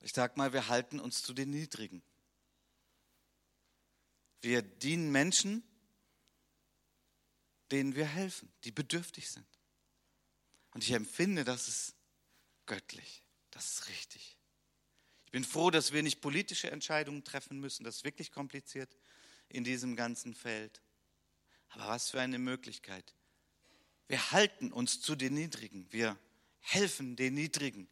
Ich 0.00 0.12
sage 0.12 0.34
mal, 0.36 0.52
wir 0.52 0.68
halten 0.68 1.00
uns 1.00 1.22
zu 1.22 1.32
den 1.32 1.50
Niedrigen. 1.50 2.02
Wir 4.42 4.60
dienen 4.60 5.10
Menschen, 5.10 5.64
denen 7.72 7.94
wir 7.94 8.06
helfen, 8.06 8.52
die 8.64 8.72
bedürftig 8.72 9.30
sind. 9.30 9.46
Und 10.72 10.82
ich 10.82 10.92
empfinde, 10.92 11.44
das 11.44 11.68
ist 11.68 11.94
göttlich, 12.66 13.22
das 13.50 13.72
ist 13.72 13.88
richtig. 13.88 14.36
Ich 15.24 15.32
bin 15.32 15.44
froh, 15.44 15.70
dass 15.70 15.92
wir 15.92 16.02
nicht 16.02 16.20
politische 16.20 16.70
Entscheidungen 16.70 17.24
treffen 17.24 17.58
müssen, 17.60 17.84
das 17.84 17.96
ist 17.96 18.04
wirklich 18.04 18.30
kompliziert 18.30 18.96
in 19.48 19.64
diesem 19.64 19.96
ganzen 19.96 20.34
Feld. 20.34 20.82
Aber 21.70 21.88
was 21.88 22.10
für 22.10 22.20
eine 22.20 22.38
Möglichkeit. 22.38 23.14
Wir 24.08 24.30
halten 24.30 24.72
uns 24.72 25.00
zu 25.00 25.16
den 25.16 25.34
Niedrigen, 25.34 25.90
wir 25.92 26.16
helfen 26.60 27.16
den 27.16 27.34
Niedrigen. 27.34 27.88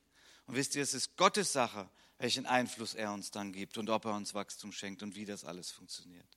Und 0.47 0.57
wisst 0.57 0.75
ihr, 0.77 0.83
es 0.83 0.95
ist 0.95 1.17
Gottes 1.17 1.53
Sache, 1.53 1.91
welchen 2.19 2.47
Einfluss 2.47 2.95
er 2.95 3.13
uns 3.13 3.31
dann 3.31 3.53
gibt 3.53 3.79
und 3.79 3.91
ob 3.91 4.05
er 4.05 4.15
uns 4.15 4.35
Wachstum 4.35 4.73
schenkt 4.73 5.03
und 5.03 5.17
wie 5.17 5.25
das 5.25 5.45
alles 5.45 5.71
funktioniert. 5.71 6.29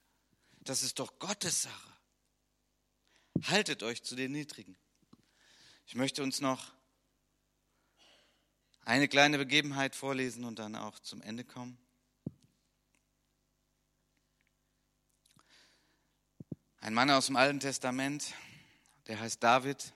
Das 0.61 0.81
ist 0.81 0.99
doch 0.99 1.19
Gottes 1.19 1.63
Sache. 1.63 1.96
Haltet 3.43 3.83
euch 3.83 4.03
zu 4.03 4.15
den 4.15 4.31
Niedrigen. 4.31 4.77
Ich 5.85 5.95
möchte 5.95 6.23
uns 6.23 6.41
noch 6.41 6.73
eine 8.83 9.07
kleine 9.07 9.37
Begebenheit 9.37 9.95
vorlesen 9.95 10.43
und 10.43 10.59
dann 10.59 10.75
auch 10.75 10.99
zum 10.99 11.21
Ende 11.21 11.43
kommen. 11.43 11.77
Ein 16.79 16.93
Mann 16.93 17.11
aus 17.11 17.27
dem 17.27 17.35
Alten 17.35 17.59
Testament, 17.59 18.33
der 19.07 19.19
heißt 19.19 19.43
David, 19.43 19.93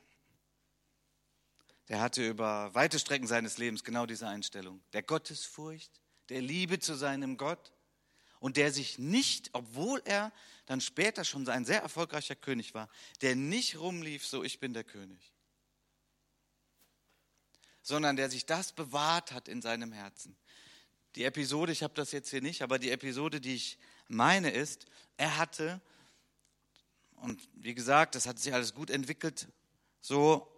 der 1.88 2.02
hatte 2.02 2.28
über 2.28 2.74
weite 2.76 3.00
Strecken 3.00 3.28
seines 3.28 3.58
Lebens 3.58 3.84
genau 3.84 4.06
diese 4.06 4.28
Einstellung. 4.28 4.84
Der 4.94 5.04
Gottesfurcht, 5.04 6.02
der 6.30 6.42
Liebe 6.42 6.80
zu 6.80 6.96
seinem 6.96 7.38
Gott 7.38 7.72
und 8.42 8.58
der 8.58 8.74
sich 8.74 8.98
nicht, 8.98 9.52
obwohl 9.54 10.02
er 10.04 10.34
dann 10.66 10.82
später 10.82 11.24
schon 11.24 11.48
ein 11.48 11.64
sehr 11.64 11.82
erfolgreicher 11.82 12.36
König 12.36 12.74
war, 12.74 12.89
der 13.22 13.36
nicht 13.36 13.80
rumlief, 13.80 14.26
so 14.26 14.44
ich 14.44 14.60
bin 14.60 14.74
der 14.74 14.84
König, 14.84 15.32
sondern 17.84 18.16
der 18.16 18.30
sich 18.30 18.46
das 18.48 18.74
bewahrt 18.74 19.32
hat 19.32 19.48
in 19.48 19.62
seinem 19.62 19.94
Herzen. 19.94 20.36
Die 21.16 21.24
Episode, 21.24 21.72
ich 21.72 21.84
habe 21.84 21.94
das 21.94 22.12
jetzt 22.12 22.32
hier 22.32 22.42
nicht, 22.42 22.64
aber 22.64 22.80
die 22.80 22.89
Episode, 22.89 23.39
die 23.39 23.56
ich 23.56 23.78
meine, 24.08 24.50
ist, 24.50 24.88
er 25.18 25.38
hatte, 25.38 25.80
und 27.18 27.48
wie 27.54 27.76
gesagt, 27.76 28.16
das 28.16 28.26
hat 28.26 28.39
sich 28.39 28.54
alles 28.54 28.74
gut 28.74 28.89
entwickelt, 28.89 29.50
so 30.02 30.52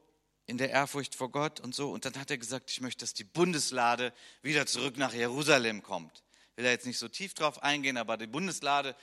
in 0.46 0.58
der 0.58 0.70
Ehrfurcht 0.70 1.16
vor 1.16 1.32
Gott 1.32 1.60
und 1.60 1.76
so. 1.76 1.92
Und 1.92 2.06
dann 2.06 2.16
hat 2.16 2.32
er 2.32 2.38
gesagt, 2.38 2.72
ich 2.72 2.80
möchte, 2.80 3.04
dass 3.04 3.14
die 3.14 3.26
Bundeslade 3.26 4.14
wieder 4.42 4.66
zurück 4.66 4.96
nach 4.96 5.14
Jerusalem 5.14 5.84
kommt. 5.84 6.24
Will 6.56 6.66
da 6.66 6.72
jetzt 6.72 6.86
nicht 6.86 7.00
so 7.00 7.08
tief 7.08 7.34
drauf 7.34 7.64
eingehen, 7.64 7.98
aber 7.98 8.18
die 8.18 8.28
Bundeslade, 8.28 8.96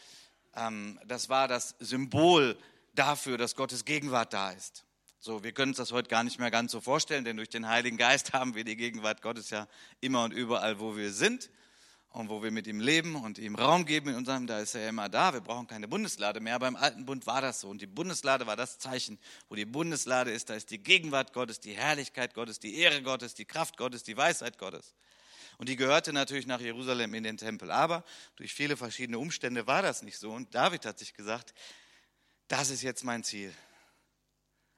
ähm, 0.55 1.01
das 1.07 1.29
war 1.29 1.49
das 1.49 1.75
Symbol 1.81 2.57
dafür, 2.95 3.39
dass 3.39 3.57
Gottes 3.57 3.85
Gegenwart 3.85 4.33
da 4.33 4.51
ist. 4.53 4.85
So, 5.19 5.45
wir 5.45 5.53
können 5.53 5.73
uns 5.73 5.77
das 5.77 5.93
heute 5.93 6.09
gar 6.09 6.25
nicht 6.25 6.39
mehr 6.39 6.51
ganz 6.51 6.73
so 6.73 6.81
vorstellen, 6.81 7.25
denn 7.25 7.37
durch 7.37 7.51
den 7.51 7.69
Heiligen 7.69 7.97
Geist 7.97 8.33
haben 8.33 8.55
wir 8.55 8.65
die 8.65 8.77
Gegenwart 8.77 9.21
Gottes 9.21 9.51
ja 9.51 9.69
immer 10.01 10.25
und 10.25 10.33
überall, 10.33 10.81
wo 10.81 10.97
wir 10.97 11.13
sind 11.13 11.51
und 12.11 12.29
wo 12.29 12.43
wir 12.43 12.51
mit 12.51 12.67
ihm 12.67 12.81
leben 12.81 13.17
und 13.17 13.39
ihm 13.39 13.55
Raum 13.55 13.85
geben 13.85 14.11
in 14.11 14.17
unserem, 14.17 14.47
da 14.47 14.61
ist 14.61 14.75
er 14.75 14.89
immer 14.89 15.09
da. 15.09 15.33
Wir 15.33 15.41
brauchen 15.41 15.67
keine 15.67 15.89
Bundeslade 15.89 16.41
mehr. 16.41 16.59
Beim 16.59 16.75
alten 16.75 17.05
Bund 17.05 17.27
war 17.27 17.41
das 17.41 17.61
so. 17.61 17.69
Und 17.69 17.83
die 17.83 17.87
Bundeslade 17.87 18.47
war 18.47 18.57
das 18.57 18.79
Zeichen, 18.79 19.19
wo 19.49 19.55
die 19.55 19.65
Bundeslade 19.65 20.31
ist. 20.31 20.51
Da 20.51 20.55
ist 20.55 20.71
die 20.71 20.83
Gegenwart 20.83 21.33
Gottes, 21.33 21.61
die 21.61 21.73
Herrlichkeit 21.73 22.35
Gottes, 22.35 22.59
die 22.59 22.79
Ehre 22.79 23.03
Gottes, 23.03 23.35
die 23.35 23.45
Kraft 23.45 23.77
Gottes, 23.77 24.03
die 24.03 24.17
Weisheit 24.17 24.59
Gottes. 24.59 24.95
Und 25.61 25.69
die 25.69 25.77
gehörte 25.77 26.15
natürlich 26.15 26.47
nach 26.47 26.63
Jerusalem 26.63 27.13
in 27.13 27.23
den 27.23 27.37
Tempel. 27.37 27.71
Aber 27.71 28.03
durch 28.37 28.55
viele 28.55 28.79
verschiedene 28.79 29.19
Umstände 29.19 29.67
war 29.67 29.83
das 29.83 30.01
nicht 30.01 30.17
so. 30.17 30.31
Und 30.31 30.55
David 30.55 30.87
hat 30.87 30.99
sich 30.99 31.13
gesagt, 31.13 31.53
das 32.49 32.71
ist 32.71 32.81
jetzt 32.81 33.05
mein 33.05 33.25
Ziel. 33.25 33.53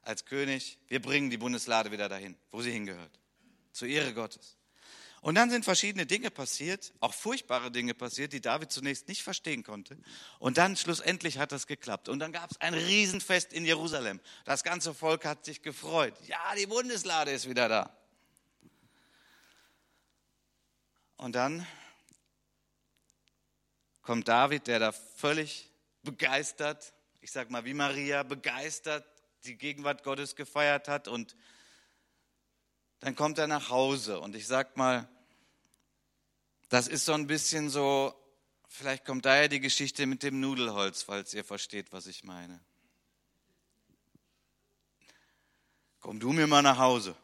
Als 0.01 0.25
König, 0.25 0.81
wir 0.89 1.01
bringen 1.01 1.31
die 1.31 1.37
Bundeslade 1.37 1.93
wieder 1.93 2.09
dahin, 2.09 2.35
wo 2.51 2.63
sie 2.63 2.73
hingehört. 2.73 3.13
Zur 3.71 3.87
Ehre 3.87 4.13
Gottes. 4.13 4.57
Und 5.21 5.37
dann 5.37 5.51
sind 5.51 5.65
verschiedene 5.65 6.05
Dinge 6.05 6.33
passiert, 6.33 6.93
auch 6.99 7.15
furchtbare 7.15 7.71
Dinge 7.71 7.95
passiert, 7.95 8.33
die 8.33 8.41
David 8.41 8.73
zunächst 8.73 9.07
nicht 9.07 9.23
verstehen 9.23 9.63
konnte. 9.63 9.97
Und 10.41 10.59
dann 10.59 10.77
schlussendlich 10.77 11.39
hat 11.39 11.53
das 11.53 11.69
geklappt. 11.69 12.09
Und 12.09 12.19
dann 12.19 12.33
gab 12.33 12.51
es 12.51 12.61
ein 12.61 12.75
Riesenfest 12.75 13.53
in 13.53 13.65
Jerusalem. 13.65 14.19
Das 14.47 14.65
ganze 14.65 14.95
Volk 14.95 15.27
hat 15.27 15.45
sich 15.45 15.63
gefreut. 15.63 16.15
Ja, 16.27 16.57
die 16.59 16.67
Bundeslade 16.67 17.31
ist 17.31 17.49
wieder 17.49 17.69
da. 17.69 18.02
Und 21.23 21.37
dann 21.37 21.65
kommt 24.03 24.27
David, 24.27 24.67
der 24.67 24.81
da 24.81 24.91
völlig 24.91 25.71
begeistert, 26.03 26.93
ich 27.21 27.31
sag 27.31 27.49
mal 27.49 27.65
wie 27.65 27.75
Maria, 27.75 28.25
begeistert 28.25 29.07
die 29.45 29.57
Gegenwart 29.57 30.03
Gottes 30.03 30.35
gefeiert 30.35 30.89
hat 30.89 31.07
und 31.07 31.37
dann 32.99 33.15
kommt 33.15 33.39
er 33.39 33.47
nach 33.47 33.71
Hause 33.71 34.19
und 34.19 34.35
ich 34.35 34.49
sag 34.49 34.77
mal, 34.77 35.09
das 36.71 36.89
ist 36.89 37.05
so 37.05 37.13
ein 37.13 37.29
bisschen 37.29 37.71
so, 37.71 38.13
vielleicht 38.67 39.05
kommt 39.05 39.25
daher 39.25 39.47
die 39.47 39.61
Geschichte 39.61 40.07
mit 40.07 40.25
dem 40.25 40.41
Nudelholz, 40.41 41.05
falls 41.05 41.33
ihr 41.35 41.45
versteht, 41.45 41.93
was 41.93 42.09
ich 42.09 42.25
meine. 42.25 42.59
Komm 46.01 46.19
du 46.19 46.33
mir 46.33 46.49
mal 46.49 46.63
nach 46.63 46.79
Hause. 46.79 47.15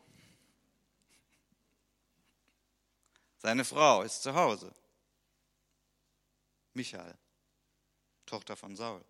Seine 3.39 3.65
Frau 3.65 4.03
ist 4.03 4.23
zu 4.23 4.35
Hause. 4.35 4.75
Michael, 6.75 7.17
Tochter 8.27 8.57
von 8.57 8.77
Saul. 8.77 9.05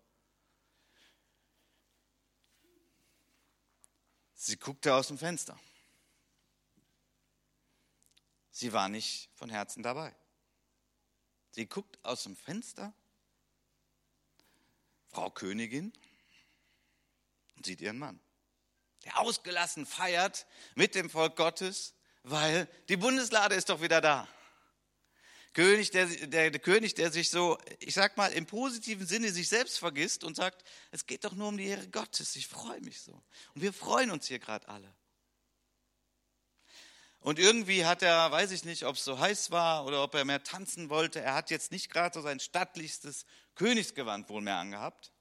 Sie 4.35 4.57
guckte 4.57 4.93
aus 4.95 5.07
dem 5.07 5.17
Fenster. 5.17 5.59
Sie 8.51 8.73
war 8.73 8.89
nicht 8.89 9.29
von 9.35 9.49
Herzen 9.49 9.83
dabei. 9.83 10.15
Sie 11.51 11.65
guckt 11.65 11.97
aus 12.03 12.23
dem 12.23 12.35
Fenster, 12.35 12.93
Frau 15.07 15.29
Königin, 15.31 15.91
sieht 17.63 17.81
ihren 17.81 17.97
Mann, 17.97 18.19
der 19.03 19.17
ausgelassen 19.19 19.85
feiert 19.85 20.45
mit 20.75 20.95
dem 20.95 21.09
Volk 21.09 21.35
Gottes, 21.35 21.95
weil 22.23 22.67
die 22.89 22.97
Bundeslade 22.97 23.55
ist 23.55 23.69
doch 23.69 23.81
wieder 23.81 24.01
da. 24.01 24.27
König, 25.53 25.91
der, 25.91 26.05
der, 26.05 26.51
der, 26.51 26.59
König, 26.59 26.93
der 26.93 27.11
sich 27.11 27.29
so, 27.29 27.57
ich 27.79 27.95
sag 27.95 28.17
mal, 28.17 28.31
im 28.31 28.45
positiven 28.45 29.07
Sinne 29.07 29.31
sich 29.31 29.49
selbst 29.49 29.79
vergisst 29.79 30.23
und 30.23 30.35
sagt, 30.35 30.63
es 30.91 31.05
geht 31.05 31.23
doch 31.23 31.33
nur 31.33 31.47
um 31.47 31.57
die 31.57 31.65
Ehre 31.65 31.87
Gottes, 31.87 32.35
ich 32.35 32.47
freue 32.47 32.79
mich 32.81 33.01
so. 33.01 33.23
Und 33.55 33.61
wir 33.61 33.73
freuen 33.73 34.11
uns 34.11 34.27
hier 34.27 34.39
gerade 34.39 34.67
alle. 34.67 34.93
Und 37.21 37.39
irgendwie 37.39 37.85
hat 37.85 38.01
er, 38.01 38.31
weiß 38.31 38.51
ich 38.51 38.63
nicht, 38.63 38.85
ob 38.85 38.95
es 38.95 39.03
so 39.03 39.19
heiß 39.19 39.51
war 39.51 39.85
oder 39.85 40.03
ob 40.03 40.13
er 40.15 40.23
mehr 40.23 40.43
tanzen 40.43 40.89
wollte, 40.89 41.19
er 41.19 41.33
hat 41.33 41.49
jetzt 41.49 41.71
nicht 41.71 41.89
gerade 41.89 42.13
so 42.13 42.21
sein 42.21 42.39
stattlichstes 42.39 43.25
Königsgewand 43.55 44.29
wohl 44.29 44.41
mehr 44.41 44.57
angehabt, 44.57 45.11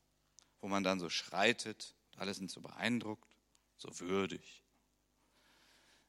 wo 0.61 0.69
man 0.69 0.85
dann 0.85 1.01
so 1.01 1.09
schreitet, 1.09 1.97
alle 2.17 2.35
sind 2.35 2.51
so 2.51 2.61
beeindruckt, 2.61 3.37
so 3.77 3.99
würdig. 3.99 4.63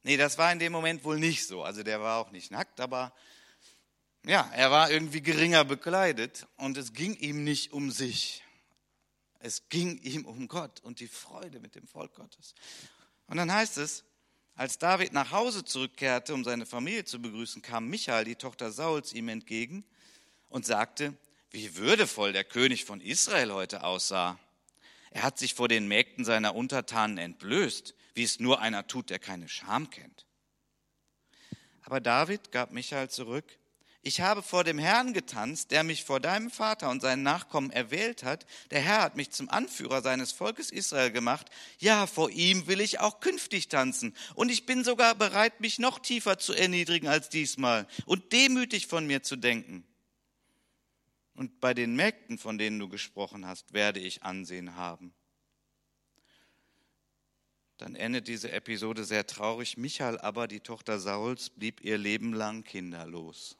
Nee, 0.02 0.16
das 0.16 0.38
war 0.38 0.52
in 0.52 0.58
dem 0.58 0.72
Moment 0.72 1.04
wohl 1.04 1.18
nicht 1.18 1.46
so. 1.46 1.62
Also 1.62 1.82
der 1.82 2.00
war 2.00 2.18
auch 2.18 2.30
nicht 2.30 2.50
nackt, 2.50 2.80
aber 2.80 3.12
ja, 4.24 4.50
er 4.54 4.70
war 4.70 4.90
irgendwie 4.90 5.22
geringer 5.22 5.64
bekleidet 5.64 6.46
und 6.56 6.76
es 6.76 6.92
ging 6.92 7.14
ihm 7.16 7.44
nicht 7.44 7.72
um 7.72 7.90
sich. 7.90 8.42
Es 9.38 9.68
ging 9.68 9.98
ihm 9.98 10.26
um 10.26 10.48
Gott 10.48 10.80
und 10.80 11.00
die 11.00 11.08
Freude 11.08 11.60
mit 11.60 11.74
dem 11.74 11.86
Volk 11.86 12.14
Gottes. 12.14 12.54
Und 13.26 13.38
dann 13.38 13.52
heißt 13.52 13.78
es, 13.78 14.04
als 14.54 14.76
David 14.76 15.14
nach 15.14 15.30
Hause 15.30 15.64
zurückkehrte, 15.64 16.34
um 16.34 16.44
seine 16.44 16.66
Familie 16.66 17.06
zu 17.06 17.22
begrüßen, 17.22 17.62
kam 17.62 17.88
Michael, 17.88 18.26
die 18.26 18.36
Tochter 18.36 18.72
Sauls, 18.72 19.14
ihm 19.14 19.28
entgegen 19.28 19.84
und 20.50 20.66
sagte, 20.66 21.14
wie 21.50 21.76
würdevoll 21.76 22.32
der 22.34 22.44
König 22.44 22.84
von 22.84 23.00
Israel 23.00 23.52
heute 23.52 23.82
aussah. 23.82 24.38
Er 25.10 25.22
hat 25.22 25.38
sich 25.38 25.54
vor 25.54 25.68
den 25.68 25.88
Mägden 25.88 26.24
seiner 26.24 26.54
Untertanen 26.54 27.18
entblößt, 27.18 27.94
wie 28.14 28.22
es 28.22 28.40
nur 28.40 28.60
einer 28.60 28.86
tut, 28.86 29.10
der 29.10 29.18
keine 29.18 29.48
Scham 29.48 29.90
kennt. 29.90 30.26
Aber 31.82 32.00
David 32.00 32.52
gab 32.52 32.70
Michael 32.70 33.10
zurück, 33.10 33.58
ich 34.02 34.22
habe 34.22 34.42
vor 34.42 34.64
dem 34.64 34.78
Herrn 34.78 35.12
getanzt, 35.12 35.72
der 35.72 35.84
mich 35.84 36.04
vor 36.04 36.20
deinem 36.20 36.50
Vater 36.50 36.88
und 36.88 37.02
seinen 37.02 37.22
Nachkommen 37.22 37.70
erwählt 37.70 38.22
hat. 38.22 38.46
Der 38.70 38.80
Herr 38.80 39.02
hat 39.02 39.16
mich 39.16 39.30
zum 39.30 39.50
Anführer 39.50 40.00
seines 40.00 40.32
Volkes 40.32 40.70
Israel 40.70 41.10
gemacht. 41.10 41.50
Ja, 41.78 42.06
vor 42.06 42.30
ihm 42.30 42.66
will 42.66 42.80
ich 42.80 42.98
auch 43.00 43.20
künftig 43.20 43.68
tanzen. 43.68 44.14
Und 44.34 44.50
ich 44.50 44.64
bin 44.64 44.84
sogar 44.84 45.14
bereit, 45.14 45.60
mich 45.60 45.78
noch 45.78 45.98
tiefer 45.98 46.38
zu 46.38 46.54
erniedrigen 46.54 47.08
als 47.08 47.28
diesmal 47.28 47.86
und 48.06 48.32
demütig 48.32 48.86
von 48.86 49.06
mir 49.06 49.22
zu 49.22 49.36
denken. 49.36 49.84
Und 51.34 51.60
bei 51.60 51.74
den 51.74 51.96
Mägden, 51.96 52.38
von 52.38 52.58
denen 52.58 52.78
du 52.78 52.88
gesprochen 52.88 53.46
hast, 53.46 53.72
werde 53.72 54.00
ich 54.00 54.22
Ansehen 54.22 54.74
haben. 54.74 55.14
Dann 57.78 57.94
endet 57.94 58.28
diese 58.28 58.52
Episode 58.52 59.04
sehr 59.04 59.26
traurig. 59.26 59.78
Michael 59.78 60.18
aber, 60.18 60.48
die 60.48 60.60
Tochter 60.60 61.00
Sauls, 61.00 61.48
blieb 61.48 61.80
ihr 61.80 61.96
Leben 61.96 62.34
lang 62.34 62.62
kinderlos. 62.62 63.56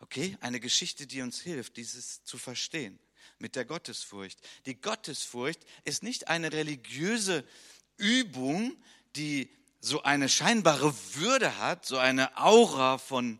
Okay, 0.00 0.36
eine 0.40 0.58
Geschichte, 0.58 1.06
die 1.06 1.22
uns 1.22 1.40
hilft, 1.40 1.76
dieses 1.76 2.24
zu 2.24 2.38
verstehen 2.38 2.98
mit 3.38 3.54
der 3.54 3.64
Gottesfurcht. 3.64 4.40
Die 4.66 4.80
Gottesfurcht 4.80 5.60
ist 5.84 6.02
nicht 6.02 6.28
eine 6.28 6.52
religiöse 6.52 7.44
Übung, 7.96 8.76
die 9.16 9.50
so 9.80 10.02
eine 10.02 10.28
scheinbare 10.28 10.94
Würde 11.14 11.58
hat, 11.58 11.86
so 11.86 11.98
eine 11.98 12.36
Aura 12.36 12.98
von 12.98 13.38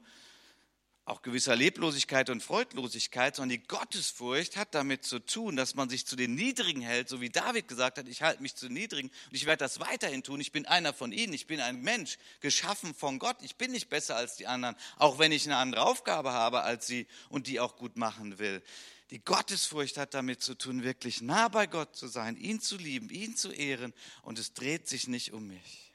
auch 1.11 1.23
gewisser 1.23 1.57
Leblosigkeit 1.57 2.31
und 2.31 2.43
Freudlosigkeit, 2.43 3.35
sondern 3.35 3.59
die 3.59 3.67
Gottesfurcht 3.67 4.57
hat 4.57 4.75
damit 4.75 5.05
zu 5.05 5.19
tun, 5.19 5.57
dass 5.57 5.75
man 5.75 5.91
sich 5.91 6.07
zu 6.07 6.15
den 6.15 6.35
Niedrigen 6.37 6.81
hält, 6.81 7.09
so 7.09 7.21
wie 7.21 7.31
David 7.31 7.67
gesagt 7.67 7.99
hat, 7.99 8.09
ich 8.09 8.23
halte 8.23 8.41
mich 8.41 8.55
zu 8.55 8.67
den 8.67 8.75
Niedrigen 8.75 9.09
und 9.09 9.35
ich 9.35 9.45
werde 9.45 9.59
das 9.59 9.81
weiterhin 9.81 10.23
tun. 10.23 10.41
Ich 10.41 10.53
bin 10.53 10.67
einer 10.67 10.95
von 10.95 11.11
ihnen, 11.11 11.33
ich 11.33 11.49
bin 11.49 11.61
ein 11.61 11.81
Mensch, 11.81 12.17
geschaffen 12.41 12.95
von 12.95 13.19
Gott. 13.19 13.37
Ich 13.43 13.57
bin 13.57 13.73
nicht 13.73 13.89
besser 13.89 14.17
als 14.17 14.37
die 14.37 14.47
anderen, 14.47 14.77
auch 14.97 15.19
wenn 15.19 15.33
ich 15.33 15.47
eine 15.47 15.57
andere 15.57 15.83
Aufgabe 15.83 16.33
habe 16.33 16.63
als 16.63 16.87
sie 16.87 17.07
und 17.29 17.49
die 17.49 17.59
auch 17.59 17.77
gut 17.77 17.97
machen 17.97 18.39
will. 18.39 18.63
Die 19.11 19.23
Gottesfurcht 19.23 19.97
hat 19.99 20.15
damit 20.15 20.41
zu 20.41 20.55
tun, 20.55 20.85
wirklich 20.85 21.21
nah 21.21 21.49
bei 21.49 21.67
Gott 21.67 21.97
zu 21.97 22.07
sein, 22.07 22.37
ihn 22.37 22.61
zu 22.61 22.77
lieben, 22.77 23.11
ihn 23.11 23.37
zu 23.37 23.51
ehren 23.51 23.93
und 24.23 24.39
es 24.39 24.55
dreht 24.55 24.89
sich 24.89 25.09
nicht 25.09 25.33
um 25.33 25.49
mich. 25.49 25.93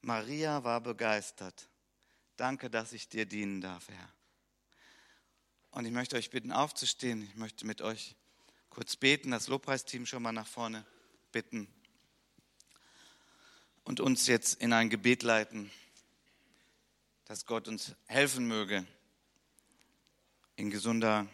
Maria 0.00 0.64
war 0.64 0.80
begeistert 0.80 1.68
Danke, 2.36 2.70
dass 2.70 2.92
ich 2.92 3.08
dir 3.08 3.26
dienen 3.26 3.60
darf, 3.60 3.88
Herr. 3.88 4.12
Und 5.70 5.84
ich 5.84 5.92
möchte 5.92 6.16
euch 6.16 6.30
bitten, 6.30 6.52
aufzustehen. 6.52 7.22
Ich 7.22 7.34
möchte 7.34 7.66
mit 7.66 7.82
euch 7.82 8.16
kurz 8.70 8.96
beten, 8.96 9.30
das 9.30 9.48
Lobpreisteam 9.48 10.06
schon 10.06 10.22
mal 10.22 10.32
nach 10.32 10.46
vorne 10.46 10.84
bitten 11.30 11.68
und 13.84 14.00
uns 14.00 14.26
jetzt 14.26 14.60
in 14.60 14.72
ein 14.72 14.90
Gebet 14.90 15.22
leiten, 15.22 15.70
dass 17.24 17.46
Gott 17.46 17.68
uns 17.68 17.94
helfen 18.06 18.46
möge, 18.46 18.86
in 20.56 20.70
gesunder 20.70 21.26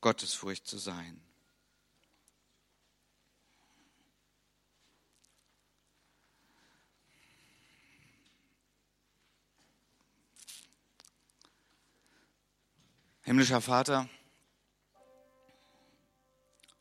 Gottesfurcht 0.00 0.66
zu 0.66 0.78
sein. 0.78 1.25
Himmlischer 13.26 13.60
Vater, 13.60 14.08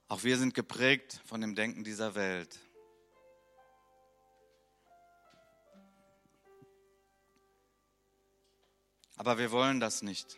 auch 0.07 0.23
wir 0.23 0.37
sind 0.37 0.53
geprägt 0.53 1.19
von 1.25 1.41
dem 1.41 1.55
Denken 1.55 1.83
dieser 1.83 2.13
Welt. 2.13 2.59
Aber 9.15 9.39
wir 9.39 9.49
wollen 9.49 9.79
das 9.79 10.03
nicht. 10.03 10.37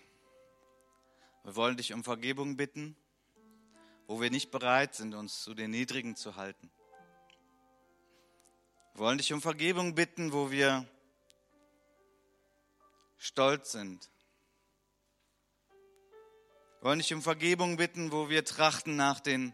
Wir 1.43 1.57
wollen 1.57 1.75
dich 1.75 1.91
um 1.91 2.05
Vergebung 2.05 2.55
bitten, 2.55 2.95
wo 4.07 4.21
wir 4.21 4.31
nicht 4.31 4.49
bereit 4.49 4.95
sind, 4.95 5.13
uns 5.13 5.43
zu 5.43 5.53
den 5.53 5.71
Niedrigen 5.71 6.15
zu 6.15 6.37
halten. 6.37 6.71
Wir 8.93 8.99
wollen 8.99 9.17
dich 9.17 9.33
um 9.33 9.41
Vergebung 9.41 9.93
bitten, 9.93 10.31
wo 10.31 10.51
wir 10.51 10.87
stolz 13.17 13.73
sind 13.73 14.09
wollen 16.87 16.99
dich 16.99 17.13
um 17.13 17.21
Vergebung 17.21 17.75
bitten, 17.75 18.13
wo 18.13 18.29
wir 18.29 18.45
trachten 18.45 18.95
nach 18.95 19.19
den 19.19 19.53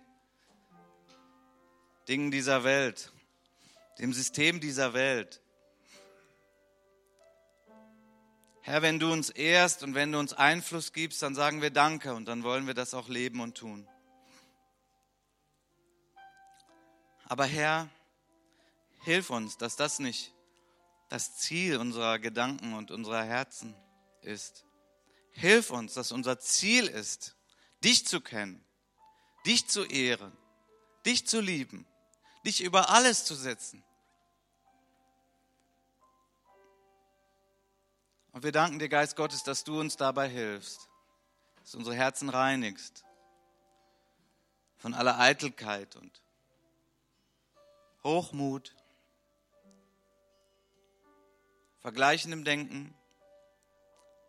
Dingen 2.08 2.30
dieser 2.30 2.64
Welt, 2.64 3.12
dem 3.98 4.14
System 4.14 4.60
dieser 4.60 4.94
Welt. 4.94 5.42
Herr, 8.62 8.84
wenn 8.84 9.00
du 9.00 9.12
uns 9.12 9.32
ehrst 9.32 9.82
und 9.82 9.96
wenn 9.96 10.12
du 10.12 10.20
uns 10.20 10.34
Einfluss 10.34 10.94
gibst, 10.94 11.24
dann 11.24 11.34
sagen 11.34 11.64
wir 11.64 11.72
Danke 11.72 12.14
und 12.14 12.26
dann 12.26 12.44
wollen 12.44 12.68
wir 12.68 12.76
das 12.76 12.94
auch 12.94 13.10
leben 13.10 13.42
und 13.42 13.58
tun. 13.58 13.88
Aber 17.26 17.46
Herr, 17.46 17.90
hilf 19.06 19.32
uns, 19.32 19.58
dass 19.58 19.76
das 19.76 19.98
nicht 19.98 20.36
das 21.10 21.36
Ziel 21.38 21.78
unserer 21.78 22.20
Gedanken 22.20 22.76
und 22.76 22.92
unserer 22.92 23.24
Herzen 23.24 23.74
ist. 24.22 24.68
Hilf 25.34 25.72
uns, 25.72 25.94
dass 25.94 26.12
unser 26.12 26.40
Ziel 26.40 26.88
ist, 26.88 27.36
dich 27.84 28.08
zu 28.08 28.22
kennen, 28.22 28.64
dich 29.46 29.68
zu 29.68 29.84
ehren, 29.84 30.36
dich 31.06 31.28
zu 31.28 31.42
lieben, 31.42 31.86
dich 32.46 32.62
über 32.62 32.90
alles 32.90 33.26
zu 33.26 33.36
setzen. 33.36 33.84
Und 38.32 38.44
wir 38.44 38.52
danken 38.52 38.80
dir, 38.80 38.90
Geist 38.90 39.16
Gottes, 39.16 39.44
dass 39.44 39.64
du 39.64 39.80
uns 39.80 39.96
dabei 39.96 40.28
hilfst, 40.28 40.90
dass 41.62 41.72
du 41.72 41.78
unsere 41.78 41.96
Herzen 41.96 42.30
reinigst 42.30 43.04
von 44.78 44.94
aller 44.94 45.20
Eitelkeit 45.20 45.96
und 45.96 46.22
Hochmut, 48.04 48.76
vergleichendem 51.80 52.44
Denken, 52.44 52.94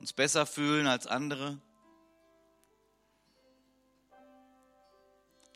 uns 0.04 0.12
besser 0.12 0.44
fühlen 0.44 0.86
als 0.86 1.06
andere. 1.06 1.58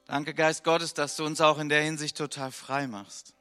Danke, 0.07 0.32
Geist 0.32 0.64
Gottes, 0.64 0.94
dass 0.94 1.16
du 1.16 1.26
uns 1.26 1.42
auch 1.42 1.59
in 1.59 1.68
der 1.68 1.82
Hinsicht 1.82 2.16
total 2.16 2.51
frei 2.51 2.86
machst. 2.86 3.34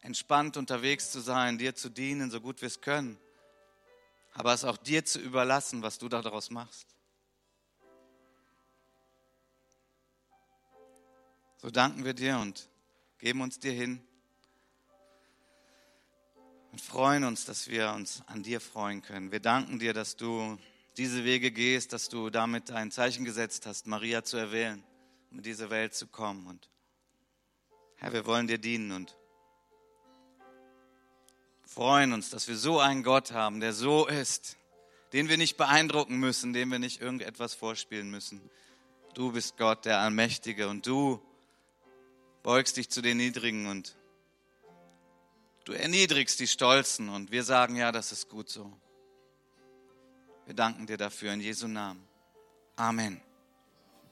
Entspannt 0.00 0.56
unterwegs 0.56 1.12
zu 1.12 1.20
sein, 1.20 1.58
dir 1.58 1.76
zu 1.76 1.90
dienen, 1.90 2.32
so 2.32 2.40
gut 2.40 2.60
wir 2.60 2.66
es 2.66 2.80
können, 2.80 3.20
aber 4.32 4.52
es 4.52 4.64
auch 4.64 4.78
dir 4.78 5.04
zu 5.04 5.20
überlassen, 5.20 5.82
was 5.82 5.98
du 5.98 6.08
daraus 6.08 6.50
machst. 6.50 6.96
So 11.58 11.70
danken 11.70 12.04
wir 12.04 12.14
dir 12.14 12.38
und 12.38 12.68
geben 13.20 13.42
uns 13.42 13.60
dir 13.60 13.70
hin 13.70 14.04
und 16.78 16.84
freuen 16.84 17.24
uns, 17.24 17.44
dass 17.44 17.66
wir 17.66 17.90
uns 17.90 18.22
an 18.28 18.44
dir 18.44 18.60
freuen 18.60 19.02
können. 19.02 19.32
Wir 19.32 19.40
danken 19.40 19.80
dir, 19.80 19.92
dass 19.92 20.14
du 20.14 20.56
diese 20.96 21.24
Wege 21.24 21.50
gehst, 21.50 21.92
dass 21.92 22.08
du 22.08 22.30
damit 22.30 22.70
ein 22.70 22.92
Zeichen 22.92 23.24
gesetzt 23.24 23.66
hast, 23.66 23.88
Maria 23.88 24.22
zu 24.22 24.36
erwählen, 24.36 24.84
um 25.32 25.38
in 25.38 25.42
diese 25.42 25.70
Welt 25.70 25.96
zu 25.96 26.06
kommen. 26.06 26.46
Und 26.46 26.68
Herr, 27.96 28.12
wir 28.12 28.26
wollen 28.26 28.46
dir 28.46 28.58
dienen 28.58 28.92
und 28.92 29.16
freuen 31.64 32.12
uns, 32.12 32.30
dass 32.30 32.46
wir 32.46 32.56
so 32.56 32.78
einen 32.78 33.02
Gott 33.02 33.32
haben, 33.32 33.58
der 33.58 33.72
so 33.72 34.06
ist, 34.06 34.56
den 35.12 35.28
wir 35.28 35.36
nicht 35.36 35.56
beeindrucken 35.56 36.20
müssen, 36.20 36.52
dem 36.52 36.70
wir 36.70 36.78
nicht 36.78 37.00
irgendetwas 37.00 37.54
vorspielen 37.54 38.08
müssen. 38.08 38.40
Du 39.14 39.32
bist 39.32 39.56
Gott, 39.56 39.84
der 39.84 39.98
Allmächtige, 39.98 40.68
und 40.68 40.86
du 40.86 41.20
beugst 42.44 42.76
dich 42.76 42.88
zu 42.88 43.02
den 43.02 43.16
Niedrigen 43.16 43.66
und 43.66 43.97
Du 45.68 45.74
erniedrigst 45.74 46.40
die 46.40 46.46
Stolzen 46.46 47.10
und 47.10 47.30
wir 47.30 47.44
sagen, 47.44 47.76
ja, 47.76 47.92
das 47.92 48.10
ist 48.10 48.30
gut 48.30 48.48
so. 48.48 48.72
Wir 50.46 50.54
danken 50.54 50.86
dir 50.86 50.96
dafür 50.96 51.34
in 51.34 51.42
Jesu 51.42 51.68
Namen. 51.68 52.08
Amen. 52.74 53.20